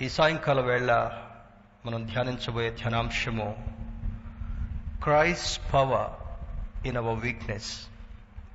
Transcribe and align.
ఈ 0.00 0.08
సాయంకాల 0.08 0.60
వేళ 0.60 0.92
మనం 1.86 2.06
ధ్యానించబోయే 2.06 2.70
ధ్యానాంశము 2.70 3.64
Christ 5.02 5.60
power 5.74 6.08
in 6.86 6.96
our 6.96 7.18
weakness 7.18 7.86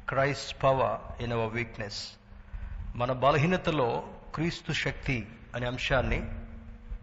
Christ 0.09 0.63
power 0.63 1.23
in 1.23 1.33
our 1.33 1.53
weakness 1.53 2.13
మన 2.95 3.11
బలహీనతలో 3.11 4.03
క్రీస్తు 4.35 4.71
శక్తి 4.71 5.27
అనే 5.55 5.67
అంశాన్ని 5.67 6.19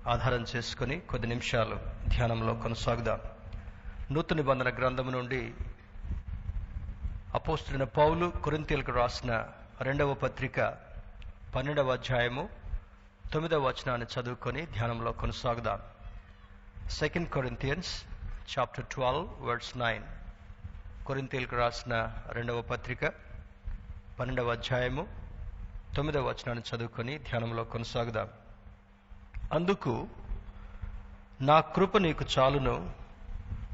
ఆధారం 0.08 0.46
చేసుకుని 0.56 1.00
కొద్ది 1.00 1.26
నిమిషాలు 1.26 1.76
ధ్యానంలో 2.08 2.54
కొనసాగుదాం. 2.54 3.20
నూతన 4.10 4.36
నిబంధన 4.36 4.68
గ్రంథం 4.68 5.12
నుండి 5.12 5.52
అపోస్తున్న 7.34 7.84
పౌలు 7.84 8.32
కొరింతీలకు 8.44 8.92
రాసిన 8.92 9.46
రెండవ 9.80 10.14
పత్రిక 10.14 10.76
పన్నెండవ 11.54 11.92
అధ్యాయము 11.92 12.65
తొమ్మిదవ 13.32 13.68
వచనాన్ని 13.68 14.20
చదువుకొని 14.20 14.66
ధ్యానంలో 14.66 15.12
కొనసాగుదాం. 15.12 15.80
Second 16.90 17.28
Corinthians 17.28 18.02
chapter 18.58 18.84
twelve 18.84 19.28
words 19.40 19.78
nine 19.78 20.02
కొరింతీలకు 21.06 21.56
రాసిన 21.56 22.12
రెండవ 22.28 22.60
పత్రిక 22.60 23.04
పన్నెండవ 24.20 24.50
అధ్యాయము 24.50 25.08
తొమ్మిదవ 25.96 26.28
వచనాన్ని 26.28 26.76
చదువుకొని 26.76 27.18
ధ్యానంలో 27.18 27.64
కొనసాగుదాం. 27.64 28.28
అందుకు 29.52 30.08
నా 31.40 31.60
కృప 31.60 31.96
నీకు 31.96 32.24
చాలును 32.38 32.90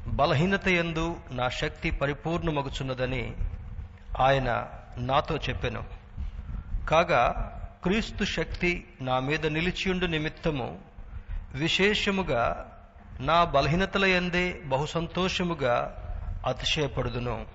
బలహీనత 0.07 0.67
ఎందు 0.67 1.19
నా 1.31 1.49
శక్తి 1.49 1.91
పరిపూర్ణమగుచున్నదని 1.91 3.35
ఆయన 4.19 4.69
నాతో 4.97 5.37
చెప్పెను. 5.37 5.83
కాగా 6.89 7.49
క్రీస్తు 7.83 8.23
శక్తి 8.23 8.87
నా 9.01 9.19
మీద 9.19 9.45
నిలిచియుండు 9.45 10.05
నిమిత్తము 10.05 10.81
విశేషముగా 11.53 12.71
నా 13.19 13.43
బలహీనతల 13.43 14.05
ఎందే 14.05 14.61
బహుసంతోషముగా 14.65 15.95
అతిశయపడుదును. 16.47 17.45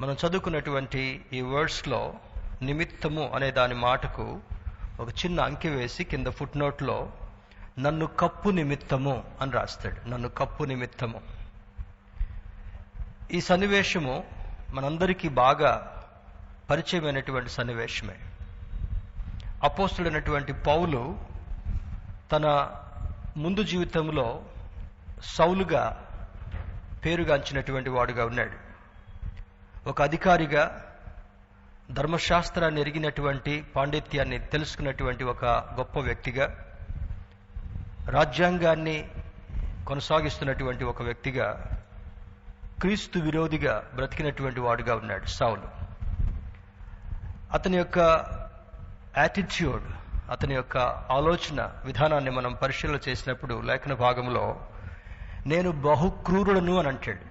మనం 0.00 0.16
చదువుకున్నటువంటి 0.26 1.24
ఈ 1.32 1.40
వర్డ్స్లో 1.40 2.14
నిమిత్తము 2.62 3.30
అనే 3.34 3.50
దాని 3.50 3.74
మాటకు 3.74 4.40
ఒక 5.00 5.08
చిన్న 5.08 5.40
అంకె 5.40 5.68
వేసి 5.68 6.04
కింద 6.04 6.26
ఫుట్ 6.26 6.56
నోట్లో 6.56 7.12
నన్ను 7.78 8.06
కప్పు 8.06 8.50
నిమిత్తము 8.50 9.24
అని 9.40 9.52
రాస్తాడు. 9.52 10.08
నన్ను 10.08 10.28
కప్పు 10.28 10.64
నిమిత్తము. 10.64 11.20
ఈ 13.32 13.40
సన్నివేశము 13.40 14.24
మనందరికీ 14.74 15.28
బాగా 15.28 16.04
పరిచయమైనటువంటి 16.70 17.50
సన్నివేశమే. 17.50 18.14
అపోస్తుడైనటువంటి 19.64 20.52
పౌలు 20.52 21.18
తన 22.32 22.70
ముందు 23.36 23.62
జీవితంలో 23.62 24.42
సౌలుగా 25.24 26.08
పేరుగాంచినటువంటి 27.04 27.90
వాడుగా 27.90 28.24
ఉన్నాడు. 28.24 28.70
ఒక 29.88 30.02
అధికారిగా 30.02 30.84
ధర్మశాస్త్రాన్ని 31.90 32.80
ఎరిగినటువంటి 32.80 33.64
పాండిత్యాన్ని 33.76 34.38
తెలుసుకున్నటువంటి 34.38 35.24
ఒక 35.24 35.44
గొప్ప 35.44 35.98
వ్యక్తిగా 35.98 36.64
రాజ్యాంగాన్ని 38.08 39.08
కొనసాగిస్తున్నటువంటి 39.88 40.84
ఒక 40.84 41.02
వ్యక్తిగా 41.02 41.76
క్రీస్తు 42.80 43.18
విరోధిగా 43.18 43.90
బ్రతికినటువంటి 43.94 44.60
వాడుగా 44.60 44.94
ఉన్నాడు 44.94 45.26
సౌలు. 45.26 45.68
అతని 47.52 47.76
యొక్క 47.76 47.98
యాటిట్యూడ్ 49.18 49.82
అతని 50.30 50.54
యొక్క 50.54 50.78
ఆలోచన 51.10 51.72
విధానాన్ని 51.84 52.30
మనం 52.30 52.54
పరిశీలన 52.62 52.98
చేసినప్పుడు 53.08 53.60
లేఖన 53.60 53.94
భాగంలో 53.94 54.60
నేను 55.46 55.72
బహుక్రూరుడను 55.72 56.78
అని 56.78 56.88
అంటాడు. 56.88 57.30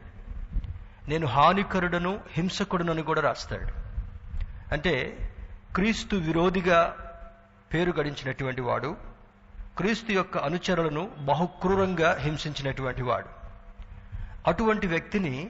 నేను 1.10 1.28
హానికరుడను 1.28 2.20
హింసకుడును 2.34 2.92
అని 2.92 3.02
కూడా 3.02 3.22
రాస్తాడు. 3.22 3.72
అంటే 4.74 5.18
క్రీస్తు 5.76 6.16
విరోధిగా 6.16 6.96
పేరు 7.74 7.94
గడించినటువంటి 8.00 8.62
వాడు 8.62 8.98
క్రీస్తు 9.78 10.12
యొక్క 10.12 10.38
అనుచరులను 10.38 11.12
బహుక్రూరంగా 11.20 12.18
హింసించినటువంటి 12.20 13.02
వాడు. 13.02 13.30
అటువంటి 14.48 14.88
వ్యక్తిని 14.88 15.50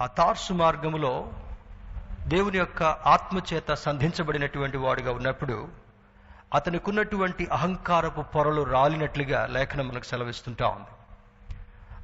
ఆ 0.00 0.06
తార్సు 0.06 0.52
మార్గములో 0.52 1.32
దేవుని 2.28 2.58
యొక్క 2.58 2.82
ఆత్మచేత 2.82 3.74
సంధించబడినటువంటి 3.74 4.76
వాడుగా 4.76 5.12
ఉన్నప్పుడు 5.12 5.68
అతనికున్నటువంటి 6.54 7.46
అహంకారపు 7.46 8.20
పొరలు 8.20 8.62
రాలినట్లుగా 8.62 9.46
లేఖనం 9.46 9.88
మనకు 9.88 10.04
సెలవిస్తుంటా 10.04 10.68
ఉంది. 10.68 10.86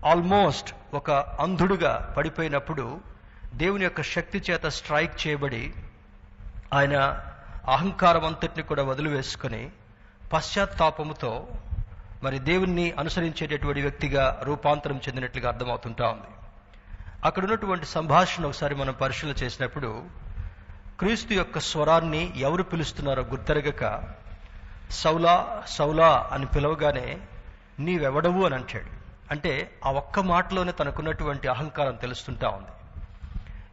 ఆల్మోస్ట్ 0.09 0.75
ఒక 0.95 1.11
అంధుడుగా 1.11 2.15
పడిపోయినప్పుడు 2.17 3.01
దేవుని 3.55 3.85
యొక్క 3.85 4.03
శక్తి 4.03 4.43
చేత 4.51 4.67
స్ట్రైక్ 4.67 5.27
చేయబడి 5.27 5.75
ఆయన 6.73 7.23
అహంకారం 7.69 8.25
అంతటిని 8.25 8.63
కూడా 8.63 8.83
వదిలివేసుకొని 8.83 9.71
పశ్చాత్తాపముతో 10.33 11.47
మరి 12.23 12.39
దేవుణ్ణి 12.39 12.91
అనుసరించేటటువంటి 12.91 13.81
వ్యక్తిగా 13.81 14.41
రూపాంతరం 14.43 14.97
చెందినట్లుగా 14.97 15.49
అర్థమవుతుంటా 15.49 16.09
ఉంది. 16.09 16.36
అక్కడ 17.27 17.45
ఉన్నటువంటి 17.45 17.87
సంభాషణ 17.87 18.47
ఒకసారి 18.47 18.75
మనం 18.75 18.95
పరిశీలన 19.01 19.35
చేసినప్పుడు 19.43 20.03
క్రీస్తు 20.99 21.33
యొక్క 21.33 21.59
స్వరాన్ని 21.59 22.41
ఎవరు 22.41 22.63
పిలుస్తున్నారో 22.63 23.23
గుర్తెరగక 23.23 24.03
సౌలా 24.91 25.63
సౌలా 25.67 26.29
అని 26.33 26.47
పిలవగానే 26.47 27.19
నీవెవడవు 27.79 28.45
అని 28.45 28.55
అంటాడు. 28.55 28.91
అంటే 29.31 29.71
ఆ 29.85 29.91
ఒక్క 29.93 30.21
మాటలోనే 30.21 30.73
తనకున్నటువంటి 30.73 31.49
అహంకారం 31.49 31.95
తెలుస్తుంటా 31.95 32.49
ఉంది. 32.49 33.01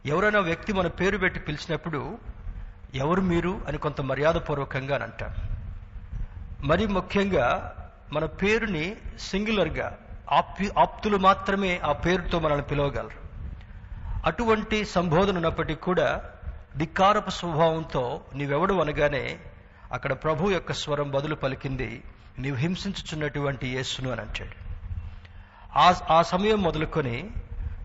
ఎవరైనా 0.08 0.40
వ్యక్తి 0.40 0.72
మన 0.72 0.86
పేరు 0.86 1.18
పెట్టి 1.18 1.40
పిలిచినప్పుడు 1.40 2.18
ఎవరు 2.94 3.20
మీరు 3.20 3.60
అని 3.68 3.78
కొంత 3.78 4.00
మర్యాదపూర్వకంగా 4.00 4.94
అని 4.94 5.04
అంటాం 5.04 5.34
మరి 6.60 6.86
ముఖ్యంగా 6.86 7.74
మన 8.12 8.24
పేరుని 8.24 8.96
సింగులర్గా 9.20 9.98
ఆప్యు 10.32 10.70
ఆప్తులు 10.78 11.16
మాత్రమే 11.16 11.80
ఆ 11.84 11.92
పేరుతో 11.92 12.40
మనల్ని 12.40 12.62
పిలవగలరు. 12.62 13.23
అటువంటి 14.26 14.84
సంబోధన 14.84 15.36
ఉన్నప్పటికీ 15.36 15.80
కూడా 15.80 16.30
ధిక్కారపు 16.76 17.30
స్వభావంతో 17.30 18.20
నీవెవడు 18.34 18.74
అనగానే 18.74 19.38
అక్కడ 19.92 20.12
ప్రభు 20.12 20.50
యొక్క 20.50 20.72
స్వరం 20.72 21.10
బదులు 21.10 21.34
పలికింది 21.34 22.02
నీవు 22.38 22.56
హింసించుచున్నటువంటి 22.56 23.66
యేసును 23.68 24.10
అని 24.10 24.20
అంటాడు. 24.20 24.54
ఆ 25.78 25.94
ఆ 26.10 26.22
సమయం 26.22 26.62
మొదలుకొని 26.62 27.30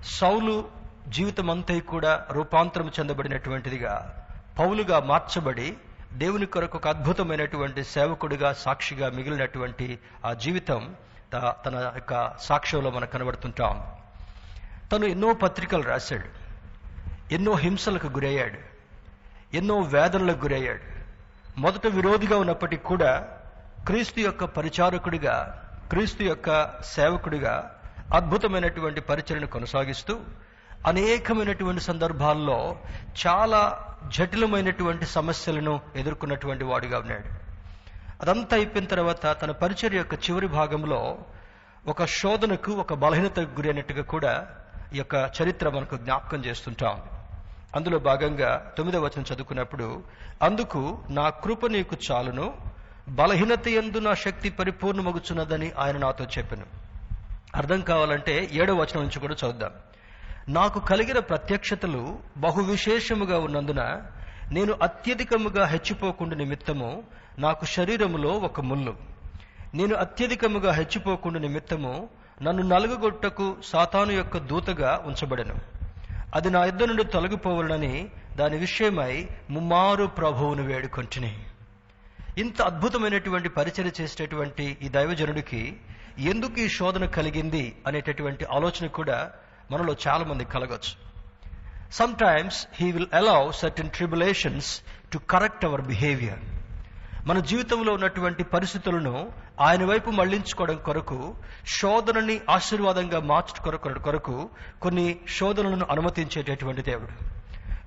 సౌలు 0.03 0.69
జీవితం 1.07 1.49
అంతా 1.49 1.79
కూడా 1.79 2.25
రూపాంతరం 2.31 2.91
చెందబడినటువంటిదిగా 2.99 4.25
పౌలుగా 4.59 4.99
మార్చబడి 4.99 5.77
దేవుని 6.13 6.45
కొరకు 6.45 6.77
ఒక 6.77 6.87
అద్భుతమైనటువంటి 6.87 7.83
సేవకుడిగా 7.83 8.53
సాక్షిగా 8.53 9.09
మిగిలినటువంటి 9.09 9.99
ఆ 10.25 10.33
జీవితం 10.33 10.95
తన 11.33 11.91
యొక్క 11.95 12.37
సాక్ష్యంలో 12.39 12.89
మనకు 12.91 13.11
కనబడుతుంటాం. 13.11 13.98
తను 14.91 15.05
ఎన్నో 15.05 15.33
పత్రికలు 15.33 15.83
రాశాడు. 15.83 16.39
ఎన్నో 17.33 17.55
హింసలకు 17.55 18.07
గురయ్యాడు. 18.07 18.57
ఎన్నో 19.55 19.79
వేదనలకు 19.79 20.39
గురయ్యాడు. 20.39 20.99
మొదట 21.59 21.87
విరోధిగా 21.87 22.37
ఉన్నప్పటికీ 22.37 22.83
కూడా 22.83 23.27
క్రీస్తు 23.85 24.19
యొక్క 24.19 24.45
పరిచారకుడిగా 24.45 25.65
క్రీస్తు 25.89 26.23
యొక్క 26.23 26.81
సేవకుడిగా 26.81 27.75
అద్భుతమైనటువంటి 28.13 29.01
పరిచయను 29.01 29.47
కొనసాగిస్తూ 29.47 30.19
అనేకమైనటువంటి 30.87 31.81
సందర్భాల్లో 31.81 32.77
చాలా 33.27 33.87
జటిలమైనటువంటి 34.07 35.05
సమస్యలను 35.05 35.79
ఎదుర్కొన్నటువంటి 35.95 36.63
వాడిగా 36.63 36.99
ఉన్నాడు. 36.99 37.49
అదంతా 38.21 38.57
అయిపోయిన 38.57 38.87
తర్వాత 38.87 39.41
తన 39.41 39.51
పరిచర్య 39.51 39.97
యొక్క 39.97 40.13
చివరి 40.13 40.47
భాగంలో 40.47 41.17
ఒక 41.87 42.05
శోధనకు 42.05 42.71
ఒక 42.71 42.93
బలహీనతకు 42.93 43.61
గురైనట్టుగా 43.61 44.03
కూడా 44.03 44.47
ఈ 44.93 44.97
యొక్క 44.97 45.31
చరిత్ర 45.41 45.69
మనకు 45.69 45.97
జ్ఞాపకం 45.97 46.45
చేస్తుంటాం 46.45 47.01
అందులో 47.75 47.99
భాగంగా 47.99 48.71
తొమ్మిదవ 48.77 49.05
వచనం 49.05 49.25
చదువుకున్నప్పుడు 49.33 50.03
అందుకు 50.41 50.97
నా 51.09 51.29
కృప 51.29 51.65
నీకు 51.65 51.95
చాలును 52.11 52.53
బలహీనత 53.09 53.67
ఎందు 53.67 53.97
నా 53.97 54.13
శక్తి 54.13 54.49
పరిపూర్ణమగుచున్నదని 54.49 55.71
ఆయన 55.77 55.97
నాతో 55.97 56.25
చెప్పాను. 56.25 56.65
అర్థం 57.55 57.81
కావాలంటే 57.81 58.49
ఏడవ 58.51 58.75
వచనం 58.75 59.01
నుంచి 59.01 59.19
కూడా 59.19 59.33
చదువుదాం. 59.33 59.71
నాకు 60.49 60.79
కలిగిన 60.79 61.19
ప్రత్యక్షతలు 61.19 62.19
బహు 62.37 62.61
విశేషముగా 62.61 63.39
ఉన్నందున 63.39 64.01
నేను 64.51 64.75
అత్యధికముగా 64.83 65.65
హెచ్చిపోకుండా 65.65 66.35
నిమిత్తము 66.35 67.03
నాకు 67.39 67.65
శరీరములో 67.65 68.29
ఒక 68.29 68.61
ముళ్ళు. 68.61 68.95
నేను 69.73 69.95
అత్యధికముగా 69.95 70.71
హెచ్చిపోకుండా 70.71 71.39
నిమిత్తము 71.39 72.09
నన్ను 72.41 72.63
నలుగుగొట్టకు 72.63 73.55
సాతాను 73.63 74.11
యొక్క 74.11 74.37
దూతగా 74.37 75.03
ఉంచబడను. 75.05 75.55
అది 76.35 76.49
నా 76.49 76.65
ఇద్దరు 76.65 76.85
నుండి 76.85 77.03
తొలగిపోవాలని 77.03 78.09
దాని 78.35 78.57
విషయమై 78.57 79.27
ముమ్మారు 79.49 80.05
ప్రభువును 80.05 80.63
వేడుకొంటిని. 80.63 81.45
ఇంత 82.37 82.61
అద్భుతమైనటువంటి 82.61 83.49
పరిచయం 83.49 83.91
చేసేటటువంటి 84.01 84.77
ఈ 84.81 84.89
దైవజనుడికి 84.89 85.77
ఎందుకు 86.19 86.59
ఈ 86.59 86.69
శోధన 86.69 87.05
కలిగింది 87.05 87.75
అనేటటువంటి 87.87 88.45
ఆలోచన 88.45 88.87
కూడా 88.87 89.31
మనలో 89.71 89.95
చాలా 90.07 90.23
మంది 90.23 90.45
కలగచ్చు. 90.45 91.09
Sometimes 92.15 92.67
he 92.73 92.91
will 92.91 93.07
allow 93.13 93.51
certain 93.51 93.89
tribulations 93.89 94.81
to 95.13 95.17
correct 95.17 95.65
our 95.65 95.81
behaviour 95.81 96.39
మన 97.27 97.39
జీవితంలో 97.39 97.93
ఉన్నటువంటి 97.93 98.43
పరిస్థితులను 98.43 99.31
ఆయన 99.61 99.85
వైపు 99.85 100.11
మళ్ళించుకోవడం 100.11 100.75
కొరకు 100.75 101.35
శోధనని 101.67 102.41
ఆశీర్వాదంగా 102.49 103.19
మార్చుకోవడం 103.19 104.01
కొరకు 104.01 104.49
కొన్ని 104.81 105.19
శోధనలను 105.37 105.87
అనుమతించేటటువంటి 105.89 106.81
దేవుడు. 106.81 107.11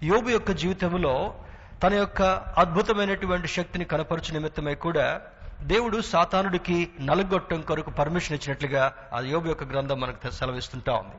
యోబు 0.05 0.29
యొక్క 0.29 0.52
జీవితంలో 0.52 1.34
తన 1.82 1.94
యొక్క 1.94 2.23
అద్భుతమైనటువంటి 2.58 3.49
శక్తిని 3.49 3.84
కనపరచు 3.84 4.32
నిమిత్తమై 4.32 4.75
కూడా 4.75 5.20
దేవుడు 5.62 6.00
సాతానుడికి 6.00 6.90
నలుగొట్టం 7.00 7.61
కొరకు 7.61 7.90
పర్మిషన్ 7.90 8.37
ఇచ్చినట్లుగా 8.37 8.93
ఆ 9.12 9.20
యోబు 9.20 9.49
యొక్క 9.49 9.64
గ్రంథం 9.64 10.00
మనకు 10.00 10.31
సెలవిస్తుంటా 10.31 10.93
ఉంది. 10.93 11.14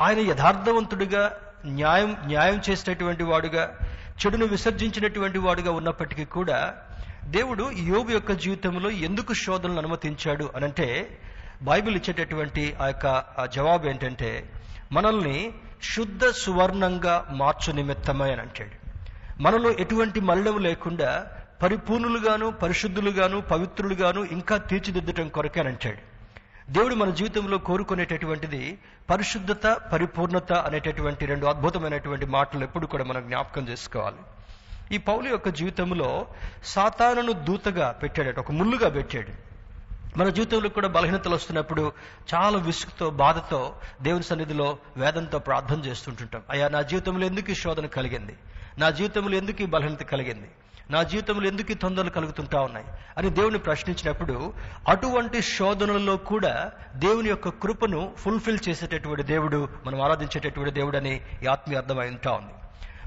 ఆయన 0.00 0.18
యథార్థవంతుడిగా 0.30 1.36
న్యాయం 1.66 2.16
న్యాయం 2.24 2.60
చేసేటటువంటి 2.70 3.22
వాడుగా 3.22 3.78
చెడును 4.26 4.46
విసర్జించినటువంటి 4.46 5.38
వాడుగా 5.38 5.72
ఉన్నప్పటికీ 5.72 6.24
కూడా 6.24 6.74
దేవుడు 7.24 7.70
యోబు 7.70 8.10
యొక్క 8.10 8.32
జీవితంలో 8.32 8.90
ఎందుకు 8.90 9.32
శోధనలు 9.32 9.78
అనుమతించాడు 9.78 10.50
అనంటే 10.56 11.18
బైబిల్ 11.62 11.96
ఇచ్చేటటువంటి 11.96 12.74
ఆ 12.74 12.86
యొక్క 12.86 13.24
జవాబు 13.54 13.86
ఏంటంటే 13.86 14.50
మనల్ని 14.92 15.54
శుద్ధ 15.96 16.20
సువర్ణంగా 16.26 17.28
మార్చు 17.32 17.72
నిమిత్తమై 17.72 18.32
అని 18.32 18.40
అంటాడు. 18.40 18.90
మనలో 19.42 19.70
ఎటువంటి 19.70 20.20
మల్లెం 20.20 20.58
లేకుండా 20.58 21.26
పరిపూర్ణులుగాను 21.62 22.50
పరిశుద్ధులుగాను 22.50 23.40
పవిత్రులుగాను 23.40 24.24
ఇంకా 24.24 24.56
తీర్చిదిద్దటం 24.56 25.28
కొరకే 25.28 25.60
అని 25.60 25.68
అంటాడు. 25.68 26.10
దేవుడు 26.72 26.94
మన 26.94 27.10
జీవితంలో 27.10 27.58
కోరుకునేటటువంటిది 27.58 28.78
పరిశుద్ధత 29.10 29.76
పరిపూర్ణత 29.92 30.52
అనేటటువంటి 30.52 31.26
రెండు 31.26 31.46
అద్భుతమైనటువంటి 31.46 32.26
మాటలు 32.26 32.64
ఎప్పుడు 32.64 32.86
కూడా 32.86 33.04
మనం 33.04 33.26
జ్ఞాపకం 33.26 33.68
చేసుకోవాలి. 33.68 34.16
ఈ 34.92 34.98
పౌలు 34.98 35.28
యొక్క 35.28 35.48
జీవితంలో 35.48 36.26
సాతానును 36.64 37.32
దూతగా 37.32 37.90
పెట్టాడు 37.90 38.40
ఒక 38.40 38.52
ముళ్ళుగా 38.52 38.88
పెట్టాడు. 38.88 39.50
మన 40.18 40.28
జీవితంలో 40.28 40.68
కూడా 40.68 40.88
బలహీనతలు 40.88 41.34
వస్తున్నప్పుడు 41.34 41.92
చాలా 42.34 42.58
విసుగుతో 42.58 43.10
బాధతో 43.10 43.74
దేవుని 44.02 44.22
సన్నిధిలో 44.22 44.76
వేదంతో 44.96 45.38
ప్రార్థన 45.38 45.80
చేస్తుంటుంటాం. 45.80 46.42
అయ్యా 46.50 46.68
నా 46.68 46.82
జీవితంలో 46.82 47.26
ఎందుకు 47.26 47.50
ఈ 47.50 47.54
శోధన 47.54 47.86
కలిగింది? 47.86 48.36
నా 48.78 48.90
జీవితంలో 48.90 49.36
ఎందుకు 49.36 49.62
ఈ 49.62 49.66
బలహీనత 49.66 50.02
కలిగింది? 50.02 50.50
నా 50.90 51.02
జీవితంలో 51.02 51.46
ఎందుకు 51.46 51.72
ఈ 51.72 51.74
తొందరలు 51.74 52.10
కలుగుతుంటా 52.10 52.60
ఉన్నాయి? 52.60 52.86
అని 53.18 53.30
దేవుని 53.30 53.58
ప్రశ్నించినప్పుడు 53.58 54.52
అటువంటి 54.88 55.42
శోధనలలో 55.42 56.16
కూడా 56.16 56.70
దేవుని 56.94 57.28
యొక్క 57.28 57.48
కృపను 57.48 58.12
ఫుల్ఫిల్ 58.18 58.58
చేసేటటువంటి 58.68 59.22
దేవుడు 59.22 59.68
మనం 59.86 60.00
ఆరాధించేటటువంటి 60.00 60.70
దేవుడు 60.70 60.96
అని 60.96 61.20
ఈ 61.42 61.46
ఆత్మీయ 61.46 61.78
అర్థమై 61.78 62.06
ఉంటా 62.06 62.32
ఉంది. 62.32 62.52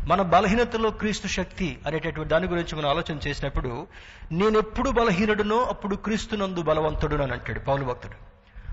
మన 0.08 0.22
బలహీనతలో 0.22 0.90
క్రీస్తు 0.90 1.28
శక్తి 1.28 1.80
అనేటటువంటి 1.88 2.30
దాని 2.30 2.48
గురించి 2.48 2.76
మనం 2.76 2.90
ఆలోచన 2.90 3.18
చేసినప్పుడు 3.28 3.88
నేనెప్పుడు 4.32 4.90
బలహీనుడునో 4.90 5.58
అప్పుడు 5.64 5.96
క్రీస్తునందు 5.96 6.62
నందు 6.62 7.22
అని 7.22 7.32
అంటాడు 7.32 7.60
పౌలు 7.60 7.86
భక్తుడు. 7.86 8.14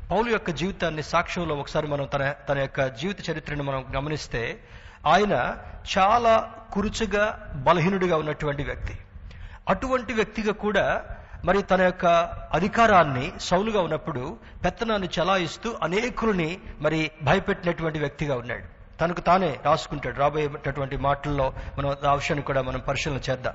పౌలు 0.08 0.30
యొక్క 0.30 0.50
జీవితాన్ని 0.50 1.02
సాక్ష్యంలో 1.02 1.54
ఒకసారి 1.54 1.86
మనం 1.86 2.04
తన 2.04 2.34
తన 2.48 2.58
యొక్క 2.58 2.86
జీవిత 2.86 3.30
చరిత్రను 3.30 3.62
మనం 3.62 3.86
గమనిస్తే 3.96 4.60
ఆయన 5.06 5.56
చాలా 5.98 6.52
కురుచుగా 6.72 7.52
బలహీనుడిగా 7.54 8.16
ఉన్నటువంటి 8.16 8.64
వ్యక్తి. 8.64 8.98
అటువంటి 9.68 10.12
వ్యక్తిగా 10.12 10.52
కూడా 10.52 11.04
మరి 11.44 11.62
తన 11.62 11.80
యొక్క 11.80 12.06
అధికారాన్ని 12.52 13.32
సౌలుగా 13.40 13.80
ఉన్నప్పుడు 13.80 14.38
పెత్తనాన్ని 14.64 15.08
చలాయిస్తూ 15.20 15.76
అనేకులని 15.82 16.58
మరి 16.80 17.10
భయపెట్టినటువంటి 17.22 17.98
వ్యక్తిగా 17.98 18.36
ఉన్నాడు. 18.36 18.79
తనకు 19.00 19.20
తానే 19.20 19.58
రాసుకుంటాడు. 19.64 20.18
రాబోయేటటువంటి 20.18 20.96
మాటల్లో 20.96 21.52
మనం 21.78 21.90
ఆ 21.90 22.14
విషయాన్ని 22.14 22.42
కూడా 22.42 22.62
మనం 22.62 22.80
పరిశీలన 22.80 23.20
చేద్దాం. 23.30 23.54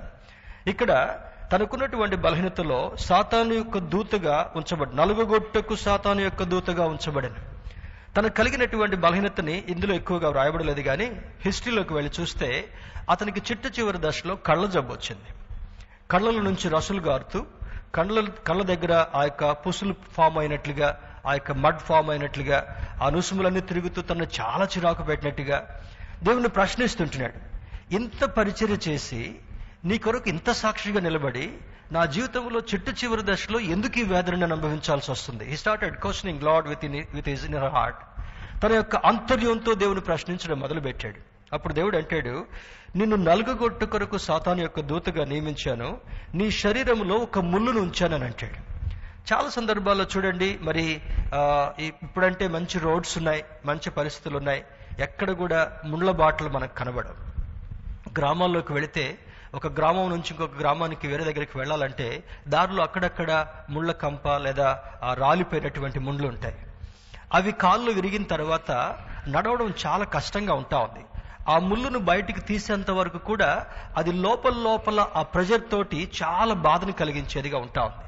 ఇక్కడ 0.68 1.16
తనకున్నటువంటి 1.52 2.16
బలహీనతలో 2.16 2.96
సాతాను 2.96 3.54
యొక్క 3.54 3.78
దూతగా 3.78 4.54
ఉంచబడి 4.56 4.96
నలుగుగొట్టకు 4.96 5.76
సాతాను 5.76 6.22
యొక్క 6.22 6.44
దూతగా 6.44 6.86
ఉంచబడిన. 6.86 7.34
తనకు 8.18 8.34
కలిగినటువంటి 8.34 8.96
బలహీనతని 8.96 9.64
ఇందులో 9.70 9.96
ఎక్కువగా 9.96 10.30
వ్రాయబడలేదు 10.30 10.82
కానీ 10.82 11.22
హిస్టరీలోకి 11.46 11.94
వెళ్ళి 11.94 12.22
చూస్తే 12.22 12.66
అతనికి 13.10 13.40
చిట్ట 13.40 13.80
చివరి 13.80 13.98
దశలో 14.02 14.36
కళ్ళ 14.36 14.66
జబ్బు 14.66 14.94
వచ్చింది. 14.94 15.30
కళ్ళల 16.12 16.42
నుంచి 16.42 16.70
రసులు 16.70 17.02
గారుతూ 17.02 17.46
కళ్ళ 17.96 18.30
కళ్ళ 18.48 18.64
దగ్గర 18.64 19.06
ఆ 19.16 19.24
యొక్క 19.24 19.52
పుసులు 19.52 19.96
ఫామ్ 20.14 20.38
అయినట్లుగా 20.38 21.00
ఆ 21.26 21.34
యొక్క 21.34 21.52
మడ్ 21.52 21.80
ఫామ్ 21.80 22.10
అయినట్లుగా 22.10 22.78
ఆ 23.02 23.10
నుసుములన్నీ 23.10 23.60
తిరుగుతూ 23.60 24.02
తను 24.02 24.28
చాలా 24.42 24.66
చిరాకు 24.66 25.04
పెట్టినట్టుగా 25.04 25.82
దేవుని 26.24 26.48
ప్రశ్నిస్తుంటున్నాడు. 26.48 27.56
ఇంత 27.96 28.24
పరిచర్య 28.24 28.92
చేసి 28.92 29.36
నీ 29.86 29.98
కొరకు 29.98 30.30
ఇంత 30.30 30.52
సాక్షిగా 30.52 31.00
నిలబడి 31.00 31.52
నా 31.92 32.06
జీవితంలో 32.06 32.60
చిట్టు 32.60 32.92
చివరి 32.92 33.22
దశలో 33.24 33.60
ఎందుకు 33.60 34.00
ఈ 34.00 34.04
వేదనను 34.04 34.44
అనుభవించాల్సి 34.44 35.12
వస్తుంది? 35.12 35.46
He 35.46 35.58
started 35.58 35.96
questioning 35.96 36.44
Lord 36.44 36.68
with 36.68 36.86
in 36.86 37.04
with 37.14 37.30
his 37.30 37.46
in 37.46 37.56
heart 37.56 37.98
తన 38.64 38.72
యొక్క 38.72 38.96
అంతర్యంతో 38.96 39.74
దేవుని 39.74 40.02
ప్రశ్నించడం 40.02 40.60
మొదలుపెట్టాడు. 40.60 41.16
అప్పుడు 41.54 41.74
దేవుడు 41.74 41.98
అంటాడు 41.98 42.46
నిన్ను 42.96 43.16
నలుగగొట్టు 43.16 43.86
కొరకు 43.86 44.18
సాతాను 44.18 44.62
యొక్క 44.62 44.80
దూతగా 44.80 45.26
నియమించాను. 45.26 45.98
నీ 46.34 46.52
శరీరంలో 46.52 47.16
ఒక 47.16 47.40
ముళ్ళును 47.40 47.82
ఉంచానని 47.82 48.26
అంటాడు. 48.26 48.75
చాలా 49.30 49.50
సందర్భాల్లో 49.50 50.06
చూడండి 50.14 50.60
మరి 50.62 51.02
ఇప్పుడంటే 51.80 52.48
మంచి 52.56 52.80
రోడ్స్ 52.80 53.18
ఉన్నాయి 53.18 53.44
మంచి 53.66 53.90
పరిస్థితులు 53.90 54.38
ఉన్నాయి. 54.38 54.62
ఎక్కడ 55.00 55.32
కూడా 55.32 55.60
ముళ్ళ 55.86 56.12
బాటలు 56.12 56.50
మనకు 56.50 56.76
కనబడవు. 56.76 57.18
గ్రామాల్లోకి 58.20 58.74
వెళితే 58.74 59.06
ఒక 59.56 59.68
గ్రామం 59.68 60.10
నుంచి 60.10 60.30
ఇంకొక 60.32 60.56
గ్రామానికి 60.60 61.08
వేరే 61.08 61.24
దగ్గరికి 61.24 61.58
వెళ్ళాలంటే 61.58 62.08
దారిలో 62.48 62.84
అక్కడక్కడ 62.84 63.32
ముళ్ళ 63.70 63.92
కంప 64.04 64.28
లేదా 64.46 64.70
ఆ 65.04 65.14
రాలిపోయినటువంటి 65.14 66.00
ముండ్లు 66.00 66.28
ఉంటాయి. 66.28 66.56
అవి 67.34 67.52
కాళ్ళు 67.52 67.92
విరిగిన 67.92 68.24
తర్వాత 68.24 68.72
నడవడం 69.28 69.74
చాలా 69.86 70.06
కష్టంగా 70.16 70.54
ఉంటా 70.54 70.78
ఉంది. 70.88 71.04
ఆ 71.50 71.56
ముళ్ళును 71.60 72.00
బయటికి 72.00 72.42
తీసేంత 72.42 72.92
వరకు 72.92 73.18
కూడా 73.18 73.50
అది 73.98 74.12
లోపల 74.26 74.56
లోపల 74.68 75.08
ఆ 75.16 75.22
ప్రెజర్ 75.34 75.62
తోటి 75.72 76.00
చాలా 76.22 76.54
బాధను 76.68 76.92
కలిగించేదిగా 77.02 77.58
ఉంటా 77.58 77.82
ఉంది. 77.90 78.06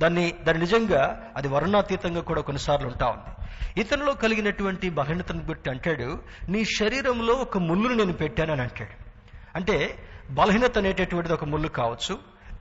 దాన్ని 0.00 0.24
దాన్ని 0.46 0.60
నిజంగా 0.64 1.02
అది 1.38 1.48
వర్ణాతీతంగా 1.54 2.22
కూడా 2.30 2.40
కొన్నిసార్లు 2.48 2.86
ఉంటా 2.92 3.06
ఉంది. 3.14 3.30
ఇతనిలో 3.80 4.12
కలిగినటువంటి 4.22 4.86
బలహీనతను 4.98 5.42
గుట్టి 5.50 5.68
అంటాడు 5.72 6.08
నీ 6.52 6.60
శరీరంలో 6.78 7.34
ఒక 7.44 7.58
ముళ్ళును 7.68 7.96
నేను 8.00 8.14
పెట్టానని 8.22 8.62
అంటాడు. 8.66 8.94
అంటే 9.58 9.76
బలహీనత 10.38 10.78
అనేటటువంటిది 10.82 11.34
ఒక 11.38 11.46
ముళ్ళు 11.52 11.68
కావచ్చు 11.80 12.14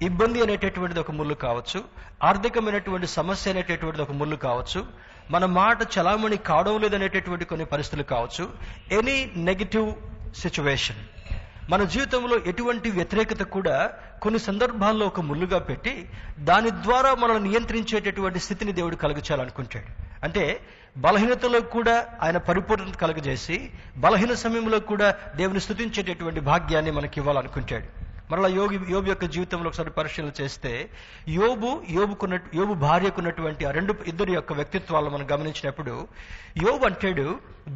ఇబ్బంది 0.07 0.39
అనేటటువంటిది 0.45 0.99
ఒక 1.03 1.11
ముళ్ళు 1.17 1.35
కావచ్చు 1.45 1.79
ఆర్థికమైనటువంటి 2.29 3.07
సమస్య 3.17 3.51
అనేటటువంటిది 3.53 4.03
ఒక 4.05 4.13
ముళ్ళు 4.19 4.37
కావచ్చు 4.45 4.79
మన 5.33 5.45
మాట 5.59 5.79
చలామణి 5.95 6.37
కావడం 6.49 6.77
లేదనేటటువంటి 6.83 7.45
కొన్ని 7.51 7.65
పరిస్థితులు 7.73 8.05
కావచ్చు 8.13 8.45
ఎనీ 8.97 9.17
నెగిటివ్ 9.49 9.89
సిచ్యువేషన్. 10.43 11.01
మన 11.69 11.83
జీవితంలో 11.83 12.37
ఎటువంటి 12.45 12.89
వ్యతిరేకత 12.91 13.43
కూడా 13.47 13.75
కొన్ని 14.21 14.39
సందర్భాల్లో 14.39 15.05
ఒక 15.07 15.19
ముళ్ళుగా 15.19 15.59
పెట్టి 15.59 15.93
దాని 16.39 16.69
ద్వారా 16.83 17.15
మనల్ని 17.15 17.49
నియంత్రించేటటువంటి 17.49 18.39
స్థితిని 18.39 18.71
దేవుడు 18.71 18.95
కలుగచాలనుకుంటాడు 18.95 19.89
అంటే 20.23 20.43
బలహీనతలో 20.97 21.61
కూడా 21.61 21.95
ఆయన 22.21 22.37
పరిపూర్ణత 22.37 22.95
కలుగజేసి 22.95 23.57
బలహీన 23.97 24.33
సమయంలో 24.33 24.79
కూడా 24.79 25.07
దేవుని 25.35 25.59
స్థుతించేటటువంటి 25.59 26.39
భాగ్యాన్ని 26.41 26.91
మనకి 26.91 27.19
ఇవ్వాలనుకుంటాడు 27.19 27.87
మరలా 28.31 28.47
యోగి 28.49 28.77
యోబు 28.91 29.07
యొక్క 29.09 29.25
జీవితంలో 29.25 29.67
ఒకసారి 29.69 29.91
పరిశీలన 29.91 30.31
చేస్తే 30.41 30.71
యోబు 31.33 31.69
యోబుకున్న 31.89 32.39
యోబు 32.55 32.73
భార్యకున్నటువంటి 32.83 33.65
ఆ 33.65 33.71
రెండు 33.71 33.93
ఇద్దరు 34.07 34.31
యొక్క 34.31 34.53
వ్యక్తిత్వాలను 34.53 35.09
మనం 35.09 35.27
గమనించినప్పుడు 35.31 35.93
యోబు 36.63 36.85
అంటాడు 36.85 37.27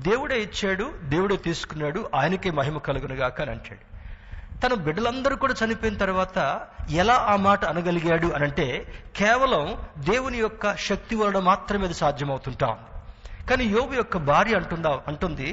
దేవుడే 0.07 0.37
ఇచ్చాడు 0.41 0.85
దేవుడే 1.05 1.37
తీసుకున్నాడు 1.47 2.09
ఆయనకే 2.15 2.51
మహిమ 2.51 2.77
కలుగునుగాక 2.87 3.41
అని 3.41 3.51
అంటాడు. 3.51 3.83
తన 4.63 4.73
బిడ్డలందరూ 4.85 5.35
కూడా 5.35 5.53
చనిపోయిన 5.53 5.97
తర్వాత 5.97 6.37
ఎలా 6.95 7.15
ఆ 7.27 7.35
మాట 7.39 7.65
అనగలిగాడు 7.65 8.27
అనంటే 8.27 8.67
కేవలం 9.15 9.65
దేవుని 10.05 10.37
యొక్క 10.37 10.75
శక్తి 10.85 11.15
వలన 11.15 11.39
మాత్రమే 11.43 11.85
అది 11.85 11.93
సాధ్యమవుతుంటాం 11.93 12.77
కానీ 13.49 13.65
యోబు 13.67 13.93
యొక్క 13.93 14.17
భార్య 14.29 14.55
అంటుందా 14.55 14.93
అంటుంది 15.07 15.49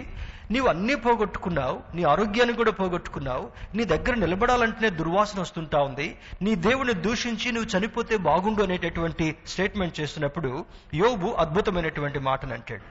నీవు 0.51 0.67
అన్నీ 0.67 0.95
పోగొట్టుకున్నావు 0.95 1.81
నీ 1.95 2.03
ఆరోగ్యాన్ని 2.03 2.55
కూడా 2.55 2.71
పోగొట్టుకున్నావు 2.71 3.51
నీ 3.75 3.85
దగ్గర 3.85 4.15
నిలబడాలంటేనే 4.15 4.91
దుర్వాసన 4.91 5.41
వస్తుంటా 5.41 5.79
ఉంది 5.83 6.19
నీ 6.43 6.55
దేవుని 6.55 6.95
దూషించి 6.95 7.53
నువ్వు 7.53 7.79
చనిపోతే 7.79 8.17
బాగుండు 8.17 8.63
అనేటటువంటి 8.63 9.37
స్టేట్మెంట్ 9.47 10.01
చేస్తున్నప్పుడు 10.01 10.65
యోబు 10.95 11.29
అద్భుతమైనటువంటి 11.29 12.19
మాటను 12.19 12.55
అంటాడు. 12.55 12.83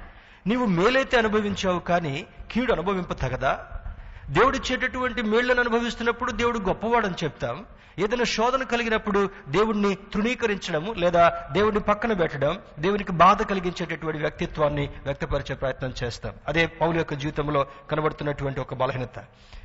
నీవు 0.47 0.65
మేలైతే 0.65 1.17
అనుభవించావు 1.17 1.79
కానీ 1.79 2.27
కీడు 2.51 2.73
అనుభవింప 2.73 3.13
తగదా? 3.13 3.82
దేవుడిచ్చేటటువంటి 4.29 5.21
మేళ్ళను 5.21 5.59
అనుభవిస్తున్నప్పుడు 5.59 6.31
దేవుడు 6.31 6.59
గొప్పవాడని 6.59 7.13
చెప్తాం. 7.23 7.65
ఏదైనా 7.99 8.23
శోధన 8.23 8.63
కలిగినప్పుడు 8.63 9.29
దేవుడిని 9.49 9.95
తృణీకరించడం 9.95 10.93
లేదా 10.97 11.49
దేవుడిని 11.51 11.81
పక్కన 11.81 12.13
పెట్టడం 12.13 12.59
దేవునికి 12.79 13.11
బాధ 13.11 13.41
కలిగించేటటువంటి 13.41 14.19
వ్యక్తిత్వాన్ని 14.19 14.89
వ్యక్తపరిచే 15.05 15.55
ప్రయత్నం 15.55 15.93
చేస్తాం. 16.03 16.33
అదే 16.47 16.65
పౌలు 16.65 16.97
యొక్క 16.97 17.13
జీవితంలో 17.13 17.65
కనబడుతున్నటువంటి 17.91 18.59
ఒక 18.59 18.73
బలహీనత. 18.73 19.19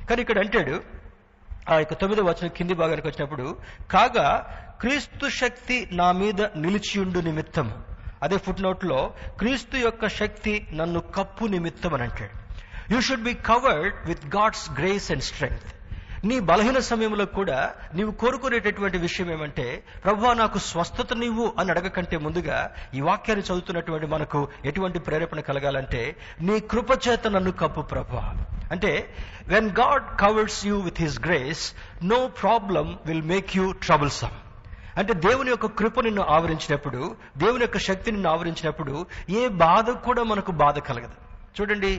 కానీ 0.09 0.21
ఇక్కడ 0.21 0.39
అంటాడు 0.39 0.81
ఆ 1.69 1.77
యొక్క 1.77 1.93
తొమ్మిదో 1.93 2.23
వచనం 2.23 2.49
కింది 2.49 2.73
భాగానికి 2.73 3.07
వచ్చినప్పుడు 3.07 3.57
కాగా 3.91 4.55
క్రీస్తు 4.81 5.29
శక్తి 5.29 5.89
నా 5.91 6.11
మీద 6.11 6.41
నిలిచియుండు 6.41 7.19
నిమిత్తం 7.19 7.83
అదే 8.23 8.37
ఫుట్ 8.37 8.61
నోట్లో 8.61 9.13
క్రీస్తు 9.39 9.77
యొక్క 9.77 10.07
శక్తి 10.07 10.67
నన్ను 10.73 10.99
కప్పు 10.99 11.45
నిమిత్తం 11.45 11.93
అని 11.93 12.03
అంటాడు. 12.03 12.48
You 12.91 13.01
should 13.01 13.23
be 13.23 13.33
covered 13.33 13.93
with 14.05 14.35
God's 14.35 14.71
grace 14.79 15.11
and 15.11 15.23
strength 15.23 15.69
నీ 16.23 16.39
బలహీన 16.39 16.79
సమయంలో 16.79 17.25
కూడా 17.25 17.73
నీవు 17.93 18.11
కోరుకునేటటువంటి 18.11 18.97
విషయం 18.97 19.31
ఏమంటే 19.31 19.83
ప్రభు 20.03 20.33
నాకు 20.33 20.57
స్వస్థత 20.57 21.13
నీవు 21.13 21.53
అని 21.59 21.71
అడగకంటే 21.71 22.17
ముందుగా 22.17 22.71
ఈ 22.93 23.01
వాక్యాన్ని 23.01 23.45
చదువుతున్నటువంటి 23.45 24.07
మనకు 24.07 24.47
ఎటువంటి 24.65 24.99
ప్రేరేపణ 24.99 25.39
కలగాలంటే 25.39 26.15
నీ 26.41 26.59
కృపచేత 26.59 27.27
నన్ను 27.27 27.51
కప్పు 27.51 27.81
ప్రభు. 27.81 28.17
అంటే 28.71 29.15
when 29.47 29.69
God 29.69 30.19
covers 30.19 30.65
you 30.65 30.79
with 30.79 31.01
his 31.01 31.19
grace 31.25 31.73
no 32.03 32.27
problem 32.27 32.99
will 33.05 33.23
make 33.23 33.57
you 33.57 33.71
troublesome 33.71 34.37
అంటే 34.97 35.13
దేవుని 35.13 35.49
యొక్క 35.49 35.65
కృప 35.65 35.99
నిన్ను 35.99 36.21
ఆవరించినప్పుడు 36.21 37.15
దేవుని 37.37 37.61
యొక్క 37.61 37.77
శక్తి 37.77 38.11
నిన్ను 38.11 38.29
ఆవరించినప్పుడు 38.29 39.05
ఏ 39.29 39.47
బాధ 39.47 39.89
కూడా 39.89 40.23
మనకు 40.23 40.51
బాధ 40.51 40.79
కలగదు. 40.79 41.28
చూడండి 41.57 41.91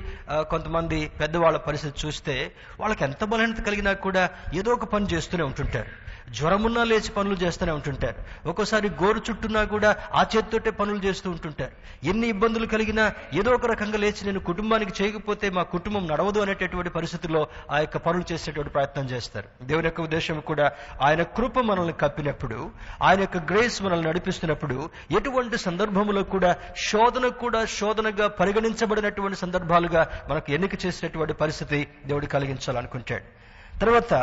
కొంతమంది 0.50 0.98
పెద్దవాళ్ళ 1.20 1.58
పరిస్థితి 1.68 1.96
చూస్తే 2.02 2.36
వాళ్ళకి 2.80 3.04
ఎంత 3.04 3.24
బలహీనత 3.32 3.62
కలిగినా 3.68 3.92
కూడా 4.06 4.24
ఏదో 4.60 4.70
ఒక 4.72 4.88
పని 4.94 5.08
చేస్తూనే 5.14 5.46
ఉంటుంటారు. 5.50 5.90
జ్వరమున్నా 6.30 6.84
లేచి 6.84 7.08
పనులు 7.08 7.34
చేస్తూనే 7.34 7.72
ఉంటుంటారు. 7.72 8.48
ఒక్కోసారి 8.48 8.88
గోరు 8.88 9.18
చుట్టున్నా 9.30 9.64
కూడా 9.64 9.96
ఆ 10.12 10.26
చేతితోటే 10.36 10.70
పనులు 10.70 10.98
చేస్తూ 10.98 11.30
ఉంటుంటారు. 11.30 11.72
ఎన్ని 12.06 12.28
ఇబ్బందులు 12.28 12.66
కలిగినా 12.66 13.12
ఏదో 13.34 13.50
ఒక 13.50 13.66
రకంగా 13.66 13.98
లేచి 13.98 14.26
నేను 14.26 14.40
కుటుంబానికి 14.40 15.02
చేయకపోతే 15.02 15.50
మా 15.50 15.62
కుటుంబం 15.62 16.06
నడవదు 16.06 16.40
అనేటటువంటి 16.40 16.90
పరిస్థితుల్లో 16.90 17.46
ఆ 17.70 17.78
యొక్క 17.78 17.96
పనులు 17.96 18.32
చేసేటువంటి 18.32 18.72
ప్రయత్నం 18.72 19.04
చేస్తారు. 19.04 19.48
దేవుని 19.62 19.86
యొక్క 19.86 20.00
ఉద్దేశం 20.00 20.40
కూడా 20.40 20.72
ఆయన 21.02 21.22
కృప 21.22 21.58
మనల్ని 21.58 21.92
కప్పినప్పుడు 21.92 22.70
ఆయన 23.02 23.20
యొక్క 23.20 23.36
గ్రేస్ 23.36 23.82
మనల్ని 23.82 24.08
నడిపిస్తున్నప్పుడు 24.08 24.90
ఎటువంటి 25.16 25.58
సందర్భంలో 25.58 26.22
కూడా 26.22 26.56
శోధన 26.76 27.28
కూడా 27.28 27.64
శోధనగా 27.64 28.28
పరిగణించబడినటువంటి 28.28 29.38
సందర్భాలుగా 29.38 30.08
మనకు 30.28 30.52
ఎన్నిక 30.52 30.86
చేసినటువంటి 30.86 31.32
పరిస్థితి 31.32 31.88
దేవుడు 32.06 32.26
కలిగించాలనుకుంటాడు. 32.26 33.40
తర్వాత 33.80 34.14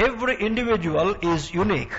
ఎవ్రీ 0.00 0.34
ఇండివిజువల్ 0.40 1.14
ఈజ్ 1.34 1.56
యునిక్ 1.56 1.96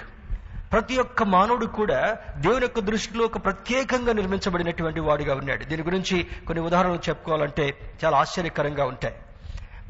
ప్రతి 0.72 0.98
ఒక్క 0.98 1.24
మానవుడు 1.24 1.66
కూడా 1.66 2.00
దేవుని 2.38 2.62
యొక్క 2.62 2.80
దృష్టిలో 2.80 3.26
ఒక 3.26 3.38
ప్రత్యేకంగా 3.46 4.14
నిర్మించబడినటువంటి 4.14 5.00
వాడిగా 5.00 5.36
ఉన్నాడు. 5.36 5.64
దీని 5.66 5.84
గురించి 5.84 6.28
కొన్ని 6.48 6.64
ఉదాహరణలు 6.64 7.00
చెప్పుకోవాలంటే 7.10 7.66
చాలా 8.06 8.18
ఆశ్చర్యకరంగా 8.18 8.86
ఉంటాయి. 8.86 9.16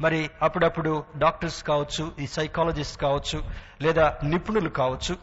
మరి 0.00 0.30
అప్పుడప్పుడు 0.42 1.04
డాక్టర్స్ 1.16 1.62
కావచ్చు 1.62 2.04
ఈ 2.18 2.26
సైకాలజిస్ట్ 2.26 3.00
కావచ్చు 3.00 3.38
లేదా 3.82 4.06
నిపుణులు 4.24 4.68
కావచ్చు 4.68 5.16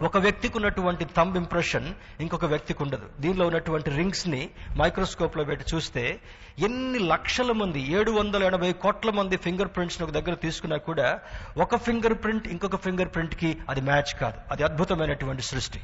ఒక 0.00 0.16
వ్యక్తికి 0.16 0.56
ఉన్నటువంటి 0.56 1.04
థంబ్ 1.16 1.36
ఇంప్రెషన్ 1.36 1.94
ఇంకొక 2.20 2.44
వ్యక్తికి 2.44 2.82
ఉండదు. 2.82 3.06
దీనిలో 3.20 3.46
ఉన్నటువంటి 3.46 3.90
రింగ్స్ని 3.90 4.50
మైక్రోస్కోప్లో 4.78 5.44
పెట్టి 5.44 5.64
చూస్తే 5.74 6.20
ఎన్ని 6.58 6.98
లక్షల 6.98 7.52
మంది 7.52 7.92
ఏడు 7.92 8.10
వందల 8.10 8.42
ఎనభై 8.42 8.72
కోట్ల 8.72 9.10
మంది 9.10 9.36
ఫింగర్ 9.36 9.68
ప్రింట్స్ 9.68 10.02
ఒక 10.02 10.10
దగ్గర 10.10 10.34
తీసుకున్నా 10.34 10.76
కూడా 10.76 11.20
ఒక 11.58 11.76
ఫింగర్ 11.76 12.14
ప్రింట్ 12.14 12.48
ఇంకొక 12.48 12.76
ఫింగర్ 12.76 13.08
ప్రింట్కి 13.08 13.58
అది 13.68 13.80
మ్యాచ్ 13.80 14.20
కాదు. 14.20 14.36
అది 14.50 14.62
అద్భుతమైనటువంటి 14.62 15.42
సృష్టి. 15.42 15.80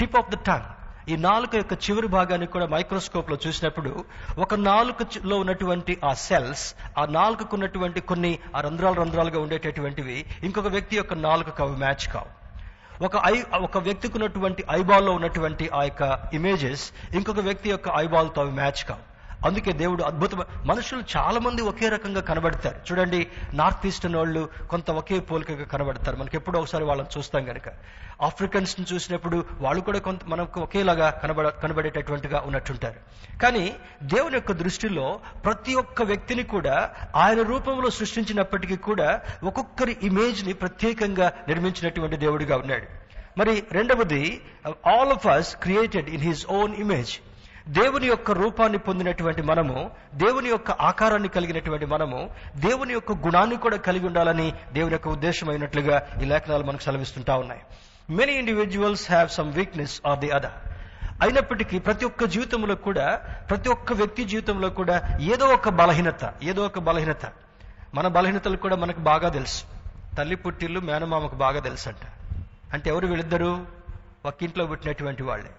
Tip 0.00 0.16
of 0.16 0.30
the 0.30 0.34
tongue. 0.34 1.10
ఈ 1.12 1.16
నాలుక 1.16 1.54
యొక్క 1.56 1.72
చివరి 1.72 2.06
భాగాన్ని 2.06 2.46
కూడా 2.46 2.66
మైక్రోస్కోప్లో 2.66 3.38
చూసినప్పుడు 3.46 4.04
ఒక 4.38 4.54
నాలుకలో 4.54 5.38
ఉన్నటువంటి 5.38 5.98
ఆ 6.04 6.14
సెల్స్ 6.14 6.74
ఆ 6.98 7.06
నాలుకకు 7.06 7.56
ఉన్నటువంటి 7.56 8.00
కొన్ని 8.00 8.38
ఆ 8.56 8.60
రంధ్రాలు 8.60 8.94
రంధ్రాలుగా 8.94 9.40
ఉండేటటువంటివి 9.40 10.24
ఇంకొక 10.42 10.66
వ్యక్తి 10.66 10.96
యొక్క 10.96 11.14
నాలుకకు 11.14 11.62
అవి 11.62 11.76
మ్యాచ్ 11.76 12.12
కావు. 12.12 12.45
ఒక 13.02 13.16
ఐ 13.24 13.34
ఒక 13.58 13.78
వ్యక్తికి 13.78 14.14
ఉన్నటువంటి 14.14 14.64
ఐబాల్లో 14.70 15.12
ఉన్నటువంటి 15.12 15.70
ఆ 15.74 15.82
యొక్క 15.82 16.02
ఇమేజెస్ 16.32 16.84
ఇంకొక 17.14 17.40
వ్యక్తి 17.40 17.68
యొక్క 17.70 17.88
ఐబాల్తో 17.96 18.40
అవి 18.42 18.52
మ్యాచ్ 18.52 18.84
కావు. 18.88 19.02
అందుకే 19.44 19.72
దేవుడు 19.72 20.02
అద్భుతం 20.02 20.44
మనుషులు 20.64 21.02
చాలా 21.16 21.40
మంది 21.40 21.62
ఒకే 21.62 21.88
రకంగా 21.88 22.20
కనబడతారు. 22.20 22.92
చూడండి 22.92 23.26
నార్త్ 23.54 23.86
ఈస్టర్న్ 23.86 24.16
వాళ్ళు 24.16 24.48
కొంత 24.70 24.90
ఒకే 24.90 25.20
పోలికగా 25.20 25.64
కనబడతారు. 25.64 26.16
మనకి 26.16 26.36
ఎప్పుడో 26.36 26.60
ఒకసారి 26.60 26.84
వాళ్ళని 26.84 27.18
చూస్తాం 27.18 27.44
కనుక 27.44 27.68
ఆఫ్రికన్స్ని 28.22 28.86
చూసినప్పుడు 28.94 29.44
వాళ్ళు 29.60 29.82
కూడా 29.82 29.98
కొంత 29.98 30.20
మనకు 30.26 30.60
ఒకేలాగా 30.60 31.10
కనబడ 31.10 31.48
కనబడేటటువంటిగా 31.48 32.42
ఉన్నట్టుంటారు. 32.46 33.00
కానీ 33.38 33.74
దేవుని 34.02 34.34
యొక్క 34.34 34.52
దృష్టిలో 34.52 35.20
ప్రతి 35.44 35.74
ఒక్క 35.74 36.02
వ్యక్తిని 36.02 36.42
కూడా 36.42 36.90
ఆయన 37.16 37.42
రూపంలో 37.42 37.90
సృష్టించినప్పటికీ 37.90 38.76
కూడా 38.76 39.20
ఒక్కొక్కరి 39.44 39.96
ఇమేజ్ని 40.02 40.52
ప్రత్యేకంగా 40.52 41.32
నిర్మించినటువంటి 41.48 42.16
దేవుడిగా 42.16 42.56
ఉన్నాడు. 42.56 42.86
మరి 43.38 43.64
రెండవది 43.72 44.40
all 44.66 45.12
of 45.12 45.26
us 45.26 45.56
created 45.56 46.08
in 46.08 46.22
his 46.22 46.46
own 46.46 46.74
image 46.74 47.18
దేవుని 47.68 48.06
యొక్క 48.06 48.30
రూపాన్ని 48.30 48.78
పొందినటువంటి 48.78 49.42
మనము 49.42 49.90
దేవుని 50.14 50.48
యొక్క 50.48 50.70
ఆకారాన్ని 50.70 51.28
కలిగినటువంటి 51.28 51.86
మనము 51.86 52.30
దేవుని 52.56 52.92
యొక్క 52.92 53.12
గుణాన్ని 53.12 53.56
కూడా 53.56 53.76
కలిగి 53.76 54.06
ఉండాలని 54.06 54.52
దేవుని 54.72 54.94
యొక్క 54.94 55.08
ఉద్దేశం 55.08 55.50
అయినట్లుగా 55.50 56.06
ఈ 56.22 56.24
లేఖనాలు 56.24 56.64
మనకు 56.64 56.82
సెలవిస్తుంటా 56.82 57.34
ఉన్నాయి. 57.34 57.60
Many 58.10 58.32
individuals 58.32 59.10
have 59.10 59.28
some 59.28 59.52
weakness 59.52 60.00
or 60.06 60.18
the 60.18 60.30
other 60.30 60.50
అయినప్పటికీ 61.22 61.78
ప్రతి 61.78 62.04
ఒక్క 62.04 62.24
జీవితంలో 62.24 62.74
కూడా 62.74 63.16
ప్రతి 63.50 63.68
ఒక్క 63.68 63.92
వ్యక్తి 63.92 64.24
జీవితంలో 64.24 64.70
కూడా 64.70 65.18
ఏదో 65.20 65.46
ఒక 65.46 65.68
బలహీనత 65.68 66.34
ఏదో 66.42 66.62
ఒక 66.62 66.78
బలహీనత. 66.78 67.26
మన 67.94 68.08
బలహీనతలు 68.08 68.56
కూడా 68.56 68.76
మనకు 68.76 69.00
బాగా 69.00 69.28
తెలుసు. 69.28 69.64
తల్లి 70.16 70.36
పుట్టిల్లు 70.36 70.80
మేనమామకు 70.80 71.34
బాగా 71.34 71.60
తెలుసు 71.60 71.88
అంట 71.88 72.32
అంటే 72.72 72.90
ఎవరు 72.90 73.06
వీళ్ళిద్దరు? 73.06 73.66
ఒక్కింట్లో 74.26 74.66
పుట్టినటువంటి 74.66 75.22
వాళ్ళే. 75.22 75.50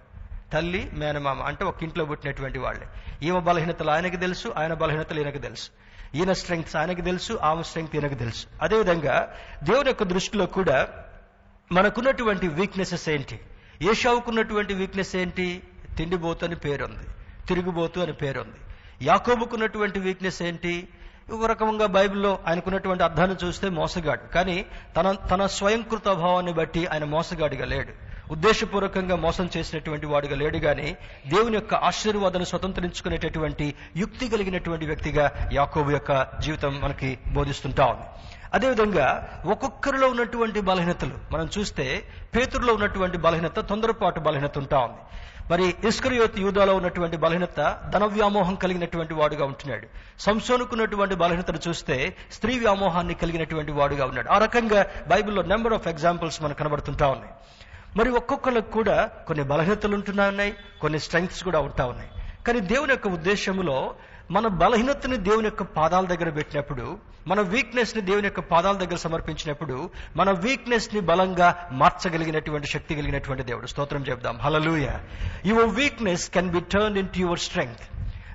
తల్లి 0.52 0.90
మేనమామ 0.94 1.42
అంటే 1.42 1.64
ఒక 1.64 1.82
ఇంట్లో 1.82 2.04
పుట్టినటువంటి 2.04 2.58
వాళ్ళే. 2.58 2.86
ఈమె 3.22 3.40
బలహీనతలు 3.40 3.90
ఆయనకు 3.90 4.16
తెలుసు 4.16 4.54
ఆయన 4.56 4.74
బలహీనతలు 4.74 5.20
ఈయనకు 5.20 5.38
తెలుసు. 5.38 5.70
ఈయన 6.14 6.32
స్ట్రెంగ్త్ 6.32 6.76
ఆయనకు 6.76 7.00
తెలుసు 7.00 7.38
ఆమె 7.42 7.62
స్ట్రెంగ్త్ 7.62 7.96
ఈయనకు 7.96 8.14
తెలుసు. 8.14 8.46
అదేవిధంగా 8.62 9.34
దేవుని 9.62 9.88
యొక్క 9.88 10.02
దృష్టిలో 10.02 10.46
కూడా 10.46 10.88
మనకున్నటువంటి 11.72 12.48
వీక్నెసెస్ 12.48 13.08
ఏంటి? 13.08 13.40
ఏషావుకున్నటువంటి 13.82 14.74
వీక్నెస్ 14.74 15.16
ఏంటి? 15.16 15.62
తిండిబోతు 15.96 16.44
అని 16.44 16.54
పేరుంది 16.54 17.06
తిరుగుబోతు 17.48 18.00
అని 18.00 18.12
పేరుంది. 18.12 18.56
యాకోబుకున్నటువంటి 19.02 19.98
వీక్నెస్ 19.98 20.42
ఏంటి? 20.42 20.88
ఒక 21.32 21.44
రకంగా 21.44 21.86
బైబిల్లో 21.86 22.38
ఆయనకున్నటువంటి 22.46 23.04
అర్థాన్ని 23.04 23.46
చూస్తే 23.46 23.68
మోసగాడు. 23.68 24.32
కానీ 24.34 24.66
తన 24.96 25.12
తన 25.12 25.46
స్వయంకృత 25.46 26.04
భావాన్ని 26.04 26.52
బట్టి 26.52 26.86
ఆయన 26.86 27.04
మోసగాడిగా 27.04 27.64
లేడు. 27.64 28.07
ఉద్దేశపూర్వకంగా 28.30 29.16
మోసం 29.16 29.50
చేసినటువంటి 29.56 30.06
వాడుగా 30.06 30.36
లేడు 30.36 30.58
గాని 30.58 30.96
దేవుని 31.26 31.54
యొక్క 31.54 31.74
ఆశీర్వాదాన్ని 31.74 32.46
స్వతంత్రించుకునేటటువంటి 32.46 33.74
యుక్తి 33.96 34.28
కలిగినటువంటి 34.28 34.86
వ్యక్తిగా 34.86 35.50
యాకోబు 35.52 35.90
యొక్క 35.90 36.28
జీవితం 36.40 36.80
మనకి 36.84 37.18
బోధిస్తుంటా 37.32 37.86
ఉంది. 37.86 38.02
అదేవిధంగా 38.54 39.38
ఒక్కొక్కరిలో 39.46 40.08
ఉన్నటువంటి 40.08 40.60
బలహీనతలు 40.60 41.32
మనం 41.32 41.48
చూస్తే 41.58 42.02
పేతురులో 42.36 42.74
ఉన్నటువంటి 42.74 43.18
బలహీనత 43.18 43.60
తొందరపాటు 43.60 44.20
బలహీనత 44.20 44.58
ఉంటా 44.58 44.78
ఉంది. 44.78 44.98
మరి 45.50 45.74
ఇస్కరియోత్ 45.88 46.38
యూదాలో 46.38 46.74
ఉన్నటువంటి 46.74 47.16
బలహీనత 47.16 47.80
ధన 47.90 48.04
వ్యామోహం 48.04 48.54
కలిగినటువంటి 48.54 49.14
వాడుగా 49.14 49.44
ఉంటున్నాడు. 49.44 49.86
సంసోనుకున్నటువంటి 50.18 51.14
బలహీనతను 51.14 51.58
చూస్తే 51.68 52.16
స్త్రీ 52.32 52.58
వ్యామోహాన్ని 52.58 53.14
కలిగినటువంటి 53.14 53.72
వాడుగా 53.72 54.04
ఉన్నాడు. 54.04 54.28
ఆ 54.28 54.38
రకంగా 54.38 54.86
బైబిల్లో 55.08 55.42
నెంబర్ 55.42 55.72
ఆఫ్ 55.72 55.88
ఎగ్జాంపుల్స్ 55.88 56.42
మనకు 56.42 56.58
కనబడుతుంటా 56.58 57.06
ఉన్నాయి. 57.08 57.32
మరి 57.98 58.10
ఒక్కొక్కరికి 58.10 58.72
కూడా 58.72 58.96
కొన్ని 59.28 59.44
బలహీనతలు 59.44 59.94
ఉంటున్నా 59.94 60.28
ఉన్నాయి 60.28 60.52
కొన్ని 60.80 60.98
స్ట్రెంగ్త్స్ 60.98 61.44
కూడా 61.44 61.60
ఉంటా 61.60 61.84
ఉన్నాయి. 61.86 62.10
కానీ 62.46 62.60
దేవుని 62.72 62.92
యొక్క 62.92 63.08
ఉద్దేశంలో 63.08 63.78
మన 64.30 64.46
బలహీనతని 64.62 65.16
దేవుని 65.16 65.46
యొక్క 65.46 65.62
పాదాల 65.62 66.04
దగ్గర 66.06 66.30
పెట్టినప్పుడు 66.30 66.86
మన 67.26 67.40
వీక్నెస్ని 67.52 68.02
దేవుని 68.02 68.26
యొక్క 68.26 68.40
పాదాల 68.40 68.76
దగ్గర 68.76 68.96
సమర్పించినప్పుడు 68.96 69.76
మన 70.16 70.30
వీక్నెస్ని 70.30 71.00
బలంగా 71.00 71.48
మార్చగలిగినటువంటి 71.72 72.68
శక్తి 72.70 72.94
కలిగినటువంటి 72.94 73.42
దేవుడు. 73.42 73.66
స్తోత్రం 73.66 74.02
చెప్దాం 74.02 74.38
hallelujah 74.38 74.88
your 75.46 75.70
weakness 75.74 76.26
can 76.30 76.50
be 76.50 76.60
turn 76.74 76.98
into 77.08 77.18
your 77.18 77.38
strength 77.38 77.84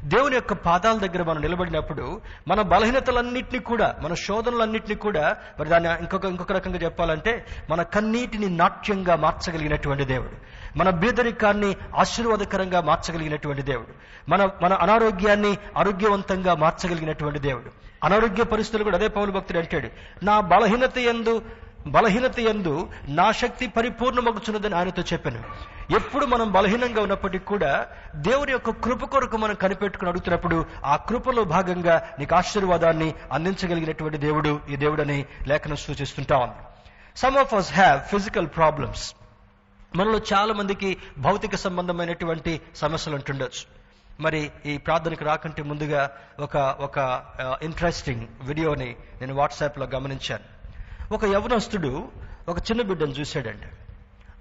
దేవుని 0.03 0.35
యొక్క 0.35 0.53
పాదాల 0.53 0.97
దగ్గర 0.97 1.23
మనం 1.23 1.41
నిలబడినప్పుడు 1.41 2.21
మన 2.47 2.61
బలహీనతలన్నింటినీ 2.61 3.59
కూడా 3.59 3.95
మన 4.01 4.13
శోధనలన్నింటినీ 4.13 4.95
కూడా 4.95 5.35
మరి 5.59 5.69
దాన్ని 5.69 5.89
ఇంకొక 5.89 6.25
ఇంకొక 6.25 6.51
రకంగా 6.51 6.77
చెప్పాలంటే 6.77 7.45
మన 7.69 7.81
కన్నీటిని 7.81 8.49
నాట్యంగా 8.49 9.15
మార్చగలిగినటువంటి 9.15 10.05
దేవుడు. 10.05 10.31
మన 10.77 10.89
బీదరికాన్ని 10.89 11.75
ఆశీర్వాదకరంగా 11.95 12.81
మార్చగలిగినటువంటి 12.81 13.61
దేవుడు. 13.61 13.87
మన 14.29 14.49
మన 14.61 14.73
అనారోగ్యాన్ని 14.73 15.57
ఆరోగ్యవంతంగా 15.77 16.55
మార్చగలిగినటువంటి 16.55 17.39
దేవుడు. 17.39 17.71
అనారోగ్య 18.03 18.43
పరిస్థితులు 18.43 18.83
కూడా 18.83 18.97
అదే 18.97 19.07
పౌరు 19.07 19.31
భక్తుడు 19.31 19.59
అంటాడు. 19.59 19.89
నా 20.25 20.39
బలహీనత 20.39 20.97
ఎందు 20.97 21.41
బలహీనత 21.87 22.39
ఎందు 22.39 22.89
నా 23.07 23.31
శక్తి 23.31 23.67
పరిపూర్ణమగుచున్నదని 23.67 24.75
ఆయనతో 24.75 25.01
చెప్పాను. 25.01 25.43
ఎప్పుడు 25.95 26.25
మనం 26.25 26.51
బలహీనంగా 26.51 27.01
ఉన్నప్పటికీ 27.01 27.45
కూడా 27.45 27.87
దేవుని 28.15 28.51
యొక్క 28.51 28.69
కృప 28.69 29.05
కొరకు 29.05 29.37
మనం 29.37 29.53
కనిపెట్టుకుని 29.53 30.09
అడుగుతున్నప్పుడు 30.09 30.65
ఆ 30.85 30.95
కృపలో 30.95 31.43
భాగంగా 31.43 32.09
నీకు 32.19 32.35
ఆశీర్వాదాన్ని 32.35 33.13
అందించగలిగినటువంటి 33.31 34.17
దేవుడు 34.17 34.59
ఈ 34.69 34.75
దేవుడని 34.75 35.25
లేఖనం 35.47 35.75
సూచిస్తుంటా 35.75 36.37
ఉంది. 36.37 36.55
Some 37.15 37.37
of 37.37 37.53
us 37.53 37.73
have 37.73 38.01
physical 38.01 38.47
problems 38.47 39.15
మనలో 39.95 40.19
చాలా 40.33 40.53
మందికి 40.53 40.97
భౌతిక 41.17 41.55
సంబంధమైనటువంటి 41.55 42.61
సమస్యలు 42.75 43.15
ఉంటుండొచ్చు. 43.15 43.83
మరి 44.19 44.51
ఈ 44.65 44.77
ప్రార్థనకు 44.77 45.25
రాకంటే 45.25 45.63
ముందుగా 45.63 46.11
ఒక 46.39 46.57
ఒక 46.57 47.23
ఇంట్రెస్టింగ్ 47.63 48.27
వీడియోని 48.41 48.95
నేను 49.21 49.35
వాట్సాప్లో 49.35 49.85
గమనించాను. 49.95 50.62
ఒక 51.11 51.25
యవనస్తుడు 51.25 52.11
ఒక 52.49 52.57
చిన్న 52.57 52.81
బిడ్డను 52.81 53.11
చూశాడండి 53.11 53.67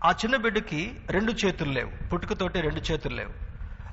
ఆ 0.05 0.11
చిన్న 0.11 0.37
బిడ్డకి 0.37 1.01
రెండు 1.11 1.33
చేతులు 1.33 1.73
లేవు. 1.73 2.09
పుట్టుకతోటి 2.09 2.61
రెండు 2.61 2.93
చేతులు 2.93 3.15
లేవు. 3.15 3.31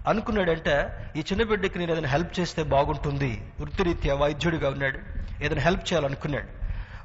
అనుకున్నాడంటే 0.07 0.89
ఈ 1.15 1.19
చిన్న 1.19 1.43
బిడ్డకి 1.43 1.79
నేను 1.79 1.91
ఏదైనా 1.91 2.09
హెల్ప్ 2.09 2.39
చేస్తే 2.39 2.63
బాగుంటుంది. 2.63 3.51
వృత్తిరీత్యా 3.59 4.15
వైద్యుడిగా 4.15 4.69
ఉన్నాడు. 4.69 4.99
ఏదైనా 5.43 5.61
హెల్ప్ 5.61 5.81
చేయాలనుకున్నాడు. 5.81 6.47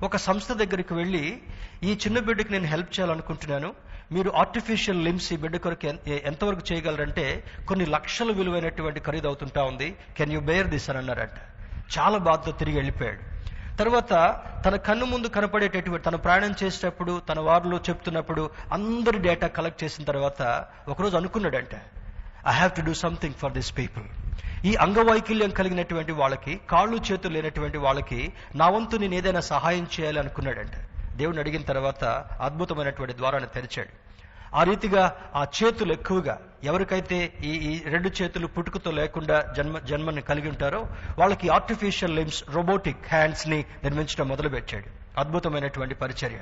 ఒక 0.05 0.17
సంస్థ 0.17 0.53
దగ్గరికి 0.53 0.95
వెళ్ళి 0.95 1.43
ఈ 1.83 1.93
చిన్న 1.93 2.19
బిడ్డకి 2.19 2.53
నేను 2.53 2.65
హెల్ప్ 2.65 3.01
చేయాలనుకుంటున్నాను. 3.01 3.75
మీరు 4.13 4.31
ఆర్టిఫిషియల్ 4.31 5.05
లిమ్స్ 5.05 5.33
ఈ 5.33 5.37
బిడ్డ 5.37 5.57
కొరకు 5.57 6.11
ఎంతవరకు 6.13 6.73
చేయగలరంటే 6.73 7.45
కొన్ని 7.69 7.87
లక్షల 7.87 8.33
విలువైనటువంటి 8.33 9.01
ఖరీదు 9.01 9.27
అవుతుంటా 9.27 9.63
ఉంది. 9.63 9.97
కెన్ 10.17 10.33
యూ 10.33 10.41
బేర్ 10.41 10.67
దిస్ 10.67 10.91
అని 10.91 10.99
అన్నారంట. 10.99 11.39
చాలా 11.99 12.19
బాధతో 12.19 12.53
తిరిగి 12.53 12.77
వెళ్ళిపోయాడు. 12.77 13.34
తర్వాత 13.79 14.41
తన 14.65 14.77
కన్ను 14.77 15.07
ముందు 15.07 15.27
కనపడేటటువంటి 15.27 16.05
తన 16.05 16.17
ప్రయాణం 16.17 16.55
చేసేటప్పుడు 16.63 17.21
తన 17.29 17.41
వారిలో 17.41 17.77
చెప్తున్నప్పుడు 17.77 18.51
అందరి 18.73 19.19
డేటా 19.19 19.47
కలెక్ట్ 19.47 19.85
చేసిన 19.85 20.05
తర్వాత 20.05 20.67
ఒకరోజు 20.89 21.17
అనుకున్నాడంట 21.17 21.75
I 22.49 22.53
have 22.53 22.73
to 22.73 22.81
do 22.81 22.95
something 22.95 23.35
for 23.35 23.53
this 23.53 23.79
people 23.79 24.05
ఈ 24.67 24.75
అంగవైకల్యం 24.75 25.51
కలిగినటువంటి 25.51 26.13
వాళ్ళకి 26.13 26.61
కాళ్ళు 26.71 26.97
చేతులు 26.97 27.33
లేనటువంటి 27.33 27.79
వాళ్ళకి 27.79 28.33
నా 28.55 28.69
వంతు 28.69 28.97
నేను 28.97 29.15
ఏదైనా 29.15 29.41
సహాయం 29.41 29.87
చేయాలి 30.01 30.19
అనుకున్నాడంట. 30.19 30.77
దేవుడిని 31.17 31.41
అడిగిన 31.41 31.63
తర్వాత 31.63 32.05
అద్భుతమైనటువంటి 32.41 33.17
ద్వారాన్ని 33.17 33.51
తెరిచాడు. 33.55 34.04
ఆ 34.55 34.63
రీతిగా 34.63 35.17
ఆ 35.35 35.47
చేతులు 35.63 35.93
ఎక్కువగా 35.93 36.39
ఎవరికైతే 36.65 37.33
ఈ 37.45 37.49
ఈ 37.49 37.83
రెండు 37.89 38.11
చేతులు 38.23 38.47
పుట్టుకతో 38.47 38.91
లేకుండా 38.91 39.53
జన్మ 39.57 39.79
జన్మని 39.79 40.21
కలిగి 40.21 40.49
ఉంటారో 40.49 40.87
వాళ్ళకి 41.19 41.49
ఆర్టిఫిషియల్ 41.49 42.17
లిమ్స్ 42.17 42.45
రోబోటిక్ 42.51 42.99
హ్యాండ్స్ని 43.09 43.65
నిర్మించడం 43.85 44.29
మొదలుపెట్టాడు. 44.29 45.21
అద్భుతమైనటువంటి 45.21 45.95
పరిచర్య. 45.95 46.39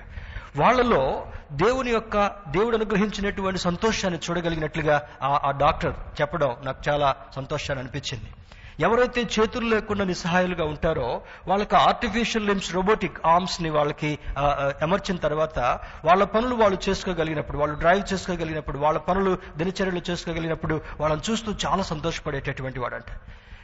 వాళ్ళలో 0.56 1.26
దేవుని 1.52 1.90
యొక్క 1.90 2.26
దేవుడు 2.48 2.76
అనుగ్రహించినటువంటి 2.76 3.60
సంతోషాన్ని 3.60 4.20
చూడగలిగినట్లుగా 4.30 5.08
ఆ 5.22 5.40
ఆ 5.44 5.50
డాక్టర్ 5.50 5.94
చెప్పడం 6.20 6.56
నాకు 6.64 6.82
చాలా 6.88 7.16
సంతోషాన్ని 7.36 7.82
అనిపించింది. 7.84 8.26
ఎవరైతే 8.80 9.22
చేతులు 9.40 9.66
లేకుండా 9.66 10.04
నిస్సహాయాలుగా 10.04 10.64
ఉంటారో 10.64 11.22
వాళ్ళకి 11.48 11.76
ఆర్టిఫిషియల్ 11.76 12.46
లిమ్స్ 12.46 12.74
రోబోటిక్ 12.74 13.20
ఆర్మ్స్ని 13.26 13.70
వాళ్ళకి 13.70 14.18
అమర్చిన 14.82 15.16
తర్వాత 15.16 15.58
వాళ్ళ 16.04 16.24
పనులు 16.24 16.54
వాళ్ళు 16.54 16.78
చేసుకోగలిగినప్పుడు 16.88 17.58
వాళ్ళు 17.58 17.76
డ్రైవ్ 17.76 18.04
చేసుకోగలిగినప్పుడు 18.12 18.78
వాళ్ళ 18.78 18.98
పనులు 18.98 19.38
దినచర్యలు 19.56 20.02
చేసుకోగలిగినప్పుడు 20.10 20.80
వాళ్ళని 21.00 21.30
చూస్తూ 21.30 21.52
చాలా 21.66 21.82
సంతోషపడేటటువంటి 21.82 22.80
వాడంట. 22.80 23.10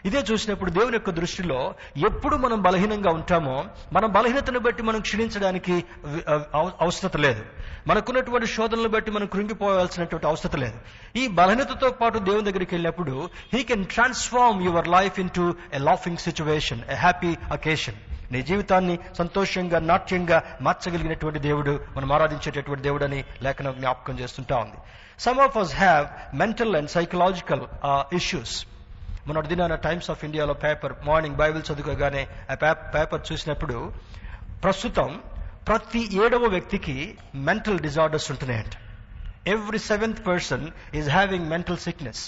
ఇదే 0.04 0.20
చూసినప్పుడు 0.30 0.70
దేవుని 0.70 0.96
యొక్క 0.96 1.10
దృష్టిలో 1.10 1.74
ఎప్పుడు 2.08 2.36
మనం 2.36 2.60
బలహీనంగా 2.62 3.10
ఉంటామో 3.10 3.64
మన 3.92 4.06
బలహీనతను 4.06 4.58
బట్టి 4.58 4.82
మనం 4.82 5.00
క్షీణించడానికి 5.00 5.84
అవసరత 6.80 7.16
లేదు. 7.16 7.42
మనకున్నటువంటి 7.86 8.46
శోధనలు 8.46 8.88
బట్టి 8.88 9.10
మనం 9.10 9.26
కృంగిపోవాల్సినటువంటి 9.26 10.26
అవసరత 10.26 10.56
లేదు. 10.56 10.78
ఈ 11.18 11.28
బలహీనతతో 11.28 11.90
పాటు 11.90 12.18
దేవుని 12.18 12.44
దగ్గరికి 12.50 12.74
వెళ్ళినప్పుడు 12.74 13.28
he 13.54 13.62
can 13.62 13.84
transform 13.84 14.62
your 14.62 14.88
life 14.88 15.20
into 15.36 15.54
a 15.74 15.78
laughing 15.78 16.16
situation 16.16 16.80
a 16.90 16.94
happy 16.94 17.36
occasion 17.52 17.94
నీ 18.32 18.42
జీవితాన్ని 18.42 18.98
సంతోషంగా 19.18 19.78
నాట్యంగా 19.78 20.42
మార్చగలిగినటువంటి 20.60 21.38
దేవుడు 21.38 21.80
మనం 21.96 22.12
ఆరాధించేటటువంటి 22.12 22.82
దేవుడని 22.82 23.24
లేఖనం 23.42 23.74
జ్ఞాపకం 23.78 24.18
చేస్తుంటా 24.18 24.56
ఉంది. 24.56 24.76
Some 25.18 25.38
of 25.38 25.58
us 25.58 25.74
have 25.76 26.36
mental 26.36 26.76
and 26.76 26.90
psychological 26.90 27.62
issues 28.14 28.66
మొన్నటి 29.28 29.48
దినాన 29.48 29.74
టైమ్స్ 29.74 30.10
ఆఫ్ 30.10 30.24
ఇండియాలో 30.24 30.54
పేపర్ 30.54 30.92
మార్నింగ్ 31.06 31.36
బైబిల్ 31.36 31.62
చదువుకోగానే 31.70 32.26
ఆ 32.50 32.54
పేపర్ 32.72 33.32
చూసినప్పుడు 33.32 33.92
ప్రస్తుతం 34.64 35.20
ప్రతి 35.68 36.02
ఏడవ 36.24 36.44
వ్యక్తికి 36.46 37.18
mental 37.34 37.78
disorders 37.78 38.30
ఉంటున్నాయంట. 38.30 38.74
Every 39.48 39.78
seventh 39.78 40.26
person 40.26 40.66
is 40.94 41.08
having 41.10 41.48
mental 41.48 41.78
sickness 41.78 42.22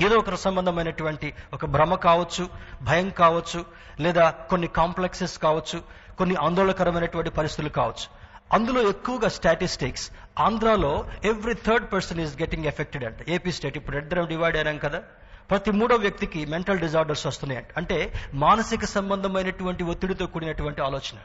ఏదో 0.00 0.16
ఒక 0.18 0.34
సంబంధమైనటువంటి 0.34 1.34
ఒక 1.52 1.66
భ్రమ 1.66 1.94
కావచ్చు 1.94 2.48
భయం 2.82 3.08
కావచ్చు 3.22 3.64
లేదా 4.00 4.30
కొన్ని 4.30 4.68
కాంప్లెక్సెస్ 4.68 5.38
కావచ్చు 5.38 5.82
కొన్ని 6.18 6.36
ఆందోళనకరమైనటువంటి 6.36 7.30
పరిస్థితులు 7.30 7.68
కావచ్చు. 7.68 8.06
అందులో 8.52 8.80
ఎక్కువగా 8.88 9.28
స్టాటిస్టిక్స్ 9.28 10.10
ఆంధ్రాలో 10.38 10.92
every 11.24 11.54
third 11.54 11.92
person 11.92 12.20
is 12.20 12.40
getting 12.40 12.64
affected 12.64 13.04
అంట. 13.04 13.16
ఏపీ 13.28 13.52
స్టేట్ 13.52 13.76
ఇప్పుడు 13.76 13.96
ఇద్దరం 13.96 14.26
డివైడ్ 14.26 14.56
అయినాం 14.56 14.78
కదా. 14.78 15.02
ప్రతి 15.50 15.70
మూడో 15.70 15.96
వ్యక్తికి 15.96 16.46
మెంటల్ 16.46 16.78
డిజార్డర్స్ 16.78 17.26
వస్తున్నాయి. 17.26 17.66
అంటే 17.76 18.12
మానసిక 18.34 18.84
సంబంధమైనటువంటి 18.84 19.84
ఒత్తిడితో 19.84 20.26
కూడినటువంటి 20.26 20.82
ఆలోచన. 20.82 21.18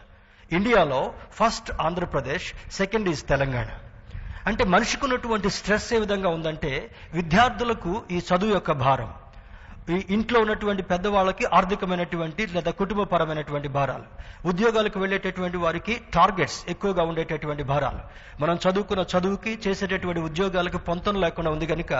ఇండియాలో 0.51 1.13
first 1.31 1.71
Andhra Pradesh 1.81 2.71
second 2.71 3.09
is 3.09 3.27
Telangana. 3.27 3.67
అంటే 4.47 4.63
మనిషికి 4.63 5.03
ఉన్నటువంటి 5.03 5.49
స్ట్రెస్ 5.49 5.93
ఏ 5.93 5.99
విధంగా 5.99 6.29
ఉందంటే 6.29 6.95
విద్యార్థులకు 7.13 8.01
ఈ 8.11 8.17
చదువు 8.17 8.53
యొక్క 8.53 8.71
భారం. 8.71 9.13
ఈ 9.95 9.97
ఇంట్లో 10.09 10.37
ఉన్నటువంటి 10.43 10.83
పెద్దవాళ్ళకి 10.83 11.45
ఆర్థికమైనటువంటి 11.57 12.43
లేదా 12.55 12.71
కుటుంబపరమైనటువంటి 12.79 13.69
భారాలు. 13.77 14.07
ఉద్యోగాలకు 14.49 14.97
వెళ్ళేటటువంటి 14.99 15.57
వారికి 15.57 15.93
టార్గెట్స్ 16.13 16.59
ఎక్కువగా 16.73 17.03
ఉండేటటువంటి 17.03 17.63
భారాలు. 17.71 18.01
మనం 18.43 18.57
చదువుకున్న 18.65 19.05
చదువుకి 19.13 19.53
చేసేటటువంటి 19.67 20.23
ఉద్యోగాలకు 20.29 20.81
పొంతం 20.89 21.15
లేకుండా 21.25 21.51
ఉంది 21.51 21.69
కనుక 21.73 21.93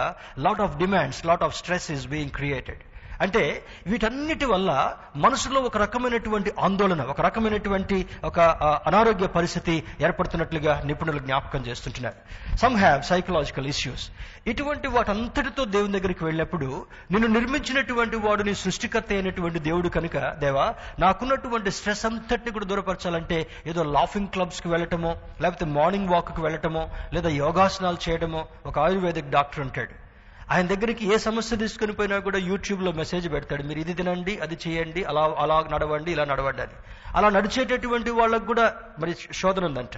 lot 0.46 0.62
of 0.66 0.76
demands 0.82 1.22
lot 1.30 1.46
of 1.48 1.56
stress 1.60 1.90
is 1.96 2.06
being 2.08 2.36
created 2.38 2.82
అంటే 3.20 3.64
వీటన్నిటి 3.86 4.44
వల్ల 4.44 4.96
మనసులో 5.16 5.60
ఒక 5.60 5.76
రకమైనటువంటి 5.76 6.52
ఆందోళన 6.60 7.02
ఒక 7.02 7.20
రకమైనటువంటి 7.20 8.06
ఒక 8.24 8.40
అనారోగ్య 8.86 9.26
పరిస్థితి 9.26 9.84
ఏర్పడుతున్నట్లుగా 10.00 10.82
నిపుణులు 10.84 11.18
జ్ఞాపకం 11.18 11.66
చేస్తుంటున్నారు. 11.66 12.16
సమ్ 12.56 12.76
హ్యావ్ 12.76 13.02
సైకలాజికల్ 13.02 13.66
ఇష్యూస్ 13.66 14.10
ఇటువంటి 14.46 14.88
వాటంతటితో 14.88 15.64
దేవుని 15.64 15.92
దగ్గరికి 15.92 16.24
వెళ్ళినప్పుడు 16.24 16.86
నిన్ను 17.10 17.28
నిర్మించినటువంటి 17.28 18.16
వాడు 18.16 18.42
నీ 18.42 18.54
సృష్టికర్త 18.54 19.12
అయినటువంటి 19.12 19.58
దేవుడు 19.58 19.88
కనుక 19.88 20.16
దేవా 20.18 20.74
నాకున్నటువంటి 20.98 21.70
స్ట్రెస్ 21.70 22.06
అంతటిని 22.06 22.52
కూడా 22.52 22.64
దూరపరచాలంటే 22.64 23.46
ఏదో 23.66 23.82
లాఫింగ్ 23.82 24.28
క్లబ్స్కి 24.28 24.68
వెళ్ళటమో 24.68 25.16
లేకపోతే 25.40 25.64
మార్నింగ్ 25.64 26.08
వాక్కు 26.08 26.42
వెళ్ళటమో 26.42 26.88
లేదా 27.12 27.28
యోగాసనాలు 27.28 27.98
చేయడమో 28.08 28.46
ఒక 28.66 28.78
ఆయుర్వేదిక్ 28.78 29.30
డాక్టర్ 29.30 29.60
ఉంటాడు. 29.60 30.07
ఆయన 30.50 30.66
దగ్గరికి 30.66 31.14
ఏ 31.14 31.18
సమస్య 31.18 31.56
తీసుకుని 31.56 31.92
పోయినా 31.92 32.18
కూడా 32.18 32.38
యూట్యూబ్లో 32.38 32.92
మెసేజ్ 32.92 33.32
పెడతాడు. 33.32 33.62
మీరు 33.62 33.78
ఇది 33.78 33.94
తినండి 33.94 34.38
అది 34.38 34.58
చేయండి 34.68 35.04
అలా 35.04 35.36
అలా 35.38 35.68
నడవండి 35.72 36.12
ఇలా 36.12 36.24
నడవండి 36.24 36.62
అని. 36.62 36.72
అలా 37.16 37.28
నడిచేటటువంటి 37.28 38.10
వాళ్ళకు 38.10 38.44
కూడా 38.44 38.74
మరి 38.98 39.16
శోధన 39.32 39.64
ఉందంట. 39.64 39.96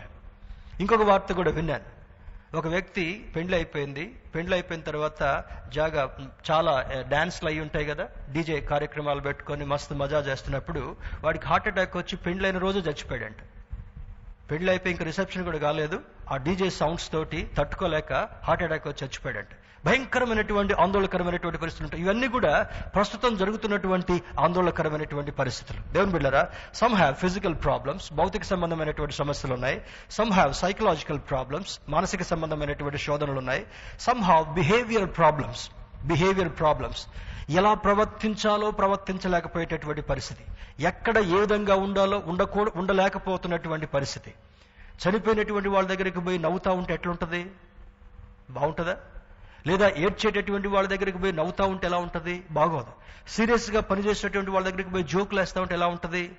ఇంకొక 0.80 1.02
వార్త 1.02 1.32
కూడా 1.32 1.50
విన్నాను. 1.50 2.00
ఒక 2.56 2.66
వ్యక్తి 2.66 3.32
పెండ్లి 3.36 3.56
అయిపోయింది. 3.56 4.14
పెండ్లి 4.34 4.56
అయిపోయిన 4.56 4.82
తర్వాత 4.82 5.44
జాగా 5.74 6.16
చాలా 6.50 6.90
డాన్స్లు 7.08 7.48
అయి 7.48 7.60
ఉంటాయి 7.60 7.84
కదా 7.84 8.08
డీజే 8.32 8.60
కార్యక్రమాలు 8.60 9.20
పెట్టుకొని 9.20 9.64
మస్తు 9.64 9.94
మజా 9.94 10.18
చేస్తున్నప్పుడు 10.18 10.96
వాడికి 11.24 11.46
హార్ట్ 11.46 11.68
అటాక్ 11.68 11.96
వచ్చి 11.96 12.16
పెండ్లైన 12.16 12.58
రోజు 12.58 12.78
చచ్చిపోయాడంట. 12.78 13.36
పెళ్ళి 14.50 14.70
అయిపోయి 14.70 14.92
ఇంకా 14.92 15.04
రిసెప్షన్ 15.04 15.44
కూడా 15.44 15.58
కాలేదు. 15.58 16.00
ఆ 16.30 16.36
డీజే 16.36 16.70
సౌండ్స్ 16.70 17.12
తోటి 17.12 17.50
తట్టుకోలేక 17.58 18.12
హార్ట్ 18.44 18.62
అటాక్ 18.62 18.88
వచ్చి 18.88 19.04
చచ్చిపోయాడంట. 19.04 19.48
భయంకరమైనటువంటి 19.84 20.74
ఆందోళనకరమైనటువంటి 20.74 21.58
పరిస్థితులు 21.58 21.86
ఉంటాయి. 21.86 22.02
ఇవన్నీ 22.02 22.28
కూడా 22.28 22.62
ప్రస్తుతం 22.94 23.36
జరుగుతున్నటువంటి 23.36 24.22
ఆందోళనకరమైనటువంటి 24.40 25.30
పరిస్థితులు. 25.30 25.92
దేవుని 25.92 26.12
బిళ్ళరా 26.12 26.48
సమ్ 26.74 26.94
హ్యావ్ 26.94 27.14
ఫిజికల్ 27.14 27.54
ప్రాబ్లమ్స్ 27.54 28.12
భౌతిక 28.12 28.42
సంబంధమైనటువంటి 28.42 29.14
సమస్యలు 29.14 29.54
ఉన్నాయి. 29.54 29.82
సమ్ 30.10 30.32
హ్యావ్ 30.32 30.54
సైకలాజికల్ 30.54 31.20
ప్రాబ్లమ్స్ 31.30 31.80
మానసిక 31.88 32.22
సంబంధమైనటువంటి 32.22 32.98
శోధనలు 32.98 33.38
ఉన్నాయి. 33.38 33.66
Some 34.00 34.22
have 34.22 34.54
behaviour 34.54 35.16
problems 35.16 35.70
behaviour 36.04 36.58
problems 36.58 37.06
ఎలా 37.50 37.74
ప్రవర్తించాలో 37.74 38.70
ప్రవర్తించలేకపోయేటటువంటి 38.70 40.02
పరిస్థితి. 40.02 40.44
ఎక్కడ 40.84 41.18
ఏ 41.18 41.40
విధంగా 41.40 41.74
ఉండాలో 41.74 42.22
ఉండకూ 42.26 42.66
ఉండలేకపోతున్నటువంటి 42.76 43.86
పరిస్థితి. 43.86 44.34
చనిపోయినటువంటి 45.02 45.68
వాళ్ళ 45.68 45.88
దగ్గరికి 45.88 46.20
పోయి 46.20 46.38
నవ్వుతా 46.38 46.70
ఉంటే 46.70 46.94
ఎట్లుంటది? 46.94 47.50
బాగుంటుందా? 48.50 48.96
లేదా 49.66 49.88
ఏడ్చేటటువంటి 49.88 50.68
వాళ్ళ 50.68 50.88
దగ్గరికి 50.88 51.18
పోయి 51.18 51.32
నవ్వుతా 51.32 51.64
ఉంటే 51.64 51.86
ఎలా 51.86 51.98
ఉంటుంది? 51.98 52.42
బాగోదు. 52.50 52.92
సీరియస్గా 53.28 53.80
పనిచేసేటటువంటి 53.80 54.50
వాళ్ళ 54.50 54.68
దగ్గరికి 54.68 54.90
పోయి 54.90 55.04
జోకులు 55.04 55.40
వేస్తా 55.40 55.60
ఉంటే 55.60 55.74
ఎలా 55.74 55.86
ఉంటుంది? 55.86 56.30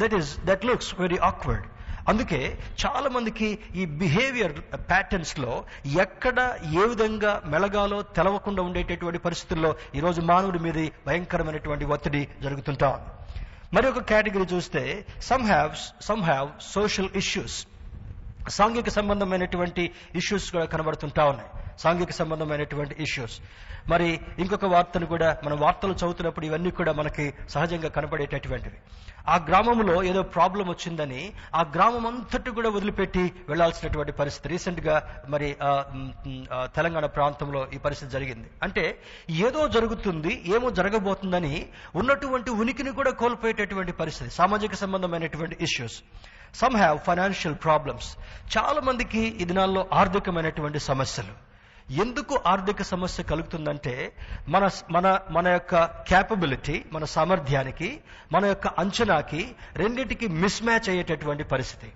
That 0.00 0.14
is 0.14 0.38
that 0.44 0.64
looks 0.64 1.00
very 1.00 1.18
awkward 1.18 1.66
అందుకే 2.08 2.58
చాలా 2.84 3.08
మందికి 3.08 3.58
ఈ 3.74 3.86
బిహేవియర్ 3.86 4.52
ప్యాటర్న్స్లో 4.90 5.64
ఎక్కడ 5.84 6.58
ఏ 6.62 6.86
విధంగా 6.86 7.42
మెలగాలో 7.44 8.02
తెలవకుండా 8.02 8.62
ఉండేటటువంటి 8.62 9.18
పరిస్థితుల్లో 9.18 9.76
ఈరోజు 9.94 10.20
మానవుడి 10.20 10.58
మీద 10.58 10.88
భయంకరమైనటువంటి 11.06 11.84
ఒత్తిడి 11.84 12.28
జరుగుతుంటా 12.42 12.90
మరి 13.74 13.86
ఒక 13.86 13.98
కేటగిరీ 13.98 14.44
చూస్తే 14.54 15.06
some 15.22 15.46
have 15.46 15.72
some 16.02 16.22
have 16.22 16.48
social 16.60 17.10
issues 17.16 17.66
సాంఘిక 18.50 18.88
సంబంధమైనటువంటి 18.88 19.84
ఇష్యూస్ 20.14 20.52
కూడా 20.52 20.64
కనబడుతుంటా 20.64 21.24
ఉన్నాయి. 21.24 21.50
సాంఘిక 21.84 22.10
సంబంధమైనటువంటి 22.10 22.94
ఇష్యూస్ 23.02 23.40
మరి 23.90 24.20
ఇంకొక 24.38 24.64
వార్తను 24.64 25.06
కూడా 25.06 25.26
మనం 25.44 25.56
వార్తలు 25.60 25.92
చదువుతున్నప్పుడు 25.92 26.46
ఇవన్నీ 26.46 26.70
కూడా 26.70 26.92
మనకి 26.92 27.24
సహజంగా 27.48 27.88
కనబడేటటువంటివి. 27.96 28.78
ఆ 29.28 29.36
గ్రామంలో 29.48 30.02
ఏదో 30.10 30.22
ప్రాబ్లం 30.22 30.68
వచ్చిందని 30.68 31.32
ఆ 31.54 31.62
గ్రామం 31.74 32.06
అంతటి 32.06 32.50
కూడా 32.50 32.68
వదిలిపెట్టి 32.68 33.24
వెళ్ళాల్సినటువంటి 33.48 34.12
పరిస్థితి. 34.12 34.48
రీసెంట్గా 34.48 34.96
మరి 35.28 35.48
తెలంగాణ 36.76 37.06
ప్రాంతంలో 37.16 37.62
ఈ 37.74 37.78
పరిస్థితి 37.86 38.12
జరిగింది. 38.12 38.48
అంటే 38.62 38.84
ఏదో 39.30 39.68
జరుగుతుంది 39.68 40.32
ఏమో 40.54 40.70
జరగబోతుందని 40.70 41.66
ఉన్నటువంటి 41.94 42.50
ఉనికిని 42.50 42.90
కూడా 42.90 43.10
కోల్పోయేటటువంటి 43.10 43.92
పరిస్థితి. 43.92 44.30
సామాజిక 44.30 44.74
సంబంధమైనటువంటి 44.74 45.56
issues 45.68 45.98
some 46.60 46.76
have 46.76 46.98
financial 47.06 47.56
problems 47.64 48.08
చాలా 48.56 48.80
మందికి 48.80 49.22
ఈ 49.40 49.44
దినాల్లో 49.44 49.86
ఆర్థికమైనటువంటి 49.92 50.78
సమస్యలు. 50.90 51.34
ఎందుకు 52.02 52.34
ఆర్థిక 52.46 52.82
సమస్య 52.82 53.22
కలుగుతుందంటే 53.22 53.94
మన 54.48 54.70
మన 54.90 55.06
మన 55.30 55.48
యొక్క 55.48 55.84
క్యాపబిలిటీ 55.84 56.84
మన 56.92 57.04
సామర్థ్యానికి 57.04 57.88
మన 58.32 58.44
యొక్క 58.44 58.66
అంచనాకి 58.66 59.42
రెండింటికి 59.76 60.28
మిస్ 60.42 60.62
మ్యాచ్ 60.62 60.88
అయ్యేటటువంటి 60.88 61.44
పరిస్థితి. 61.44 61.92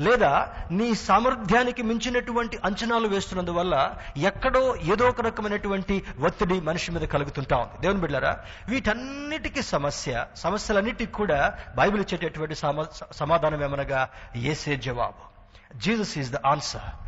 లేదా 0.00 0.54
నీ 0.70 0.94
సామర్థ్యానికి 0.94 1.82
మించినటువంటి 1.82 2.58
అంచనాలు 2.64 3.08
వేస్తున్నందువల్ల 3.08 3.94
ఎక్కడో 4.16 4.76
ఏదో 4.76 5.08
ఒక 5.08 5.20
రకమైనటువంటి 5.20 6.04
ఒత్తిడి 6.20 6.60
మనిషి 6.60 6.92
మీద 6.92 7.08
కలుగుతుంటా 7.08 7.56
ఉంది. 7.56 7.80
దేవుని 7.80 8.00
బిడ్డారా 8.00 8.38
వీటన్నిటికీ 8.68 9.62
సమస్య 9.62 10.26
సమస్యలన్నిటికీ 10.36 11.12
కూడా 11.12 11.58
బైబిల్ 11.76 12.02
ఇచ్చేటటువంటి 12.02 12.54
సమ- 12.54 12.84
సమాధానం 13.12 13.62
ఏమనగా 13.62 14.08
ఏసే 14.36 14.76
జవాబు. 14.76 15.34
Jesus 15.78 16.18
is 16.18 16.32
the 16.32 16.36
answer. 16.36 17.03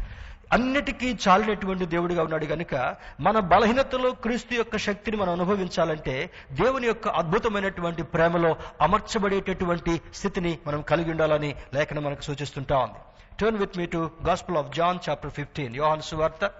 అన్నిటికీ 0.53 1.19
చాలినటువంటి 1.29 1.87
దేవుడిగా 1.87 2.23
ఉన్నాడు 2.23 2.45
గనుక 2.45 2.97
మన 3.21 3.39
బలహీనతలో 3.39 4.13
క్రీస్తు 4.13 4.55
యొక్క 4.55 4.77
శక్తిని 4.77 5.17
మనం 5.17 5.33
అనుభవించాలంటే 5.33 6.31
దేవుని 6.53 6.87
యొక్క 6.87 7.09
అద్భుతమైనటువంటి 7.09 8.03
ప్రేమలో 8.03 8.57
అమర్చబడేటటువంటి 8.81 10.01
స్థితిని 10.15 10.59
మనం 10.67 10.83
కలిగి 10.83 11.11
ఉండాలని 11.11 11.55
లేఖనం 11.75 12.05
మనకు 12.05 12.21
సూచిస్తుంటా 12.21 12.79
ఉంది. 12.79 13.01
Turn 13.41 13.59
with 13.59 13.79
me 13.79 13.87
to 13.87 14.11
gospel 14.27 14.57
of 14.57 14.77
John 14.77 14.99
chapter 15.09 15.31
fifteen 15.31 15.77
యోహన్ 15.77 16.03
సువార్త 16.03 16.51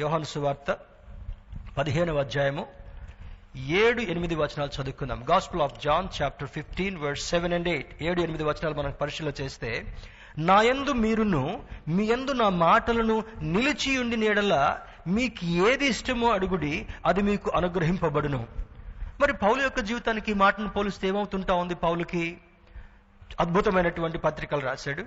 యోహన్ 0.00 0.24
సువార్త 0.24 0.76
పదిహేనవ 1.78 2.18
అధ్యాయము 2.18 2.66
ఏడు 3.56 4.00
ఎనిమిది 4.00 4.34
వచనాలు 4.34 4.82
చదువుకుందాం. 4.82 5.24
Gospel 5.30 5.62
of 5.62 5.80
John 5.84 6.08
chapter 6.22 6.48
fifteen 6.48 6.98
word 6.98 7.18
seven 7.18 7.52
and 7.52 7.68
eight 7.68 8.02
ఏడు 8.02 8.20
ఎనిమిది 8.20 8.44
వచనాలు 8.44 8.74
మనం 8.74 8.92
పరిశీలన 9.00 9.32
చేస్తే 9.40 9.70
నా 10.38 10.62
యందు 10.62 10.92
మీరును 10.92 11.62
మీ 11.88 12.04
యందు 12.04 12.30
నా 12.30 12.48
మాటలను 12.48 13.24
నిలిచి 13.42 13.98
ఉండి 13.98 14.16
నీడల 14.16 14.78
మీకు 15.06 15.44
ఏది 15.44 15.86
ఇష్టమో 15.86 16.30
అడుగుడి 16.30 16.86
అది 17.06 17.22
మీకు 17.22 17.50
అనుగ్రహింపబడును. 17.54 18.46
మరి 19.20 19.32
పౌలు 19.32 19.62
యొక్క 19.62 19.80
జీవితానికి 19.80 20.30
ఈ 20.30 20.34
మాటను 20.34 20.68
పోలిస్తే 20.68 21.08
ఏమవుతుంటా 21.08 21.54
ఉంది 21.54 21.74
పౌలుకి? 21.74 22.38
అద్భుతమైనటువంటి 23.40 24.18
పత్రికలు 24.18 24.60
రాశాడు 24.60 25.04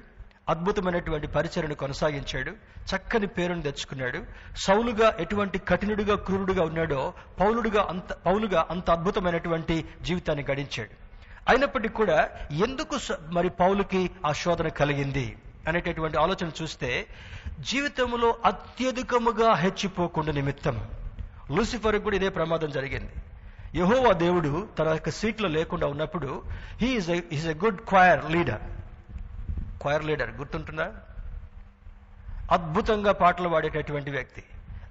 అద్భుతమైనటువంటి 0.50 1.28
పరిచయను 1.28 1.76
కొనసాగించాడు 1.76 2.52
చక్కని 2.96 3.28
పేరును 3.28 3.62
తెచ్చుకున్నాడు 3.62 4.20
సౌలుగా 4.58 5.16
ఎటువంటి 5.20 5.60
కఠినుడిగా 5.60 6.16
క్రూరుడుగా 6.16 6.64
ఉన్నాడో 6.64 7.14
పౌలుడుగా 7.40 7.86
అంత 7.90 8.14
పౌలుగా 8.14 8.68
అంత 8.72 8.92
అద్భుతమైనటువంటి 8.92 9.86
జీవితాన్ని 10.02 10.46
గడించాడు. 10.52 11.07
అయినప్పటికీ 11.50 11.94
కూడా 11.94 12.30
ఎందుకు 12.52 12.98
స- 12.98 13.20
మరి 13.32 13.50
పౌలుకి 13.50 14.10
ఆ 14.26 14.32
శోధన 14.34 14.68
కలిగింది 14.68 15.38
అనేటటువంటి 15.68 16.18
ఆలోచన 16.18 16.52
చూస్తే 16.62 17.08
జీవితంలో 17.60 18.36
అత్యధికముగా 18.46 19.54
హెచ్చిపోకుండా 19.54 20.32
నిమిత్తం 20.32 20.88
లూసిఫర్ 21.52 22.00
కూడా 22.00 22.16
ఇదే 22.16 22.30
ప్రమాదం 22.30 22.72
జరిగింది. 22.72 23.12
యహోవా 23.76 24.14
దేవుడు 24.14 24.68
తన 24.80 24.88
యొక్క 24.90 25.10
సీట్లో 25.10 25.48
లేకుండా 25.50 25.88
ఉన్నప్పుడు 25.88 26.44
he is 26.82 27.10
is 27.10 27.48
a 27.48 27.54
good 27.54 27.82
choir 27.82 28.32
leader 28.32 28.62
choir 29.82 30.06
leader 30.06 30.32
గుర్తుంటుందా? 30.32 30.92
అద్భుతంగా 32.52 33.12
పాటలు 33.12 33.50
పాడేటటువంటి 33.50 34.12
వ్యక్తి. 34.12 34.44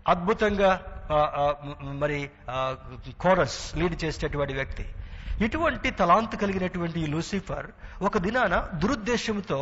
అద్భుతంగా 0.08 0.70
మరి 1.80 2.30
కోరస్ 3.20 3.76
లీడ్ 3.76 4.04
చేసేటటువంటి 4.04 4.54
వ్యక్తి. 4.54 4.84
ఇటువంటి 5.44 5.90
తలాంతు 5.90 6.36
కలిగినటువంటి 6.36 7.00
ఈ 7.00 7.06
లూసిఫర్ 7.06 7.66
ఒక 8.02 8.18
దినాన 8.18 8.54
దురుద్దేశంతో 8.74 9.60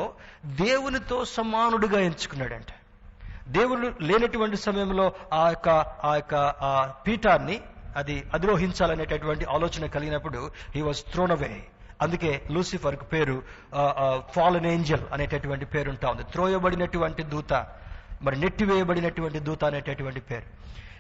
దేవునితో 0.63 1.25
సమానుడిగా 1.25 2.01
ఎంచుకున్నాడంట. 2.01 2.71
దేవుడు 3.49 3.87
లేనటువంటి 4.01 4.57
సమయంలో 4.57 5.07
ఆ 5.33 5.49
యొక్క 5.49 5.69
ఆ 6.11 6.15
యొక్క 6.15 6.35
ఆ 6.69 6.73
పీఠాన్ని 7.07 7.57
అది 7.97 8.15
అధిరోహించాలనేటటువంటి 8.35 9.45
ఆలోచన 9.45 9.87
కలిగినప్పుడు 9.87 10.51
హీ 10.75 10.81
వాజ్ 10.83 11.01
థ్రోన్ 11.13 11.33
అవే 11.33 11.51
అందుకే 12.03 12.31
లూసిఫర్ 12.51 12.97
పేరు 13.13 13.37
ఫాలన్ 14.35 14.67
ఏంజల్ 14.67 15.05
అనేటటువంటి 15.13 15.65
పేరు 15.65 15.89
ఉంటా 15.91 16.11
ఉంది. 16.11 16.25
త్రోయబడినటువంటి 16.33 17.23
దూత 17.23 17.53
మరి 18.23 18.37
నెట్టివేయబడినటువంటి 18.41 19.39
దూత 19.39 19.65
అనేటటువంటి 19.65 20.21
పేరు. 20.21 20.47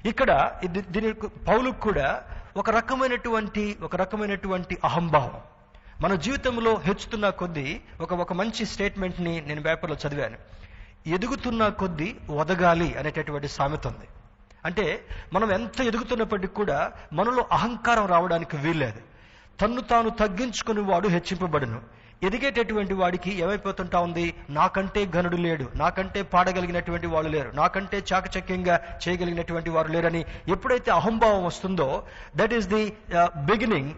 ఇక్కడ 0.04 0.52
ఇది 0.64 0.82
దీని 0.82 1.12
పౌలుకు 1.12 1.80
కూడా 1.80 2.22
ఒక 2.56 2.70
రకమైనటువంటి 2.70 3.78
ఒక 3.82 3.96
రకమైనటువంటి 3.96 4.78
అహంభావం. 4.84 5.40
మన 6.00 6.14
జీవితంలో 6.14 6.74
హెచ్చుతున్న 6.74 7.30
కొద్దీ 7.30 7.80
ఒక 8.00 8.12
ఒక 8.12 8.32
మంచి 8.32 8.66
స్టేట్మెంట్ని 8.66 9.40
నేను 9.40 9.62
పేపర్లో 9.62 9.96
చదివాను. 10.08 10.36
ఎదుగుతున్న 11.06 11.68
కొద్దీ 11.68 12.16
వదగాలి 12.30 12.94
అనేటటువంటి 12.94 13.48
సామెత 13.48 13.86
ఉంది. 13.86 14.08
అంటే 14.64 15.04
మనం 15.32 15.52
ఎంత 15.52 15.80
ఎదుగుతున్నప్పటికీ 15.80 16.54
కూడా 16.54 16.92
మనలో 17.12 17.46
అహంకారం 17.52 18.06
రావడానికి 18.06 18.56
వీల్లేదు. 18.56 19.00
తన్ను 19.60 19.80
తాను 19.80 20.10
తగ్గించుకుని 20.10 20.80
వాడు 20.80 21.08
హెచ్చింపబడును. 21.08 21.80
ఎదిగేటటువంటి 22.26 22.94
వాడికి 23.00 23.30
ఏమైపోతుంటా 23.42 23.98
ఉంది? 24.06 24.26
నాకంటే 24.50 25.00
ఘనుడు 25.16 25.38
లేడు. 25.46 25.66
నాకంటే 25.82 26.22
పాడగలిగినటువంటి 26.34 27.06
వాళ్ళు 27.14 27.30
లేరు. 27.36 27.50
నాకంటే 27.60 28.02
చాకచక్యంగా 28.12 28.76
చేయగలిగినటువంటి 29.02 29.70
వారు 29.70 29.88
లేరని 29.94 30.22
ఎప్పుడైతే 30.48 30.90
అహంభావం 30.98 31.44
వస్తుందో 31.44 31.88
that 32.36 32.54
is 32.58 32.68
the 32.74 32.82
beginning 33.52 33.90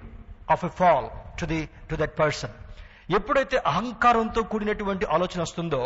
of 0.51 0.65
a 0.65 0.73
fall 0.81 1.09
to 1.41 1.47
the 1.47 1.61
to 1.91 1.97
that 1.97 2.19
person 2.19 2.55
ఎప్పుడైతే 3.15 3.57
అహంకారంతో 3.67 4.41
కూడినటువంటి 4.43 5.05
ఆలోచన 5.17 5.41
వస్తుందో 5.43 5.81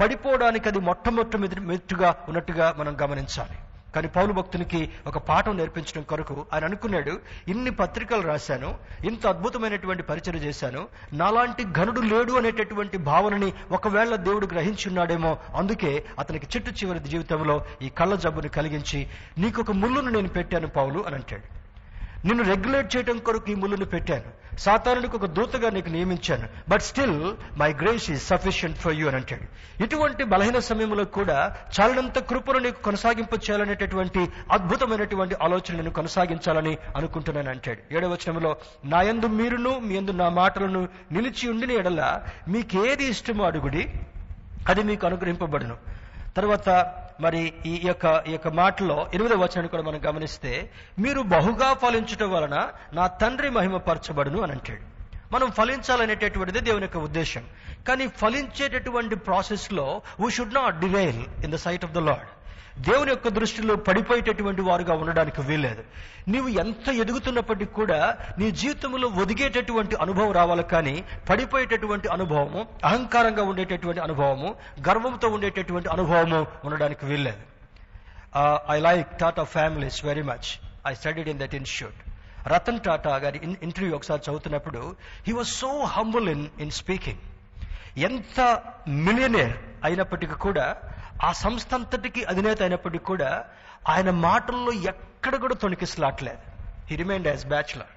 పడిపోవడానికి 0.00 0.68
అది 0.68 0.80
మొట్టమొదటి 0.88 1.60
మెట్టుగా 1.70 2.10
ఉన్నట్టుగా 2.28 2.66
మనం 2.78 2.96
గమనించాలి. 3.02 3.56
కానీ 3.94 4.08
పౌలు 4.08 4.32
భక్తునికి 4.32 4.80
ఒక 5.06 5.18
పాఠం 5.18 5.56
నేర్పించడం 5.56 6.02
కొరకు 6.02 6.46
ఆయన 6.52 6.64
అనుకున్నాడు 6.64 7.20
ఇన్ని 7.48 7.70
పత్రికలు 7.70 8.20
రాశాను 8.20 8.70
ఇంత 9.04 9.26
అద్భుతమైనటువంటి 9.26 10.02
పరిచయం 10.02 10.36
చేశాను 10.36 10.82
నాలాంటి 11.12 11.64
ఘనుడు 11.64 12.00
లేడు 12.00 12.32
అనేటటువంటి 12.32 12.98
భావనని 12.98 13.52
ఒకవేళ 13.72 14.14
దేవుడు 14.16 14.46
గ్రహించున్నాడేమో 14.46 15.38
అందుకే 15.54 16.04
అతనికి 16.18 16.46
చిట్టు 16.46 16.70
చివరి 16.70 16.98
జీవితంలో 16.98 17.64
ఈ 17.82 17.88
కళ్ళ 17.88 18.14
జబ్బుని 18.14 18.48
కలిగించి 18.48 19.06
నీకు 19.38 19.60
ఒక 19.60 19.70
ముళ్ళును 19.70 20.10
నేను 20.10 20.28
పెట్టాను 20.28 20.66
పౌలు 20.68 20.98
అని 21.06 21.14
అంటాడు. 21.14 21.55
నిన్ను 22.24 22.44
రెగ్యులేట్ 22.44 22.96
చేయడం 22.96 23.18
కొరకు 23.18 23.50
ఈ 23.50 23.54
ముళ్ళును 23.54 23.84
పెట్టాను. 23.84 24.46
సాతానుడికి 24.58 25.16
ఒక 25.16 25.26
దూతగా 25.26 25.70
నీకు 25.70 25.88
నియమించాను. 25.88 26.48
But 26.68 26.82
still 26.82 27.34
my 27.58 27.72
grace 27.72 28.10
is 28.10 28.22
sufficient 28.22 28.78
for 28.78 28.94
you 28.94 29.06
అని 29.08 29.16
అంటాడు. 29.16 29.82
ఇటువంటి 29.82 30.24
బలహీన 30.24 30.58
సమయంలో 30.58 31.04
కూడా 31.04 31.56
చాలినంత 31.80 32.18
కృపను 32.18 32.58
నీకు 32.58 32.82
కొనసాగింపు 32.82 33.34
చేయాలనేటటువంటి 33.34 34.28
అద్భుతమైనటువంటి 34.52 35.34
ఆలోచనను 35.42 35.76
నేను 35.76 35.90
కొనసాగించాలని 35.90 36.78
అనుకుంటున్నాను 36.96 37.50
అంటాడు. 37.50 37.94
ఏడవచనంలో 37.94 38.56
నా 38.84 39.02
యందు 39.02 39.26
మీరును 39.26 39.78
మీ 39.78 39.94
యందు 39.94 40.10
నా 40.10 40.28
మాటలను 40.28 40.88
నిలిచి 41.12 41.50
ఉండిన 41.50 41.70
ఎడల 41.70 42.22
మీకేది 42.48 43.04
ఇష్టమో 43.04 43.44
అడుగుడి 43.44 43.88
అది 44.68 44.82
మీకు 44.82 45.06
అనుగ్రహింపబడును. 45.06 45.76
తర్వాత 46.36 46.68
మరి 47.20 47.52
ఈ 47.66 47.82
యొక్క 47.84 48.24
ఈ 48.28 48.32
యొక్క 48.32 48.48
మాటలో 48.48 49.06
ఎనిమిదవ 49.14 49.36
వచనాన్ని 49.36 49.68
కూడా 49.68 49.82
మనం 49.82 50.00
గమనిస్తే 50.06 50.70
మీరు 50.98 51.20
బహుగా 51.20 51.74
ఫలించటం 51.74 52.30
వలన 52.30 52.68
నా 52.92 53.06
తండ్రి 53.06 53.50
మహిమపరచబడును 53.50 54.40
అని 54.42 54.52
అంటాడు. 54.52 54.84
మనం 55.32 55.50
ఫలించాలనేటటువంటిది 55.50 56.60
దేవుని 56.60 56.82
యొక్క 56.82 56.96
ఉద్దేశం. 56.96 57.44
కానీ 57.88 58.06
ఫలించేటటువంటి 58.06 59.14
ప్రాసెస్లో 59.14 60.02
we 60.20 60.30
should 60.30 60.54
not 60.54 60.80
defile 60.80 61.44
in 61.44 61.52
the 61.52 61.56
sight 61.56 61.84
of 61.84 61.92
the 61.92 61.98
Lord 61.98 62.28
దేవుని 62.78 63.10
యొక్క 63.10 63.28
దృష్టిలో 63.28 63.76
పడిపోయేటటువంటి 63.76 64.62
వారుగా 64.62 64.94
ఉండడానికి 64.94 65.40
వీల్లేదు. 65.40 65.82
నీవు 66.28 66.48
ఎంత 66.48 66.88
ఎదుగుతున్నప్పటికీ 66.88 67.72
కూడా 67.72 68.18
నీ 68.38 68.50
జీవితంలో 68.50 69.08
ఒదిగేటటువంటి 69.08 69.96
అనుభవం 69.96 70.32
రావాలి 70.32 70.62
కానీ 70.62 71.04
పడిపోయేటటువంటి 71.30 72.08
అనుభవము 72.08 72.66
అహంకారంగా 72.84 73.42
ఉండేటటువంటి 73.42 74.00
అనుభవము 74.00 74.54
గర్వంతో 74.88 75.28
ఉండేటటువంటి 75.28 75.88
అనుభవము 75.88 76.46
ఉండడానికి 76.64 77.06
వీల్లేదు. 77.06 77.42
I 78.70 78.78
like 78.80 79.18
Tata 79.18 79.44
families 79.44 80.04
very 80.04 80.22
much 80.22 80.48
I 80.86 80.94
studied 80.94 81.28
in 81.28 81.38
that 81.38 81.54
institute 81.54 82.00
Ratan 82.52 82.80
Tata 82.80 83.16
గారి 83.16 83.38
ఇంటర్వ్యూ 83.62 83.96
ఒకసారి 83.96 84.22
చదువుతున్నప్పుడు 84.26 84.96
he 85.26 85.32
was 85.32 85.48
so 85.48 85.70
humble 85.84 86.28
in 86.28 86.46
in 86.60 86.70
speaking 86.70 87.22
ఎంత 88.02 88.40
మిలియనేర్ 88.88 89.54
అయినప్పటికీ 89.84 90.32
కూడా 90.32 90.66
ఆ 91.24 91.32
సంస్థ 91.32 91.74
అంతటికి 91.74 92.24
అధినేత 92.24 92.62
అయినప్పటికీ 92.62 93.04
కూడా 93.04 93.44
ఆయన 93.88 94.10
మాటల్లో 94.10 94.72
ఎక్కడ 94.72 95.34
కూడా 95.36 95.54
తొణికిసలాట్లేదు 95.54 96.42
హీ 96.90 96.96
రిమైండ్ 96.96 97.28
యాజ్ 97.28 97.46
బ్యాచులర్ 97.46 97.92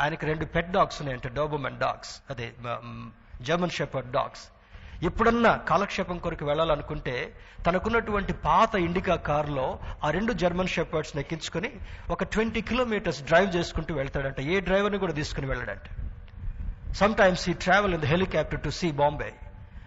ఆయనకి 0.00 0.26
రెండు 0.26 0.44
పెట్ 0.44 0.72
డాగ్స్ 0.72 1.00
ఉన్నాయంటే 1.02 1.28
డోబోమెన్ 1.28 1.78
డాగ్స్ 1.78 2.22
అదే 2.30 2.52
జర్మన్ 3.40 3.70
షెపర్డ్ 3.70 4.10
డాగ్స్ 4.10 4.44
ఎప్పుడన్నా 5.08 5.52
కాలక్షేపం 5.68 6.18
కొరకు 6.18 6.44
వెళ్ళాలనుకుంటే 6.44 7.14
తనకున్నటువంటి 7.66 8.32
పాత 8.32 8.74
ఇండికా 8.74 9.16
కారులో 9.16 9.78
ఆ 10.04 10.10
రెండు 10.10 10.32
జర్మన్ 10.32 10.68
షెపర్డ్స్ 10.68 11.16
ఎక్కించుకొని 11.16 11.70
ఒక 12.10 12.24
ట్వంటీ 12.24 12.60
కిలోమీటర్స్ 12.62 13.22
డ్రైవ్ 13.22 13.56
చేసుకుంటూ 13.56 13.94
వెళ్తాడంట. 13.94 14.40
ఏ 14.40 14.60
డ్రైవర్ని 14.60 14.98
కూడా 14.98 15.12
తీసుకుని 15.12 15.46
వెళ్ళాడంట. 15.46 15.86
Sometimes 17.14 17.48
he 17.50 17.52
travel 17.52 17.94
in 17.94 18.00
the 18.00 18.04
helicopter 18.04 18.60
to 18.60 18.70
see 18.70 18.90
Bombay 18.92 19.30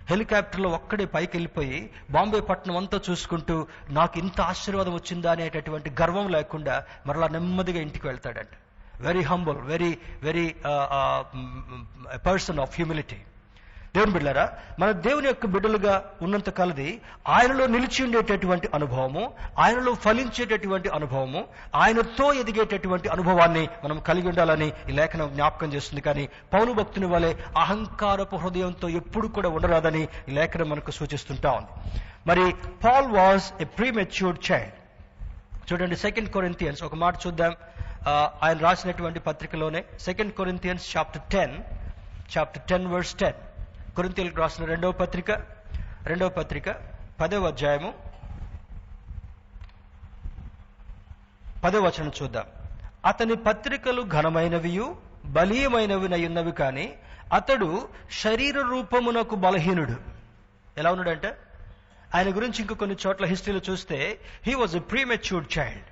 హెలికాప్టర్లో 0.10 0.70
ఒక్కడే 0.70 1.06
పైకి 1.06 1.34
వెళ్ళిపోయి 1.38 1.78
బాంబే 2.12 2.40
పట్టణం 2.50 2.78
అంతా 2.78 2.98
చూసుకుంటూ 3.10 3.56
నాకు 3.90 4.16
ఇంత 4.20 4.40
ఆశీర్వాదం 4.52 4.94
వచ్చిందా 4.94 5.32
అనేటటువంటి 5.32 5.90
గర్వం 6.02 6.28
లేకుండా 6.28 6.76
మరలా 7.08 7.28
నెమ్మదిగా 7.28 7.82
ఇంటికి 7.82 8.08
వెళ్తాడంట. 8.08 8.54
Very 9.02 9.22
humble 9.22 9.58
very 9.72 9.92
very 10.24 10.46
person 12.28 12.60
of 12.60 12.76
humility 12.76 13.20
దేవుని 13.96 14.12
బిడ్డారా 14.12 14.44
మన 14.80 14.92
దేవుని 14.92 15.28
యొక్క 15.28 15.46
బిడ్డలుగా 15.46 15.94
ఉన్నంత 16.22 16.50
కలది 16.50 17.02
ఆయనలో 17.28 17.68
నిలిచి 17.68 18.06
ఉండేటటువంటి 18.06 18.70
అనుభవము 18.74 19.34
ఆయనలో 19.60 19.94
ఫలించేటటువంటి 19.94 20.90
అనుభవము 20.90 21.42
ఆయనతో 21.76 22.34
ఎదిగేటటువంటి 22.34 23.10
అనుభవాన్ని 23.10 23.68
మనం 23.84 24.00
కలిగి 24.00 24.28
ఉండాలని 24.28 24.68
ఈ 24.90 24.92
లేఖనం 25.00 25.30
జ్ఞాపకం 25.34 25.74
చేస్తుంది. 25.74 26.02
కానీ 26.02 26.26
పౌరు 26.54 26.74
భక్తుని 26.74 27.06
వలె 27.06 27.32
అహంకారపు 27.58 28.36
హృదయంతో 28.36 28.90
ఎప్పుడు 28.90 29.28
కూడా 29.28 29.50
ఉండరాదని 29.50 30.04
ఈ 30.30 30.32
లేఖనం 30.40 30.70
మనకు 30.70 30.92
సూచిస్తుంటా 30.92 31.52
ఉంది. 31.52 32.02
మరి 32.28 32.46
Paul 32.84 33.12
was 33.18 33.62
a 33.62 33.66
prematured 33.80 34.52
child. 34.52 34.76
చూడండి 35.72 35.96
సెకండ్ 35.96 36.30
కొరింతియన్స్ 36.30 36.84
ఒక 36.84 36.96
మాట 36.96 37.16
చూద్దాం. 37.28 37.56
ఆయన 38.44 38.58
రాసినటువంటి 38.58 39.20
పత్రికలోనే 39.20 39.84
second 40.00 40.34
Corinthians 40.34 40.98
chapter 40.98 41.22
ten 41.32 41.56
chapter 42.38 42.64
ten 42.70 42.88
verse 42.88 43.14
ten 43.16 43.40
కొరింతీలకు 43.96 44.38
రాసిన 44.38 44.66
రెండవ 44.66 44.92
పత్రిక 44.92 45.32
రెండవ 46.04 46.30
పత్రిక 46.30 46.76
పదవ 47.22 47.48
అధ్యాయము. 47.48 47.94
పదవ 51.64 51.88
వచనం 51.88 52.12
చూద్దాం. 52.24 52.46
అతని 53.06 53.36
పత్రికలు 53.36 54.02
ఘనమైనవియు 54.02 54.96
బలీయమైనవినయున్నవి 55.26 56.52
కానీ 56.52 56.94
అతడు 57.34 57.90
శరీర 58.24 58.62
రూపమునకు 58.62 59.36
బలహీనుడు. 59.36 59.96
ఎలా 60.78 60.92
ఉన్నాడంటే? 60.92 61.38
ఆయన 62.16 62.36
గురించి 62.36 62.62
ఇంకో 62.62 62.76
కొన్ని 62.76 62.98
చోట్ల 63.08 63.26
హిస్టరీలో 63.26 63.62
చూస్తే 63.70 64.20
he 64.48 64.54
was 64.54 64.76
a 64.76 64.80
prematured 64.80 65.60
child 65.60 65.86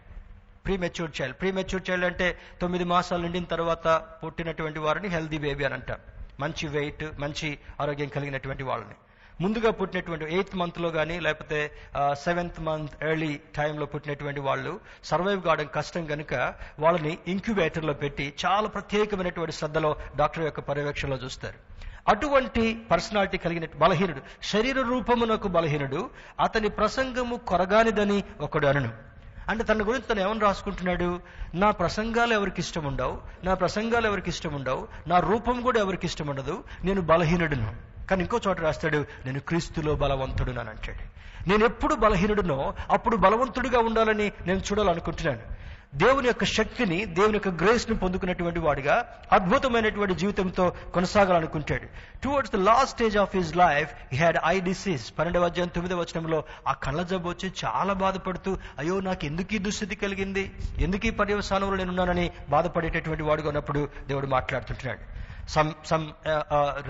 prematured 0.66 1.22
child 1.22 1.38
prematured 1.42 1.92
child 1.92 2.06
అంటే 2.06 2.40
తొమ్మిది 2.62 2.84
మాసాలు 2.84 3.22
నిండిన 3.22 3.44
తర్వాత 3.44 3.88
పుట్టినటువంటి 4.26 4.80
వారిని 4.80 5.08
హెల్దీ 5.08 5.38
బేబీ 5.38 5.64
అని 5.64 5.74
అంటారు 5.74 6.23
మంచి 6.40 6.68
వెయిట్ 6.68 7.20
మంచి 7.20 7.58
ఆరోగ్యం 7.82 8.08
కలిగినటువంటి 8.08 8.64
వాళ్ళని. 8.64 8.96
ముందుగా 9.42 9.72
పుట్టినటువంటి 9.72 10.26
ఎయిత్ 10.36 10.56
మంత్లో 10.56 10.90
కానీ 10.90 11.20
లేకపోతే 11.20 11.72
సెవెంత్ 12.14 12.60
మంత్ 12.60 13.04
ఎర్లీ 13.04 13.40
టైంలో 13.56 13.86
పుట్టినటువంటి 13.86 14.40
వాళ్ళు 14.40 14.80
సర్వైవ్ 15.04 15.42
కావడం 15.42 15.68
కష్టం 15.76 16.06
కనుక 16.06 16.34
వాళ్ళని 16.80 17.18
ఇంక్యుబేటర్లో 17.28 17.94
పెట్టి 17.94 18.34
చాలా 18.46 18.68
ప్రత్యేకమైనటువంటి 18.68 19.52
శ్రద్ధలో 19.52 19.96
డాక్టర్ 20.16 20.44
యొక్క 20.44 20.60
పర్యవేక్షణలో 20.60 21.16
చూస్తారు. 21.16 21.58
అటువంటి 22.08 22.64
పర్సనాలిటీ 22.92 23.38
కలిగిన 23.38 23.66
బలహీనుడు 23.78 24.22
శరీర 24.44 24.82
రూపమునకు 24.82 25.48
బలహీనుడు 25.48 26.10
అతని 26.40 26.70
ప్రసంగము 26.70 27.36
కొరగానిదని 27.36 28.24
ఒకడు 28.40 28.68
అనను. 28.68 29.13
అంటే 29.50 29.64
తన 29.64 29.82
గురించి 29.82 30.02
తను 30.02 30.20
ఏమని 30.20 30.40
రాసుకుంటున్నాడు? 30.40 31.20
నా 31.56 31.72
ప్రసంగాలు 31.72 32.34
ఎవరికి 32.34 32.62
ఇష్టం 32.62 32.84
ఉండవు 32.84 33.22
నా 33.44 33.54
ప్రసంగాలు 33.54 34.08
ఎవరికి 34.08 34.30
ఇష్టం 34.30 34.54
ఉండవు 34.54 34.88
నా 35.08 35.20
రూపం 35.20 35.62
కూడా 35.62 35.80
ఎవరికి 35.80 36.06
ఇష్టం 36.08 36.28
ఉండదు 36.28 36.64
నేను 36.84 37.02
బలహీనుడును. 37.02 37.76
కానీ 38.10 38.22
ఇంకో 38.22 38.40
చోట 38.48 38.60
రాస్తాడు 38.60 39.06
నేను 39.26 39.40
క్రీస్తులో 39.40 39.96
బలవంతుడు 39.96 40.52
అని 40.52 40.70
అంటాడు. 40.70 41.24
నేను 41.50 41.66
ఎప్పుడు 41.66 41.96
బలహీనుడునో 41.96 42.74
అప్పుడు 42.90 43.18
బలవంతుడిగా 43.18 43.80
ఉండాలని 43.80 44.32
నేను 44.46 44.60
చూడాలనుకుంటున్నాను. 44.60 45.64
దేవుని 46.02 46.28
యొక్క 46.28 46.46
శక్తిని 46.46 47.06
దేవుని 47.18 47.34
యొక్క 47.34 47.50
గ్రేస్ని 47.64 47.96
పొందుకున్నటువంటి 47.98 48.60
వాడిగా 48.60 48.96
అద్భుతమైనటువంటి 49.32 50.16
జీవితంతో 50.16 50.66
కొనసాగాలనుకుంటాడు. 50.94 51.88
Towards 52.24 52.54
the 52.54 52.56
last 52.56 52.94
stage 52.96 53.18
of 53.18 53.36
his 53.36 53.56
life 53.56 53.90
he 54.12 54.18
had 54.18 54.38
eye 54.46 54.60
disease 54.60 55.20
పన్నెండవ 55.20 55.46
అధ్యాయం 55.46 55.72
తొమ్మిదవ 55.76 56.00
వచనంలో 56.00 56.44
ఆ 56.68 56.74
కళ్ళ 56.74 57.02
జబ్బు 57.02 57.30
వచ్చి 57.30 57.54
చాలా 57.64 57.94
బాధపడుతూ 57.94 58.58
అయ్యో 58.80 59.00
నాకు 59.00 59.26
ఎందుకు 59.26 59.54
ఈ 59.54 59.58
దుస్థితి 59.58 59.96
కలిగింది? 59.96 60.52
ఎందుకు 60.80 61.08
ఈ 61.08 61.10
పర్యవసానంలో 61.10 61.76
నేనున్నానని 61.76 62.32
బాధపడేటటువంటి 62.50 63.24
వాడుగా 63.24 63.48
ఉన్నప్పుడు 63.48 63.90
దేవుడు 64.08 64.28
మాట్లాడుతుంటున్నాడు 64.28 65.02
some 65.50 65.72
some 65.86 66.06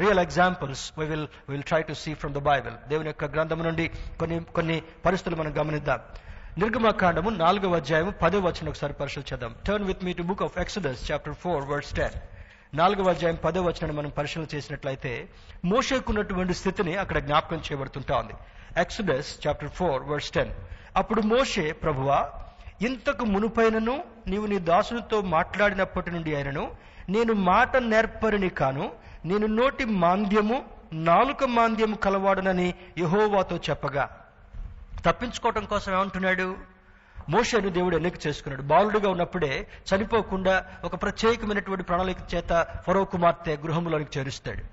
real 0.01 0.19
examples 0.19 0.93
we 0.99 1.05
will 1.05 1.27
will 1.49 1.63
try 1.63 1.81
to 1.81 1.93
see 1.93 2.13
from 2.13 2.33
the 2.33 2.37
Bible 2.37 2.75
దేవుని 2.89 3.09
యొక్క 3.09 3.25
గ్రంథం 3.25 3.63
నుండి 3.63 3.91
కొన్ని 4.19 4.39
కొన్ని 4.57 4.81
పరిస్థితులు 5.05 5.35
మనం 5.35 5.53
గమనిద్దాం. 5.61 5.99
నిర్గమకాండము 6.57 7.29
నాలుగవ 7.35 7.75
అధ్యాయము 7.75 8.11
పదో 8.21 8.39
వచనం 8.39 8.69
ఒకసారి 8.69 8.93
పరిశీలించేద్దాం 8.93 9.53
turn 9.67 9.85
with 9.85 10.03
me 10.03 10.11
to 10.13 10.23
book 10.23 10.43
of 10.43 10.57
Exodus 10.57 11.01
chapter 11.07 11.33
four 11.33 11.65
words 11.69 11.93
ten 11.93 12.15
నాలుగవ 12.73 13.09
అధ్యాయం 13.09 13.35
పదో 13.35 13.61
వచనాన్ని 13.61 13.95
మనం 13.97 14.09
పరిశీలన 14.09 14.47
చేసినట్లయితే 14.53 15.11
మోషేకున్నటువంటి 15.65 16.53
స్థితిని 16.53 16.95
అక్కడ 16.95 17.17
జ్ఞాపకం 17.17 17.61
చేయబడుతుంటా 17.67 18.15
ఉంది. 18.17 18.35
Exodus 18.77 19.29
chapter 19.43 19.69
four 19.69 20.03
words 20.03 20.31
ten 20.31 20.51
అప్పుడు 20.95 21.21
మోషే 21.25 21.65
ప్రభువా 21.83 22.19
ఇంతకు 22.81 23.25
మునుపైనను 23.25 23.95
నీవు 24.27 24.45
నీ 24.45 24.57
దాసునితో 24.69 25.21
మాట్లాడినప్పటి 25.35 26.11
నుండి 26.11 26.35
అయినను 26.35 26.63
నేను 27.09 27.33
మాట 27.43 27.77
నేర్పరిని 27.85 28.49
కాను 28.53 28.85
నేను 29.25 29.47
నోటి 29.57 29.85
మాంద్యము 30.03 30.57
నాలుక 31.03 31.43
మాంద్యము 31.51 31.95
కలవాడనని 31.97 32.67
యహోవాతో 32.97 33.57
చెప్పగా 33.69 34.05
తప్పించుకోవటం 35.05 35.65
కోసం 35.65 35.93
ఏమంటున్నాడు? 35.93 36.55
మోషను 37.29 37.69
దేవుడు 37.69 37.95
ఎన్నిక 37.95 38.27
చేసుకున్నాడు. 38.27 38.61
బాలుడుగా 38.61 39.09
ఉన్నప్పుడే 39.09 39.67
చనిపోకుండా 39.89 40.65
ఒక 40.83 41.01
ప్రత్యేకమైనటువంటి 41.01 41.83
ప్రణాళిక 41.83 42.17
చేత 42.35 42.67
ఫరో 42.87 43.03
కుమార్తె 43.05 43.55
గృహంలోనికి 43.55 44.19
చేరుస్తాడు. 44.19 44.63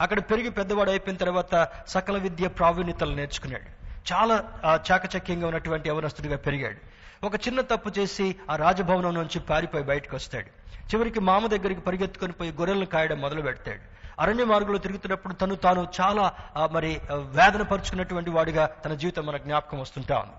అక్కడ 0.00 0.18
పెరిగి 0.18 0.50
పెద్దవాడు 0.50 0.90
అయిపోయిన 0.90 1.18
తర్వాత 1.18 1.68
సకల 1.86 2.18
విద్య 2.18 2.48
ప్రావీణ్యతలు 2.48 3.14
నేర్చుకున్నాడు. 3.14 3.68
చాలా 4.12 4.36
చాకచక్యంగా 4.90 5.46
ఉన్నటువంటి 5.46 5.88
యవనస్తుడిగా 5.88 6.36
పెరిగాడు. 6.36 6.80
ఒక 7.26 7.34
చిన్న 7.34 7.60
తప్పు 7.60 7.90
చేసి 7.98 8.36
ఆ 8.50 8.56
రాజభవనం 8.56 9.14
నుంచి 9.14 9.38
పారిపోయి 9.40 9.84
బయటకు 9.84 10.16
వస్తాడు. 10.16 10.46
చివరికి 10.94 11.20
మామ 11.20 11.46
దగ్గరికి 11.46 11.80
పరిగెత్తుకొని 11.80 12.32
పోయి 12.32 12.52
గొర్రెలను 12.52 12.86
కాయడం 12.86 13.20
మొదలు 13.20 13.42
పెడతాడు 13.42 13.97
అరణ్య 14.18 14.44
మార్గంలో 14.44 14.78
తిరుగుతున్నప్పుడు 14.78 15.34
తను 15.34 15.54
తాను 15.54 15.88
చాలా 16.00 16.32
మరి 16.72 17.00
వేదన 17.12 17.62
పరుచుకున్నటువంటి 17.62 18.30
వాడిగా 18.30 18.66
తన 18.66 18.94
జీవితం 18.94 19.26
మన 19.26 19.36
జ్ఞాపకం 19.36 19.80
వస్తుంటా 19.80 20.18
ఉంది. 20.18 20.32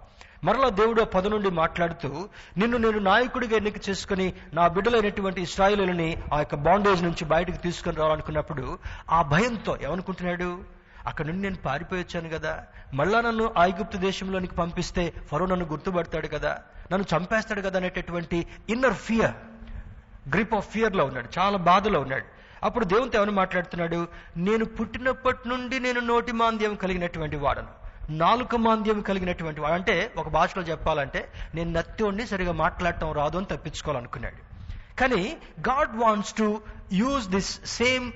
మరలా 0.44 0.70
దేవుడు 0.70 1.04
పద 1.04 1.28
నుండి 1.28 1.50
మాట్లాడుతూ 1.50 2.30
నిన్ను 2.58 2.78
నేను 2.78 3.00
నాయకుడిగా 3.00 3.56
ఎన్నిక 3.56 3.90
చేసుకుని 3.90 4.34
నా 4.54 4.68
బిడ్డలైనటువంటి 4.68 5.42
ఇస్రాయిలని 5.42 6.24
ఆ 6.34 6.38
యొక్క 6.38 6.56
బాండేజ్ 6.56 7.04
నుంచి 7.04 7.26
బయటకు 7.26 7.58
తీసుకుని 7.58 7.96
రావాలనుకున్నప్పుడు 7.96 8.80
ఆ 9.10 9.22
భయంతో 9.22 9.78
ఏమనుకుంటున్నాడు? 9.82 10.80
అక్కడ 11.08 11.26
నుండి 11.26 11.42
నేను 11.42 11.56
పారిపోయొచ్చాను 11.56 12.30
కదా. 12.30 12.64
మళ్ళా 12.94 13.22
నన్ను 13.22 13.54
ఐగుప్తు 13.60 13.98
దేశంలోనికి 13.98 14.56
పంపిస్తే 14.56 15.14
ఫరో 15.32 15.46
నన్ను 15.46 15.66
గుర్తుపడతాడు 15.66 16.28
కదా. 16.28 16.58
నన్ను 16.92 17.18
చంపేస్తాడు 17.18 17.62
కదా 17.62 17.80
అనేటటువంటి 17.80 18.48
ఇన్నర్ 18.70 18.94
ఫియర్ 18.94 19.34
గ్రిప్ 20.30 20.54
ఆఫ్ 20.54 20.70
ఫియర్లో 20.70 21.06
ఉన్నాడు. 21.06 21.30
చాలా 21.40 21.58
బాధలో 21.58 22.00
ఉన్నాడు. 22.00 22.39
అప్పుడు 22.64 22.86
దేవునితో 22.86 23.18
ఏమని 23.18 23.32
మాట్లాడుతున్నాడు? 23.32 24.08
నేను 24.38 24.66
పుట్టినప్పటి 24.66 25.50
నుండి 25.50 25.80
నేను 25.80 26.00
నోటి 26.00 26.32
మాంద్యం 26.32 26.76
కలిగినటువంటి 26.76 27.36
వాడను. 27.36 27.68
నాలుక 28.10 28.56
మాంద్యం 28.56 29.02
కలిగినటువంటి 29.02 29.62
వాడు. 29.62 29.74
అంటే 29.74 30.12
ఒక 30.18 30.30
భాషలో 30.30 30.64
చెప్పాలంటే 30.64 31.32
నేను 31.56 31.72
నత్తి 31.72 32.28
సరిగా 32.28 32.52
మాట్లాడటం 32.52 33.12
రాదు 33.12 33.38
అని 33.38 33.46
తప్పించుకోవాలనుకున్నాడు. 33.46 34.40
కానీ 35.00 35.38
God 35.70 35.98
wants 35.98 36.34
to 36.34 36.62
use 36.94 37.30
this 37.30 37.66
same 37.66 38.12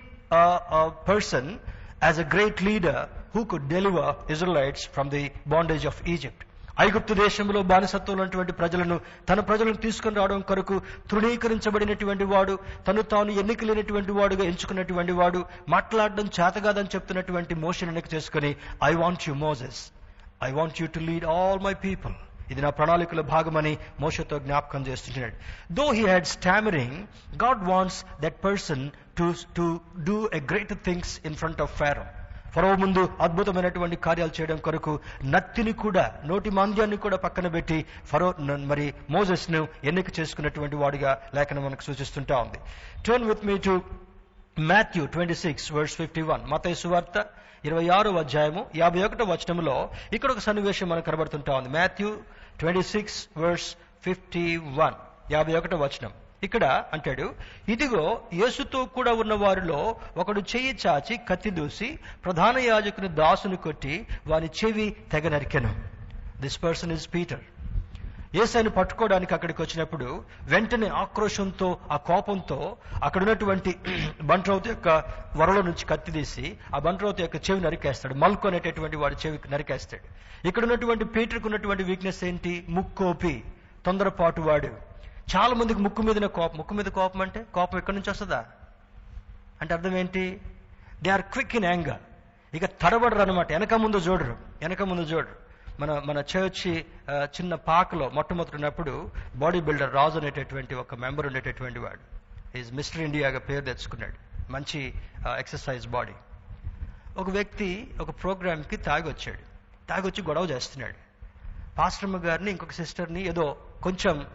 person 1.08 1.58
as 2.04 2.20
a 2.20 2.28
great 2.34 2.64
leader 2.64 3.06
who 3.36 3.44
could 3.44 3.70
deliver 3.70 4.32
Israelites 4.32 4.90
from 4.90 5.10
the 5.10 5.32
bondage 5.48 5.88
of 5.88 6.10
Egypt. 6.10 6.46
ఐగుప్తు 6.80 7.14
దేశంలో 7.14 7.62
బానిసత్వం 7.64 8.14
ఉన్నటువంటి 8.14 8.52
ప్రజలను 8.52 9.02
తన 9.30 9.40
ప్రజలను 9.40 9.74
తీసుకుని 9.74 10.16
రావడం 10.16 10.42
కొరకు 10.42 10.82
తృణీకరించబడినటువంటి 11.12 12.24
వాడు 12.24 12.60
తను 12.88 13.02
తాను 13.02 13.32
ఎన్నిక 13.32 13.64
లేనటువంటి 13.64 14.12
వాడుగా 14.12 14.44
ఎంచుకున్నటువంటి 14.44 15.12
వాడు 15.12 15.46
మాట్లాడడం 15.70 16.26
చేతగాదని 16.26 16.88
చెప్తున్నటువంటి 16.96 17.56
మోషన్ 17.56 17.90
ఎన్నిక 17.90 18.14
చేసుకుని 18.14 18.56
I 18.84 18.94
want 18.94 19.30
you 19.30 19.36
Moses 19.36 19.92
I 20.44 20.52
want 20.52 20.82
you 20.82 20.88
to 20.88 21.00
lead 21.00 21.26
all 21.26 21.60
my 21.60 21.74
people 21.74 22.14
ఇది 22.52 22.62
నా 22.62 22.70
ప్రణాళికల 22.70 23.22
భాగమని 23.22 23.78
మోషతో 24.00 24.40
జ్ఞాపకం 24.40 24.88
చేస్తున్నాడు. 24.88 25.34
Though 25.74 25.92
he 25.92 26.06
had 26.06 26.26
stammering 26.26 26.98
God 27.44 27.64
wants 27.64 28.06
that 28.22 28.44
person 28.44 28.90
to 29.18 29.34
to 29.56 29.80
do 30.04 30.30
a 30.34 30.40
great 30.40 30.74
things 30.84 31.20
in 31.26 31.36
front 31.36 31.62
of 31.62 31.78
Pharaoh 31.78 32.06
ఫరో 32.56 32.76
ముందు 32.76 33.10
అద్భుతమైనటువంటి 33.22 33.96
కార్యాలు 33.96 34.32
చేయడం 34.40 34.58
కొరకు 34.58 35.00
నత్తిని 35.24 35.74
కూడా 35.74 36.22
నోటి 36.26 36.50
మాంద్యాన్ని 36.50 36.98
కూడా 36.98 37.18
పక్కన 37.18 37.48
పెట్టి 37.48 37.86
ఫరో 38.06 38.34
మరి 38.72 38.94
మోజెస్ను 39.10 39.68
ఎన్నిక 39.84 40.20
చేసుకున్నటువంటి 40.20 40.76
వాడిగా 40.76 41.22
లేఖనం 41.36 41.66
మనకు 41.66 41.82
సూచిస్తుంటా 41.82 42.38
ఉంది. 42.38 42.60
Turn 43.08 43.28
with 43.30 43.46
me 43.46 43.58
to 43.58 43.82
Matthew 44.60 45.06
twenty 45.06 45.36
six 45.36 45.72
verse 45.74 45.96
fifty 45.96 46.22
one 46.22 46.44
మత 46.46 46.74
సువార్త 46.74 47.26
ఇరవై 47.66 47.88
ఆరో 47.88 48.12
అధ్యాయము 48.18 48.66
యాభై 48.76 49.04
ఒకటో 49.04 49.26
వచనంలో 49.26 49.90
ఇక్కడ 50.14 50.32
ఒక 50.32 50.40
సన్నివేశం 50.40 50.90
మనకు 50.90 51.06
కనబడుతుంటా 51.06 51.54
ఉంది. 51.56 51.70
Matthew 51.70 52.18
twenty 52.60 52.82
six 52.82 53.28
verse 53.38 53.76
fifty 54.04 54.58
one 54.58 54.94
యాభై 55.32 55.54
ఒకటో 55.56 55.78
వచనం. 55.78 56.23
ఇక్కడ 56.44 56.66
అంటాడు 56.94 57.26
ఇదిగో 57.74 58.04
యేసుతో 58.34 58.86
కూడా 58.86 59.14
ఉన్న 59.14 59.34
వారిలో 59.34 59.80
ఒకడు 60.18 60.42
చెయ్యి 60.52 60.74
చాచి 60.84 61.16
కత్తి 61.30 61.50
దూసి 61.50 61.90
ప్రధాన 62.26 62.58
యాజకుని 62.58 63.10
దాసుని 63.22 63.58
కొట్టి 63.66 63.96
వాని 64.28 64.50
చెవి 64.60 64.88
తెగ 65.12 65.28
నరికెను. 65.30 65.72
దిస్ 66.42 66.64
పర్సన్ 66.64 66.92
ఇస్ 66.92 67.10
పీటర్ 67.16 67.44
ఏసైను 68.42 68.70
పట్టుకోవడానికి 68.70 69.34
అక్కడికి 69.34 69.62
వచ్చినప్పుడు 69.62 70.06
వెంటనే 70.52 70.88
ఆక్రోశంతో 71.02 71.68
ఆ 71.92 71.98
కోపంతో 71.98 72.58
అక్కడ 73.04 73.22
ఉన్నటువంటి 73.22 73.72
బంట్రౌత్ 74.30 74.68
యొక్క 74.68 74.90
వరలో 75.38 75.62
నుంచి 75.62 75.86
కత్తి 75.86 76.12
తీసి 76.12 76.46
ఆ 76.76 76.80
బంట్రౌత్ 76.80 77.22
యొక్క 77.22 77.36
చెవి 77.36 77.62
నరికేస్తాడు. 77.62 78.14
మల్కు 78.14 78.48
అనేటటువంటి 78.48 78.96
వాడి 78.96 79.16
చెవి 79.16 79.40
నరికేస్తాడు. 79.50 80.06
ఇక్కడ 80.48 80.64
ఉన్నటువంటి 80.64 81.06
పీటర్కు 81.06 81.48
ఉన్నటువంటి 81.48 81.84
వీక్నెస్ 81.84 82.24
ఏంటి? 82.24 82.66
ముక్కోపి 82.70 83.36
తొందరపాటు 83.86 84.42
వాడు. 84.42 84.93
చాలా 85.32 85.54
మందికి 85.54 85.80
ముక్కు 85.80 86.02
మీదనే 86.02 86.28
కోపం. 86.28 86.58
ముక్కు 86.58 86.74
మీద 86.74 86.86
కోపం 86.86 87.22
అంటే 87.22 87.46
కోపం 87.54 87.78
ఎక్కడి 87.78 87.98
నుంచి 87.98 88.10
వస్తుందా? 88.10 88.46
అంటే 89.62 89.74
అర్థం 89.74 89.96
ఏంటి? 89.98 90.42
They 91.04 91.10
are 91.10 91.22
quick 91.22 91.56
in 91.56 91.66
anger 91.66 92.02
ఇక 92.56 92.66
తడబడరు 92.66 93.22
అనమాట 93.22 93.52
వెనక 93.52 93.74
ముందు 93.74 93.98
చూడరు. 93.98 94.36
వెనక 94.62 94.82
ముందు 94.82 95.02
చూడరు. 95.02 95.36
మన 95.80 95.92
మన 96.06 96.24
చర్చి 96.34 96.74
చిన్న 97.12 97.56
పాకలో 97.56 98.10
మొట్టమొదటి 98.10 98.56
ఉన్నప్పుడు 98.56 99.12
బాడీ 99.36 99.60
బిల్డర్ 99.62 99.94
రాజు 99.94 100.20
అనేటటువంటి 100.20 100.76
ఒక 100.76 100.96
మెంబర్ 100.96 101.28
ఉండేటటువంటి 101.28 101.80
వాడు. 101.80 102.04
ఈజ్ 102.58 102.74
మిస్టర్ 102.74 103.02
ఇండియాగా 103.02 103.40
పేరు 103.40 103.66
తెచ్చుకున్నాడు. 103.66 104.18
మంచి 104.52 104.94
ఎక్సర్సైజ్ 105.38 105.88
బాడీ 105.88 106.14
ఒక 107.18 107.30
వ్యక్తి 107.30 107.70
ఒక 108.02 108.10
ప్రోగ్రామ్కి 108.10 108.78
తాగి 108.78 109.08
వచ్చాడు 109.10 109.44
తాగి 109.90 110.08
వచ్చి 110.08 110.22
గొడవ 110.28 110.46
చేస్తున్నాడు. 110.46 111.00
పాస్టర్మ 111.78 112.18
గారిని 112.18 112.52
ఇంకొక 112.52 112.72
సిస్టర్ని 112.72 113.22
ఏదో 113.28 113.46
కొంచెం 113.84 114.28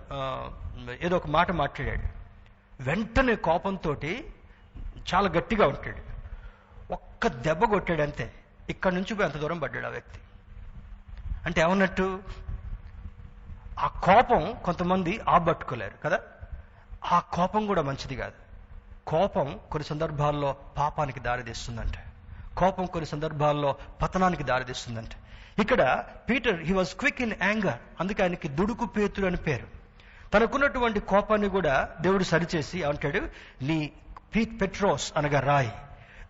ఏదో 1.02 1.16
ఒక 1.16 1.26
మాట 1.26 1.50
మాట్లాడాడు. 1.50 2.08
వెంటనే 2.82 3.34
కోపంతో 3.34 3.96
చాలా 5.14 5.28
గట్టిగా 5.28 5.66
ఉంటాడు. 5.66 6.08
ఒక్క 6.92 7.26
దెబ్బ 7.26 7.64
కొట్టాడు 7.64 8.02
అంతే. 8.02 8.34
ఇక్కడ 8.68 8.92
నుంచి 8.92 9.14
పోయి 9.14 9.30
అంత 9.30 9.40
దూరం 9.40 9.58
పడ్డాడు 9.58 9.86
ఆ 9.86 9.88
వ్యక్తి. 9.88 10.20
అంటే 11.46 11.60
ఏమన్నట్టు 11.60 12.22
ఆ 13.78 13.86
కోపం 13.86 14.54
కొంతమంది 14.64 15.20
ఆబట్టుకోలేరు 15.28 15.96
కదా? 16.04 16.20
ఆ 17.12 17.18
కోపం 17.18 17.66
కూడా 17.66 17.82
మంచిది 17.82 18.16
కాదు. 18.16 18.32
కోపం 19.06 19.60
కొన్ని 19.72 19.88
సందర్భాల్లో 19.88 20.56
పాపానికి 20.78 21.20
దారితీస్తుందంట. 21.20 21.94
కోపం 22.56 22.86
కొన్ని 22.86 23.06
సందర్భాల్లో 23.06 23.76
పతనానికి 24.02 24.42
దారితీస్తుందంట. 24.42 25.10
ఇక్కడ 25.58 26.04
Peter 26.30 26.64
he 26.64 26.72
was 26.72 26.94
quick 26.94 27.22
in 27.22 27.32
anger 27.42 27.78
అందుకే 28.00 28.22
ఆయనకి 28.22 28.48
దుడుకు 28.48 28.86
పేతుడు 28.86 29.26
అని 29.26 29.36
పేరు. 29.36 29.66
తనకున్నటువంటి 30.34 31.00
కోపాన్ని 31.00 31.48
కూడా 31.48 31.88
దేవుడు 32.00 32.24
సరిచేసి 32.24 32.82
అంటాడు 32.82 33.20
నీ 33.62 33.92
పీట్ 34.36 34.60
పెట్రోస్ 34.60 35.12
అనగా 35.16 35.40
రాయి. 35.40 35.72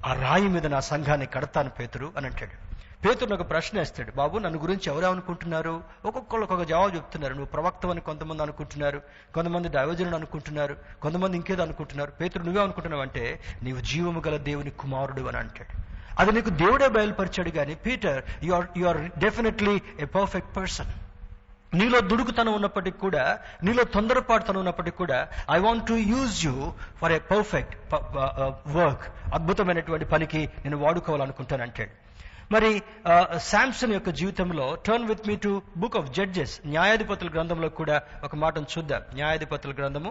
ఆ 0.06 0.14
రాయి 0.14 0.48
మీద 0.48 0.66
నా 0.66 0.80
సంఘాన్ని 0.80 1.26
కడతాను 1.26 1.70
పేతురు 1.70 2.12
అని 2.16 2.26
అంటాడు. 2.26 2.68
పేతురు 3.06 3.34
ఒక 3.34 3.50
ప్రశ్న 3.50 3.78
వేస్తాడు 3.78 4.12
బాబు 4.12 4.38
నన్ను 4.38 4.58
గురించి 4.58 4.82
ఎవరు 4.86 5.06
అనుకుంటున్నారు 5.06 5.82
ఒక్కొక్కరు 6.04 6.40
ఒక్కొక్క 6.40 6.64
జవాబు 6.64 6.96
చెప్తున్నారు 6.96 7.32
నువ్వు 7.32 7.46
ప్రవక్తవని 7.46 8.00
కొంతమంది 8.00 8.42
అనుకుంటున్నారు 8.42 9.02
కొంతమంది 9.34 9.68
దైవజనుడు 9.68 10.14
అనుకుంటున్నారు 10.14 10.76
కొంతమంది 11.02 11.36
ఇంకేదో 11.36 11.62
అనుకుంటున్నారు. 11.62 12.10
పేతురు 12.10 12.44
నువ్వే 12.44 12.62
అనుకుంటున్నావు 12.62 13.02
అంటే 13.02 13.40
నీవు 13.62 13.80
జీవము 13.80 14.22
గల 14.26 14.36
దేవుని 14.36 14.70
కుమారుడు 14.70 15.22
అని 15.22 15.36
అంటాడు. 15.36 15.97
అది 16.18 16.32
నీకు 16.32 16.50
దేవుడే 16.62 16.88
బయలుపరిచాడు 16.88 17.50
కానీ 17.50 17.74
Peter 17.84 18.20
you 18.44 18.52
are 18.54 18.66
you 18.76 18.86
are 18.86 19.00
definitely 19.18 19.74
a 19.98 20.08
perfect 20.16 20.50
person 20.56 20.90
నీలో 21.74 21.98
దుడుకుతనం 22.10 22.52
ఉన్నప్పటికీ 22.54 22.98
కూడా 22.98 23.24
నీలో 23.62 23.82
తొందరపాటుతనం 23.84 24.60
ఉన్నప్పటికీ 24.60 24.96
కూడా 24.96 25.18
I 25.50 25.58
want 25.58 25.84
to 25.86 25.96
use 26.12 26.36
you 26.46 26.54
for 27.00 27.12
a 27.12 27.20
perfect 27.30 27.74
work 28.76 29.04
అద్భుతమైనటువంటి 29.32 30.06
పనికి 30.06 30.42
నేను 30.64 30.78
వాడుకోవాలనుకుంటాను 30.78 31.62
అంటాడు 31.62 31.94
మరి 32.50 32.70
uh, 33.04 33.26
శాంసన్ 33.38 33.92
యొక్క 33.92 34.10
జీవితంలో 34.10 34.66
turn 34.86 35.06
with 35.06 35.24
me 35.28 35.34
to 35.36 35.50
book 35.76 35.96
of 35.96 36.06
Judges 36.12 36.54
న్యాయాధిపతుల 36.66 37.28
గ్రంథంలో 37.28 37.68
కూడా 37.70 37.96
ఒక 38.24 38.36
మాటను 38.36 38.68
చూద్దాం. 38.74 39.02
న్యాయాధిపతుల 39.14 39.72
గ్రంథము 39.72 40.10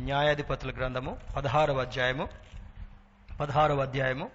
న్యాయాధిపతుల 0.00 0.70
గ్రంథము 0.70 1.12
పదహారవ 1.36 1.80
అధ్యాయము 1.80 2.26
పదహారవ 3.40 3.80
అధ్యాయము. 3.82 4.30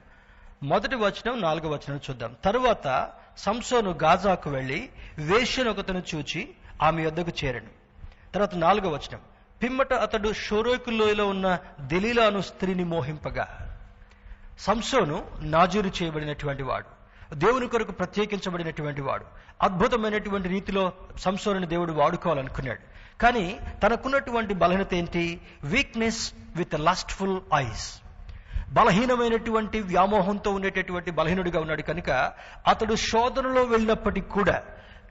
మొదటి 0.63 0.95
వచనం 0.95 1.41
నాలుగవ 1.41 1.69
వచనం 1.69 1.99
చూద్దాం. 2.09 2.35
తరువాత 2.45 3.09
సంసోను 3.37 3.91
గాజాకు 4.03 4.49
వెళ్ళి 4.49 4.89
వేష్యను 5.17 5.69
ఒకతను 5.69 6.03
చూచి 6.15 6.49
ఆమె 6.81 7.03
యొద్దకు 7.03 7.45
చేరను. 7.45 7.67
తర్వాత 8.33 8.55
నాలుగవ 8.55 8.89
వచనం. 8.89 9.19
పిమ్మట 9.63 9.93
అతడు 9.93 10.33
షోరోకులోయలో 10.33 11.27
ఉన్న 11.27 11.57
దెలీలాను 11.79 12.41
స్త్రీని 12.41 12.83
మోహింపగా 12.83 13.77
సంసోను 14.59 15.25
నాజూరు 15.41 15.91
చేయబడినటువంటి 16.03 16.63
వాడు 16.63 16.85
దేవుని 17.35 17.67
కొరకు 17.67 17.91
ప్రత్యేకించబడినటువంటి 17.91 19.01
వాడు 19.01 19.25
అద్భుతమైనటువంటి 19.61 20.49
రీతిలో 20.49 20.91
సంసోనుని 21.17 21.67
దేవుడు 21.67 21.91
వాడుకోవాలనుకున్నాడు. 21.91 22.79
కానీ 23.21 23.59
తనకున్నటువంటి 23.83 24.53
బలహీనత 24.53 24.93
ఏంటి? 24.93 25.41
వీక్నెస్ 25.63 26.33
విత్ 26.55 26.75
లస్ట్ఫుల్ 26.75 27.41
ఐస్ 27.55 28.01
బలహీనమైనటువంటి 28.71 29.79
వ్యామోహంతో 29.81 30.51
ఉండేటటువంటి 30.51 31.11
బలహీనుడిగా 31.11 31.59
ఉన్నాడు 31.59 31.81
కనుక 31.81 32.09
అతడు 32.67 32.95
శోధనలో 32.95 33.63
వెళ్ళినప్పటికీ 33.63 34.27
కూడా 34.27 34.57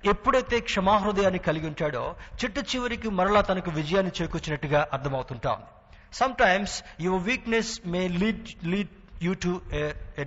ఎప్పుడైతే 0.04 0.60
క్షమాహృదయాన్ని 0.60 1.38
కలిగి 1.38 1.66
ఉంటాడో 1.66 2.04
చిట్ట 2.40 2.58
చివరికి 2.58 3.08
మరలా 3.10 3.40
తనకు 3.40 3.70
విజయాన్ని 3.70 4.12
చేకూర్చినట్టుగా 4.22 4.88
అర్థమవుతుంటా 4.92 5.50
ఉంది. 5.52 5.70
Sometimes 6.34 6.76
your 7.00 7.22
weakness 7.22 7.72
may 7.86 8.08
lead 8.08 8.46
lead 8.66 8.94
you 9.22 9.34
to 9.34 9.52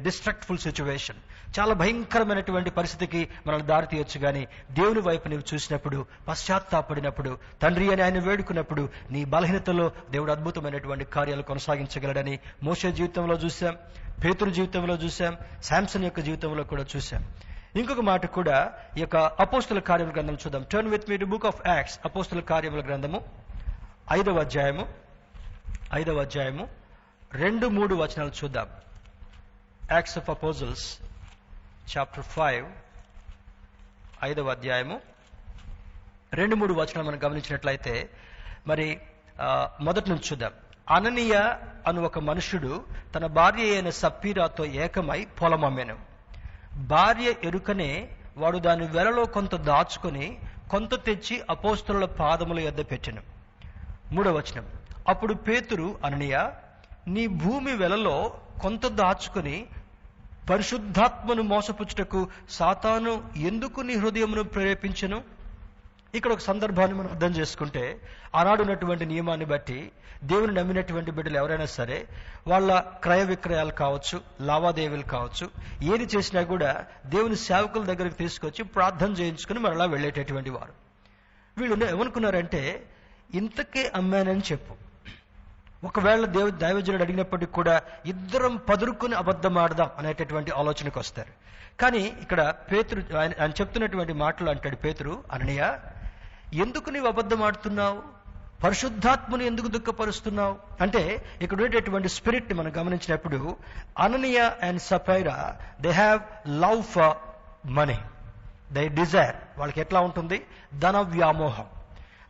destructful 0.07 0.57
situation 0.57 1.21
చాలా 1.59 1.73
భయంకరమైనటువంటి 1.73 2.69
పరిస్థితికి 2.69 3.29
మనల్ని 3.47 3.67
దారి 3.67 3.87
తీయొచ్చు 3.87 4.19
కానీ 4.19 4.47
దేవుని 4.71 4.99
వైపు 4.99 5.27
నీవు 5.27 5.53
చూసినప్పుడు 5.53 6.05
పశ్చాత్తాపడినప్పుడు 6.27 7.37
తండ్రి 7.61 7.91
అని 7.91 8.01
ఆయన 8.01 8.19
వేడుకున్నప్పుడు 8.19 8.89
నీ 9.11 9.25
బలహీనతలో 9.25 9.91
దేవుడు 10.11 10.31
అద్భుతమైనటువంటి 10.31 11.05
కార్యాలు 11.05 11.41
కొనసాగించగలడని 11.41 12.39
మోసే 12.63 12.91
జీవితంలో 12.91 13.35
చూసాం 13.35 13.77
పేతురు 14.25 14.49
జీవితంలో 14.49 14.95
చూసాం 14.95 15.37
శాంసన్ 15.63 16.03
యొక్క 16.03 16.19
జీవితంలో 16.19 16.63
కూడా 16.63 16.85
చూసాం 16.95 17.27
ఇంకొక 17.75 17.99
మాట 17.99 18.25
కూడా 18.25 18.73
ఈ 18.97 18.99
యొక్క 18.99 19.15
అపోస్తుల 19.15 19.79
కార్యముల 19.79 20.13
గ్రంథం 20.13 20.33
చూద్దాం. 20.33 20.65
Turn 20.71 20.89
with 20.89 21.09
me 21.09 21.17
book 21.17 21.45
of 21.45 21.67
Acts 21.67 21.99
అపోస్తుల 22.05 22.39
కార్యముల 22.39 22.85
గ్రంథము 22.85 23.21
ఐదవ 24.11 24.39
అధ్యాయము 24.39 24.87
ఐదవ 25.93 26.21
అధ్యాయము 26.21 26.67
రెండు 27.33 27.67
మూడు 27.67 27.95
వచనాలు 27.95 28.31
చూద్దాం. 28.43 28.67
Acts 29.91 30.17
of 30.17 30.29
Apostles 30.29 30.99
chapter 31.83 32.23
five 32.25 32.65
ఐదవ 34.23 34.49
అధ్యాయము. 34.49 35.01
రెండు 36.33 36.55
మూడు 36.55 36.73
వచనాలు 36.73 37.07
మనం 37.07 37.19
గమనించినట్లయితే 37.23 38.09
మరి 38.67 38.99
ఆ, 39.41 39.69
మొదటి 39.81 40.09
నుంచి 40.09 40.21
చూద్దాం. 40.31 40.51
అననీయ 40.89 41.35
అను 41.87 42.01
ఒక 42.01 42.19
మనుషుడు 42.19 42.71
తన 43.15 43.25
భార్య 43.25 43.73
అయిన 43.73 43.89
సప్పీరాతో 43.89 44.65
ఏకమై 44.65 45.25
పొలం 45.41 45.65
అమ్మాను 45.65 45.95
భార్య 46.87 47.35
ఎరుకనే 47.43 48.09
వాడు 48.37 48.57
దాని 48.57 48.87
వెలలో 48.87 49.25
కొంత 49.25 49.55
దాచుకొని 49.55 50.27
కొంత 50.71 51.05
తెచ్చి 51.05 51.41
అపోస్తుల 51.49 52.05
పాదముల 52.05 52.59
యొద్ద 52.59 52.81
పెట్టెను. 52.81 53.21
మూడవ 54.11 54.37
వచనం. 54.37 54.65
అప్పుడు 55.07 55.33
పేతురు 55.33 55.99
అననీయ 56.05 56.37
నీ 57.07 57.27
భూమి 57.27 57.73
వెలలో 57.75 58.15
కొంత 58.61 58.87
దాచుకొని 58.87 59.57
పరిశుద్ధాత్మను 60.49 61.41
మోసపుచ్చుటకు 61.41 62.27
సాతాను 62.49 63.31
ఎందుకు 63.35 63.81
నీ 63.81 63.93
హృదయమును 63.93 64.43
ప్రేరేపించను? 64.43 65.23
ఇక్కడ 66.15 66.31
ఒక 66.31 66.39
సందర్భాన్ని 66.39 66.97
మనం 66.97 67.09
అర్థం 67.09 67.31
చేసుకుంటే 67.31 68.01
ఆనాడు 68.35 68.61
ఉన్నటువంటి 68.61 69.05
నియమాన్ని 69.05 69.45
బట్టి 69.45 69.91
దేవుని 70.23 70.53
నమ్మినటువంటి 70.53 71.11
బిడ్డలు 71.11 71.37
ఎవరైనా 71.37 71.65
సరే 71.65 72.07
వాళ్ళ 72.47 72.79
క్రయ 72.79 73.23
విక్రయాలు 73.23 73.71
కావచ్చు 73.71 74.21
లావాదేవీలు 74.41 75.03
కావచ్చు 75.03 75.49
ఏది 75.83 76.17
చేసినా 76.17 76.43
కూడా 76.43 76.85
దేవుని 77.05 77.35
సేవకుల 77.35 77.83
దగ్గరికి 77.83 78.15
తీసుకొచ్చి 78.15 78.63
ప్రార్థన 78.63 79.11
చేయించుకుని 79.11 79.59
మరలా 79.59 79.85
వెళ్ళేటటువంటి 79.85 80.49
వారు. 80.49 80.73
వీళ్ళు 81.57 81.85
ఏమనుకున్నారంటే 81.85 82.85
ఇంతకే 83.33 83.91
అమ్మానని 83.95 84.41
చెప్పు. 84.51 84.82
ఒకవేళ 85.83 86.25
దేవ 86.25 86.49
దైవజనుడు 86.49 87.03
అడిగినప్పటికీ 87.03 87.51
కూడా 87.51 87.81
ఇద్దరం 88.05 88.55
పదురుకుని 88.69 89.15
అబద్ధం 89.15 89.57
ఆడదాం 89.57 89.89
అనేటటువంటి 89.97 90.51
ఆలోచనకు 90.51 90.99
వస్తారు. 90.99 91.33
కానీ 91.81 92.03
ఇక్కడ 92.21 92.53
పేతురు 92.71 93.17
ఆయన 93.17 93.31
ఆయన 93.39 93.51
చెప్తున్నటువంటి 93.51 94.13
మాటలు 94.13 94.49
అంటాడు 94.49 94.75
పేతురు 94.75 95.23
అననయ్య 95.31 95.79
ఎందుకు 96.53 96.89
నీవు 96.89 97.07
అబద్ధం 97.07 97.43
ఆడుతున్నావు? 97.43 98.01
పరిశుద్ధాత్మను 98.63 99.43
ఎందుకు 99.43 99.67
దుఃఖపరుస్తున్నావు? 99.67 100.55
అంటే 100.81 101.25
ఇక్కడ 101.41 101.61
ఉండేటటువంటి 101.61 102.09
స్పిరిట్ని 102.09 102.53
మనం 102.53 102.73
గమనించినప్పుడు 102.77 103.55
అననీయ 103.99 104.41
and 104.61 104.81
Sapphira 104.81 105.55
they 105.81 105.89
have 105.89 106.21
love 106.61 106.83
for 106.83 107.17
money 107.67 107.99
they 108.71 108.87
desire 108.87 109.35
వాళ్ళకి 109.57 109.81
ఎట్లా 109.81 109.99
ఉంటుంది? 109.99 110.41
ధన 110.79 110.97
వ్యామోహం. 110.97 111.65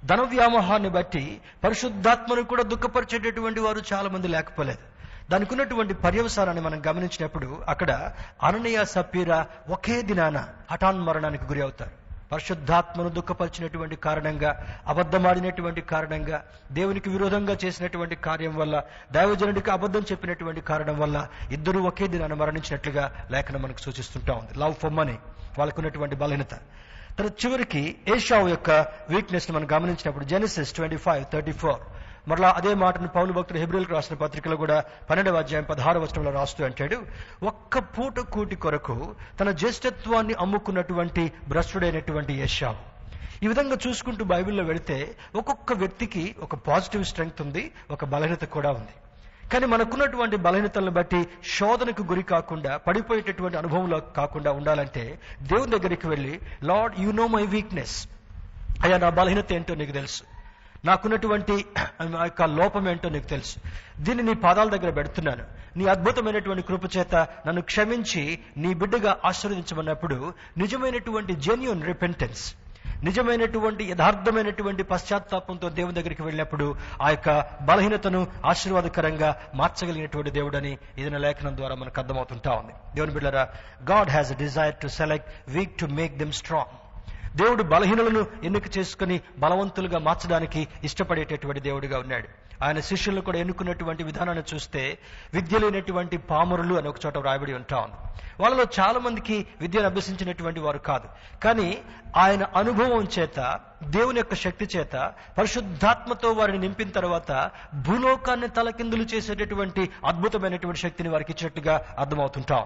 ధన 0.06 0.22
వ్యామోహాన్ని 0.22 0.90
బట్టి 0.90 1.42
పరిశుద్ధాత్మను 1.64 2.44
కూడా 2.44 2.64
దుఃఖపరిచేటటువంటి 2.64 3.60
వారు 3.60 3.82
చాలా 3.94 4.10
మంది 4.10 4.28
లేకపోలేదు. 4.28 4.94
దానికి 5.32 5.54
ఉన్నటువంటి 5.54 5.94
పర్యవసానాన్ని 5.94 6.64
మనం 6.64 6.82
గమనించినప్పుడు 6.88 7.62
అక్కడ 7.68 8.12
అననీయ 8.44 8.86
సపీరా 8.86 9.46
ఒకే 9.70 10.02
దినాన 10.02 10.48
హఠాన్ 10.72 11.02
మరణానికి 11.02 11.46
గురి 11.46 11.62
అవుతారు. 11.62 11.92
పరిశుద్ధాత్మను 12.32 13.10
దుఃఖపరిచినటువంటి 13.10 13.96
కారణంగా 13.96 14.80
అబద్ధమాడినటువంటి 14.88 15.82
కారణంగా 15.82 16.44
దేవునికి 16.72 17.10
విరోధంగా 17.10 17.58
చేసినటువంటి 17.66 18.16
కార్యం 18.16 18.56
వల్ల 18.56 18.84
దైవజనుడికి 19.12 19.72
అబద్ధం 19.72 20.02
చెప్పినటువంటి 20.02 20.62
కారణం 20.62 21.00
వల్ల 21.00 21.28
ఇద్దరు 21.52 21.80
ఒకే 21.80 22.08
దినాన 22.08 22.34
మరణించినట్లుగా 22.34 23.28
లేఖనం 23.32 23.62
మనకు 23.62 23.78
సూచిస్తుంటా 23.78 24.34
ఉంది. 24.34 24.60
లవ్ 24.60 24.74
ఫర్ 24.74 24.94
వాళ్ళకున్నటువంటి 25.60 26.16
బలహీనత. 26.16 26.54
తర్వాత 27.18 27.36
చివరికి 27.44 27.82
ఏషావు 28.16 28.48
యొక్క 28.50 28.72
వీక్నెస్ 29.10 29.52
మనం 29.52 29.68
గమనించినప్పుడు 29.74 30.26
Genesis 30.32 30.74
twenty 30.78 31.00
five 31.06 31.26
thirty 31.34 31.54
four 31.62 31.82
మరలా 32.30 32.50
అదే 32.60 32.72
మాటను 32.84 33.10
పౌలు 33.16 33.32
భక్తుడు 33.38 33.60
హెబ్రిల్కి 33.60 33.94
రాసిన 33.94 34.16
పత్రికలో 34.16 34.56
కూడా 34.58 34.78
పన్నెండవ 35.10 35.40
అధ్యాయం 35.40 35.66
పదహారు 35.72 36.00
వచనంలో 36.00 36.32
రాస్తూ 36.32 36.62
అంటాడు 36.66 36.98
ఒక్క 37.44 37.80
పూట 37.96 38.20
కూటి 38.36 38.56
కొరకు 38.56 38.96
తన 39.40 39.52
జ్యేష్ఠత్వాన్ని 39.62 40.36
అమ్ముకున్నటువంటి 40.46 41.26
భ్రష్టుడైనటువంటి 41.50 42.36
యశావు 42.42 42.80
ఈ 43.44 43.48
విధంగా 43.48 43.78
చూసుకుంటూ 43.86 44.24
బైబిల్లో 44.26 44.64
వెళితే 44.64 44.98
ఒక్కొక్క 45.36 45.74
వ్యక్తికి 45.74 46.24
ఒక 46.42 46.56
పాజిటివ్ 46.68 47.04
స్ట్రెంగ్త్ 47.04 47.42
ఉంది 47.42 47.64
ఒక 47.92 48.06
బలహీనత 48.06 48.46
కూడా 48.56 48.70
ఉంది. 48.72 48.94
కానీ 49.54 49.66
మనకున్నటువంటి 49.66 50.36
బలహీనతలను 50.36 50.92
బట్టి 50.92 51.28
శోధనకు 51.58 52.02
గురి 52.02 52.24
కాకుండా 52.24 52.78
పడిపోయేటటువంటి 52.78 53.58
అనుభవంలో 53.58 54.00
కాకుండా 54.00 54.52
ఉండాలంటే 54.52 55.20
దేవుని 55.42 55.72
దగ్గరికి 55.72 56.08
వెళ్ళి 56.08 56.40
Lord 56.64 57.00
you 57.00 57.12
know 57.12 57.28
my 57.28 57.46
weakness. 57.46 58.08
అయ్యా 58.84 58.98
నా 58.98 59.10
బలహీనత 59.10 59.54
ఏంటో 59.54 59.76
నీకు 59.76 59.92
తెలుసు. 59.92 60.24
నాకున్నటువంటి 60.86 61.66
యొక్క 62.24 62.44
లోపం 62.44 62.90
ఏంటో 62.90 63.10
నీకు 63.10 63.26
తెలుసు. 63.26 63.56
దీన్ని 64.00 64.24
నీ 64.24 64.34
పాదాల 64.34 64.70
దగ్గర 64.70 64.90
పెడుతున్నాను. 64.90 65.44
నీ 65.78 65.86
అద్భుతమైనటువంటి 65.86 66.62
కృప 66.62 66.98
చేత 66.98 67.16
నన్ను 67.16 67.62
క్షమించి 67.62 68.40
నీ 68.58 68.74
బిడ్డగా 68.74 69.18
ఆశీర్వదించమన్నప్పుడు 69.26 70.34
నిజమైనటువంటి 70.58 71.36
జెన్యున్ 71.36 71.84
రిపెంటెన్స్ 71.84 72.56
నిజమైనటువంటి 73.04 73.84
యథార్థమైనటువంటి 73.84 74.84
పశ్చాత్తాపంతో 74.84 75.70
దేవుని 75.70 75.94
దగ్గరికి 75.94 76.24
వెళ్ళినప్పుడు 76.24 76.76
ఆ 77.02 77.10
యొక్క 77.10 77.30
బలహీనతను 77.62 78.28
ఆశీర్వాదకరంగా 78.46 79.30
మార్చగలిగినటువంటి 79.56 80.32
దేవుడని 80.32 80.78
ఇదిన 80.98 81.18
లేఖనం 81.18 81.58
ద్వారా 81.58 81.76
మనకు 81.76 82.00
అర్థమవుతుంటా 82.00 82.52
ఉంది. 82.52 82.74
దేవుని 82.96 83.14
బిడ్డరా 83.14 83.44
God 83.92 84.10
has 84.10 84.32
a 84.32 84.36
desire 84.36 84.76
to 84.76 84.88
select 84.88 85.52
weak 85.52 85.78
to 85.78 85.86
make 85.86 86.18
them 86.18 86.32
strong 86.32 86.74
దేవుడు 87.38 87.64
బలహీనలను 87.64 88.28
ఎన్నిక 88.44 88.78
చేసుకుని 88.78 89.22
బలవంతులుగా 89.38 90.00
మార్చడానికి 90.00 90.68
ఇష్టపడేటటువంటి 90.84 91.60
దేవుడిగా 91.60 92.00
ఉన్నాడు. 92.00 92.28
ఆయన 92.64 92.80
శిష్యులను 92.80 93.22
కూడా 93.22 93.40
ఎన్నుకున్నటువంటి 93.40 94.04
విధానాన్ని 94.04 94.44
చూస్తే 94.54 94.98
విద్య 95.34 95.58
లేనటువంటి 95.58 96.18
పామరులు 96.18 96.76
అని 96.76 96.88
ఒక 96.88 96.96
చోట 97.06 97.18
వ్రాయబడి 97.18 97.54
ఉంటాం. 97.54 97.92
వాళ్ళలో 98.40 98.66
చాలా 98.80 99.00
మందికి 99.00 99.48
విద్యను 99.62 99.86
అభ్యసించినటువంటి 99.86 100.60
వారు 100.60 100.78
కాదు. 100.78 101.08
కానీ 101.44 101.82
ఆయన 102.18 102.44
అనుభవం 102.44 103.08
చేత 103.20 103.60
దేవుని 103.84 104.18
యొక్క 104.18 104.36
శక్తి 104.36 104.66
చేత 104.78 105.14
పరిశుద్ధాత్మతో 105.38 106.32
వారిని 106.32 106.58
నింపిన 106.58 106.90
తర్వాత 106.90 107.52
భూలోకాన్ని 107.74 108.48
తలకిందులు 108.48 109.04
చేసేటటువంటి 109.04 109.90
అద్భుతమైనటువంటి 110.06 110.80
శక్తిని 110.80 111.10
వారికి 111.10 111.32
ఇచ్చినట్టుగా 111.32 111.96
అర్థమవుతుంటాం. 112.00 112.66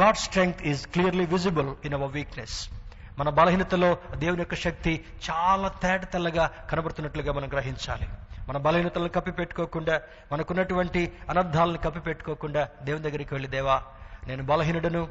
God 0.00 0.16
strength 0.16 0.62
is 0.62 0.86
clearly 0.86 1.26
visible 1.26 1.70
in 1.84 1.94
our 1.94 2.12
weakness 2.12 2.70
మన 3.18 3.28
బలహీనతలో 3.28 3.98
దేవుని 4.16 4.40
యొక్క 4.40 4.54
శక్తి 4.54 5.04
చాలా 5.30 5.68
తేట 5.68 6.04
తెల్లగా 6.04 6.50
కనబడుతున్నట్లుగా 6.70 7.32
మనం 7.32 7.48
గ్రహించాలి. 7.48 8.08
మన 8.48 8.56
బలహీనతలను 8.56 9.08
కప్పిపెట్టుకోకుండా 9.08 10.02
మనకున్నటువంటి 10.32 11.12
అనర్థాలను 11.30 11.78
కప్పిపెట్టుకోకుండా 11.78 12.68
దేవుని 12.82 13.04
దగ్గరికి 13.04 13.34
వెళ్ళి 13.34 13.48
దేవా 13.48 13.82
నేను 14.26 14.42
బలహీనుడను 14.42 15.08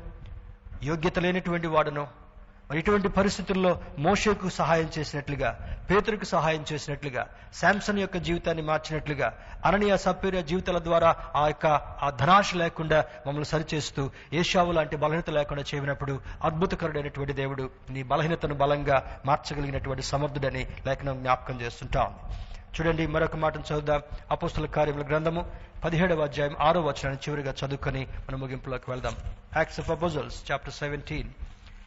యోగ్యత 0.84 1.19
లేనటువంటి 1.19 1.67
వాడును. 1.67 2.23
మరి 2.69 2.79
ఇటువంటి 2.79 3.07
పరిస్థితుల్లో 3.07 3.81
మోషకు 3.99 4.49
సహాయం 4.49 4.91
చేసినట్లుగా 4.99 5.79
పేతురుకు 5.89 6.25
సహాయం 6.25 6.65
చేసినట్లుగా 6.73 7.27
శాంసన్ 7.61 7.99
యొక్క 7.99 8.17
జీవితాన్ని 8.17 8.63
మార్చినట్లుగా 8.63 9.27
అననీయ 9.65 9.97
సప్పీర 9.97 10.41
జీవితాల 10.41 10.79
ద్వారా 10.79 11.15
ఆ 11.36 11.47
యొక్క 11.47 11.65
ఆ 12.05 12.09
ధనాశ 12.09 12.55
లేకుండా 12.55 13.05
మమ్మల్ని 13.27 13.45
సరిచేస్తూ 13.45 14.11
ఏషావు 14.34 14.71
లాంటి 14.71 14.95
బలహీనత 14.95 15.29
లేకుండా 15.29 15.63
చేయనప్పుడు 15.73 16.19
అద్భుతకరుడైనటువంటి 16.43 17.34
దేవుడు 17.34 17.69
నీ 17.89 18.03
బలహీనతను 18.03 18.55
బలంగా 18.55 19.21
మార్చగలిగినటువంటి 19.25 20.03
సమర్థుడని 20.03 20.67
లేఖనం 20.86 21.19
జ్ఞాపకం 21.19 21.61
చేస్తుంటా. 21.61 22.03
ఉంది 22.03 22.53
చూడండి 22.76 23.07
మరొక 23.07 23.36
మాటను 23.36 23.63
చదువుదాం. 23.69 24.01
అపోస్తుల 24.32 24.65
కార్యముల 24.65 25.03
గ్రంథము 25.07 25.41
పదిహేడవ 25.84 26.24
అధ్యాయం 26.24 26.55
ఆరో 26.61 26.82
వచనాన్ని 26.82 27.19
చివరిగా 27.26 27.53
చదువుకొని 27.59 28.07
మనం 28.26 28.39
ముగింపులోకి 28.39 28.91
వెళ్దాం. 28.91 29.15
Acts 29.57 29.80
of 29.80 29.91
Apostles 29.91 30.51
chapter 30.51 30.74
seventeen 30.74 31.30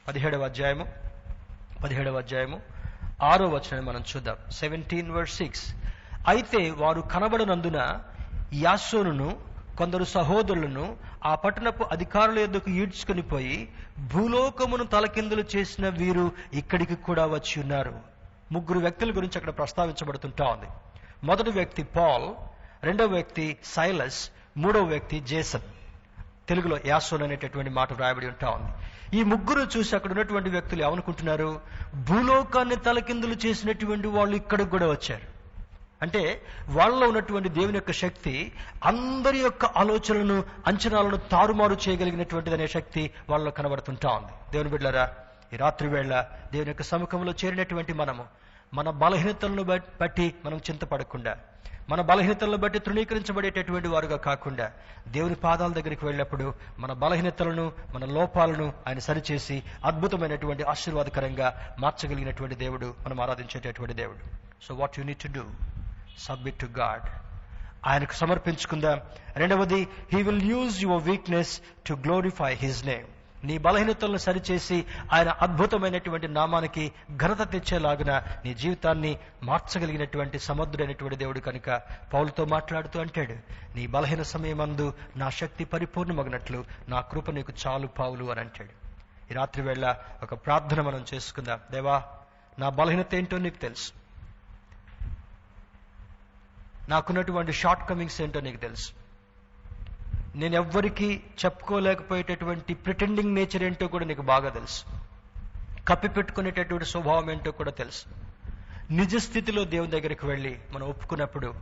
పదిహేడవ 0.09 0.45
అధ్యాయము 0.45 0.87
పదిహేడవ 1.85 2.19
అధ్యాయము 2.19 2.61
ఆరో 3.23 3.49
వచనాన్ని 3.49 3.85
మనం 3.91 4.05
చూద్దాం. 4.17 4.37
సెవెంటీన్ 4.53 5.11
వర్డ్ 5.11 5.31
సిక్స్ 5.31 5.65
అయితే 6.29 6.71
వారు 6.71 7.01
కనబడనందున 7.01 8.01
యాసోనును 8.55 9.31
కొందరు 9.79 10.05
సహోదరులను 10.05 10.97
ఆ 11.25 11.35
పట్టణపు 11.35 11.85
అధికారుల 11.85 12.39
యొద్దకు 12.39 12.71
ఈడ్చుకుని 12.71 13.23
పోయి 13.23 13.69
భూలోకమును 14.13 14.85
తలకిందులు 14.85 15.45
చేసిన 15.57 15.89
వీరు 15.89 16.33
ఇక్కడికి 16.53 16.95
కూడా 16.95 17.27
వచ్చి 17.27 17.61
ఉన్నారు. 17.61 18.16
ముగ్గురు 18.53 18.79
వ్యక్తుల 18.79 19.11
గురించి 19.11 19.33
అక్కడ 19.37 19.51
ప్రస్తావించబడుతుంటా 19.51 20.45
ఉంది. 20.45 20.67
మొదటి 21.25 21.51
వ్యక్తి 21.51 21.83
పాల్ 21.83 22.29
రెండవ 22.85 23.07
వ్యక్తి 23.07 23.57
సైలస్ 23.65 24.31
మూడవ 24.57 24.81
వ్యక్తి 24.81 25.21
జేసన్. 25.21 25.61
తెలుగులో 26.49 26.79
యాసోన్ 26.87 27.23
అనేటటువంటి 27.23 27.71
మాట 27.71 27.93
వ్రాయబడి 27.93 28.27
ఉంటా 28.27 28.51
ఉంది. 28.51 28.73
ఈ 29.19 29.23
ముగ్గురు 29.23 29.79
చూసి 29.79 29.97
అక్కడ 29.97 30.11
ఉన్నటువంటి 30.11 30.51
వ్యక్తులు 30.51 30.85
ఏమనుకుంటున్నారు? 30.85 31.61
భూలోకాన్ని 31.95 32.77
తలకిందులు 32.77 33.37
చేసినటువంటి 33.47 34.09
వాళ్ళు 34.09 34.37
ఇక్కడికి 34.37 34.71
కూడా 34.71 34.87
వచ్చారు. 34.87 35.37
అంటే 36.03 36.43
వాళ్ళలో 36.69 37.09
ఉన్నటువంటి 37.09 37.49
దేవుని 37.49 37.75
యొక్క 37.75 37.93
శక్తి 37.93 38.53
అందరి 38.85 39.39
యొక్క 39.39 39.65
ఆలోచనలను 39.65 40.45
అంచనాలను 40.67 41.17
తారుమారు 41.17 41.77
చేయగలిగినటువంటిది 41.89 42.57
అనే 42.57 42.67
శక్తి 42.67 43.11
వాళ్ళలో 43.29 43.51
కనబడుతుంటా 43.51 44.09
ఉంది. 44.09 44.33
దేవుని 44.53 44.71
బిడ్డారా 44.71 45.15
ఈ 45.53 45.57
రాత్రి 45.57 45.89
వేళ 45.89 46.21
దేవుని 46.53 46.71
యొక్క 46.71 46.83
సముఖంలో 46.83 47.35
చేరినటువంటి 47.45 47.93
మనము 47.93 48.25
మన 48.75 48.91
బలహీనతలను 48.91 49.63
బట్టి 50.01 50.35
మనం 50.45 50.57
చింతపడకుండా 50.57 51.37
మన 51.91 52.01
బలహీనతలను 52.01 52.57
బట్టి 52.57 52.79
తృణీకరించబడేటటువంటి 52.79 53.89
వారుగా 53.89 54.17
కాకుండా 54.17 54.73
దేవుని 55.09 55.35
పాదాల 55.35 55.73
దగ్గరికి 55.73 56.05
వెళ్ళినప్పుడు 56.05 56.55
మన 56.79 56.93
బలహీనతలను 56.93 57.73
మన 57.95 58.05
లోపాలను 58.05 58.73
ఆయన 58.87 58.99
సరిచేసి 58.99 59.63
అద్భుతమైనటువంటి 59.85 60.63
ఆశీర్వాదకరంగా 60.63 61.77
మార్చగలిగినటువంటి 61.79 62.55
దేవుడు 62.55 62.95
మనం 63.05 63.21
ఆరాధించేటటువంటి 63.21 63.95
దేవుడు. 63.95 64.19
So 64.65 64.75
what 64.75 64.99
you 64.99 65.05
need 65.05 65.19
to 65.19 65.29
do 65.29 65.45
submit 66.19 66.59
to 66.59 66.67
God 66.67 67.09
ఆయనకు 67.87 68.13
సమర్పించుకుందాం. 68.13 69.01
రెండవది 69.37 69.89
he 70.13 70.23
will 70.23 70.43
use 70.43 70.83
your 70.83 71.03
weakness 71.03 71.61
to 71.87 71.95
glorify 71.95 72.55
his 72.55 72.87
name 72.87 73.07
నీ 73.45 73.59
బలహీనతలను 73.59 74.17
సరిచేసి 74.17 74.87
ఆయన 75.13 75.29
అద్భుతమైనటువంటి 75.29 76.29
నామానికి 76.29 76.93
ఘనత 77.17 77.53
తెచ్చేలాగున 77.53 78.23
నీ 78.45 78.55
జీవితాన్ని 78.55 79.19
మార్చగలిగినటువంటి 79.43 80.39
సమర్థుడైనటువంటి 80.39 81.17
దేవుడు 81.17 81.41
కనుక 81.41 81.71
పౌలతో 82.15 82.45
మాట్లాడుతూ 82.45 83.01
అంటాడు 83.01 83.33
నీ 83.77 83.87
బలహీన 83.87 84.23
సమయమందు 84.23 84.95
నా 85.17 85.31
శక్తి 85.31 85.65
పరిపూర్ణమగినట్లు 85.65 86.65
నా 86.89 87.01
కృప 87.01 87.31
నీకు 87.31 87.53
చాలు 87.67 87.87
పావులు 87.87 88.31
అని 88.31 88.41
అంటాడు. 88.41 88.87
ఈ 89.31 89.35
రాత్రి 89.35 89.63
వేళ 89.63 89.97
ఒక 90.23 90.35
ప్రార్థన 90.35 90.81
మనం 90.81 91.05
చేసుకుందాం. 91.15 91.61
దేవా 91.71 92.05
నా 92.59 92.69
బలహీనత 92.69 93.15
ఏంటో 93.15 93.39
నీకు 93.39 93.57
తెలుసు. 93.57 93.93
నాకున్నటువంటి 96.89 97.53
షార్ట్ 97.53 97.89
కమింగ్స్ 97.91 98.21
ఏంటో 98.21 98.41
నీకు 98.41 98.57
తెలుసు. 98.57 99.06
నేను 100.37 100.55
ఎవ్వరికీ 100.55 101.21
చెప్పుకోలేకపోయేటటువంటి 101.45 102.75
ప్రిటెండింగ్ 102.75 103.35
నేచర్ 103.35 103.63
ఏంటో 103.63 103.87
కూడా 103.87 104.05
నీకు 104.05 104.23
బాగా 104.23 104.49
తెలుసు. 104.49 104.85
కప్పి 105.89 106.09
పెట్టుకునేటటువంటి 106.09 106.85
స్వభావం 106.85 107.31
ఏంటో 107.31 107.51
కూడా 107.51 107.71
తెలుసు. 107.71 108.05
నిజ 108.91 109.17
స్థితిలో 109.17 109.65
దేవుని 109.65 109.91
దగ్గరికి 109.91 110.27
వెళ్ళి 110.27 110.59
మనం 110.75 110.89
ఒప్పుకున్నప్పుడు 110.89 111.55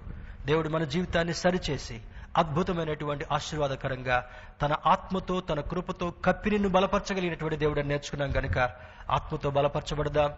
దేవుడు 0.47 0.68
మన 0.68 0.85
జీవితాన్ని 0.85 1.35
సరిచేసి 1.35 2.01
అద్భుతమైనటువంటి 2.37 3.25
ఆశీర్వాదకరంగా 3.33 4.31
తన 4.62 4.77
ఆత్మతో 4.87 5.41
తన 5.41 5.61
కృపతో 5.61 6.11
కప్పి 6.25 6.51
నిన్ను 6.51 6.68
బలపరచగలిగినటువంటి 6.68 7.57
దేవుడు 7.57 7.81
నేర్చుకున్నాం 7.81 8.37
గనుక 8.37 8.59
ఆత్మతో 9.11 9.51
బలపరచబడదాం. 9.51 10.31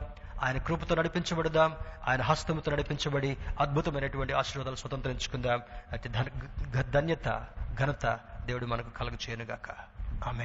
ఆయన 0.43 0.59
కృపతో 0.59 0.95
నడిపించబడదాం 0.95 1.77
ఆయన 2.09 2.23
హస్తముతో 2.23 2.73
నడిపించబడి 2.73 3.37
అద్భుతమైనటువంటి 3.61 4.33
ఆశీర్వాదాలు 4.33 4.77
స్వతంత్రించుకుందాం. 4.77 5.63
అయితే 5.93 6.09
ధన్యత 6.91 7.47
ఘనత 7.81 8.21
దేవుడు 8.47 8.67
మనకు 8.67 8.91
కలుగు 8.91 9.19
చేయనుగాక 9.29 9.69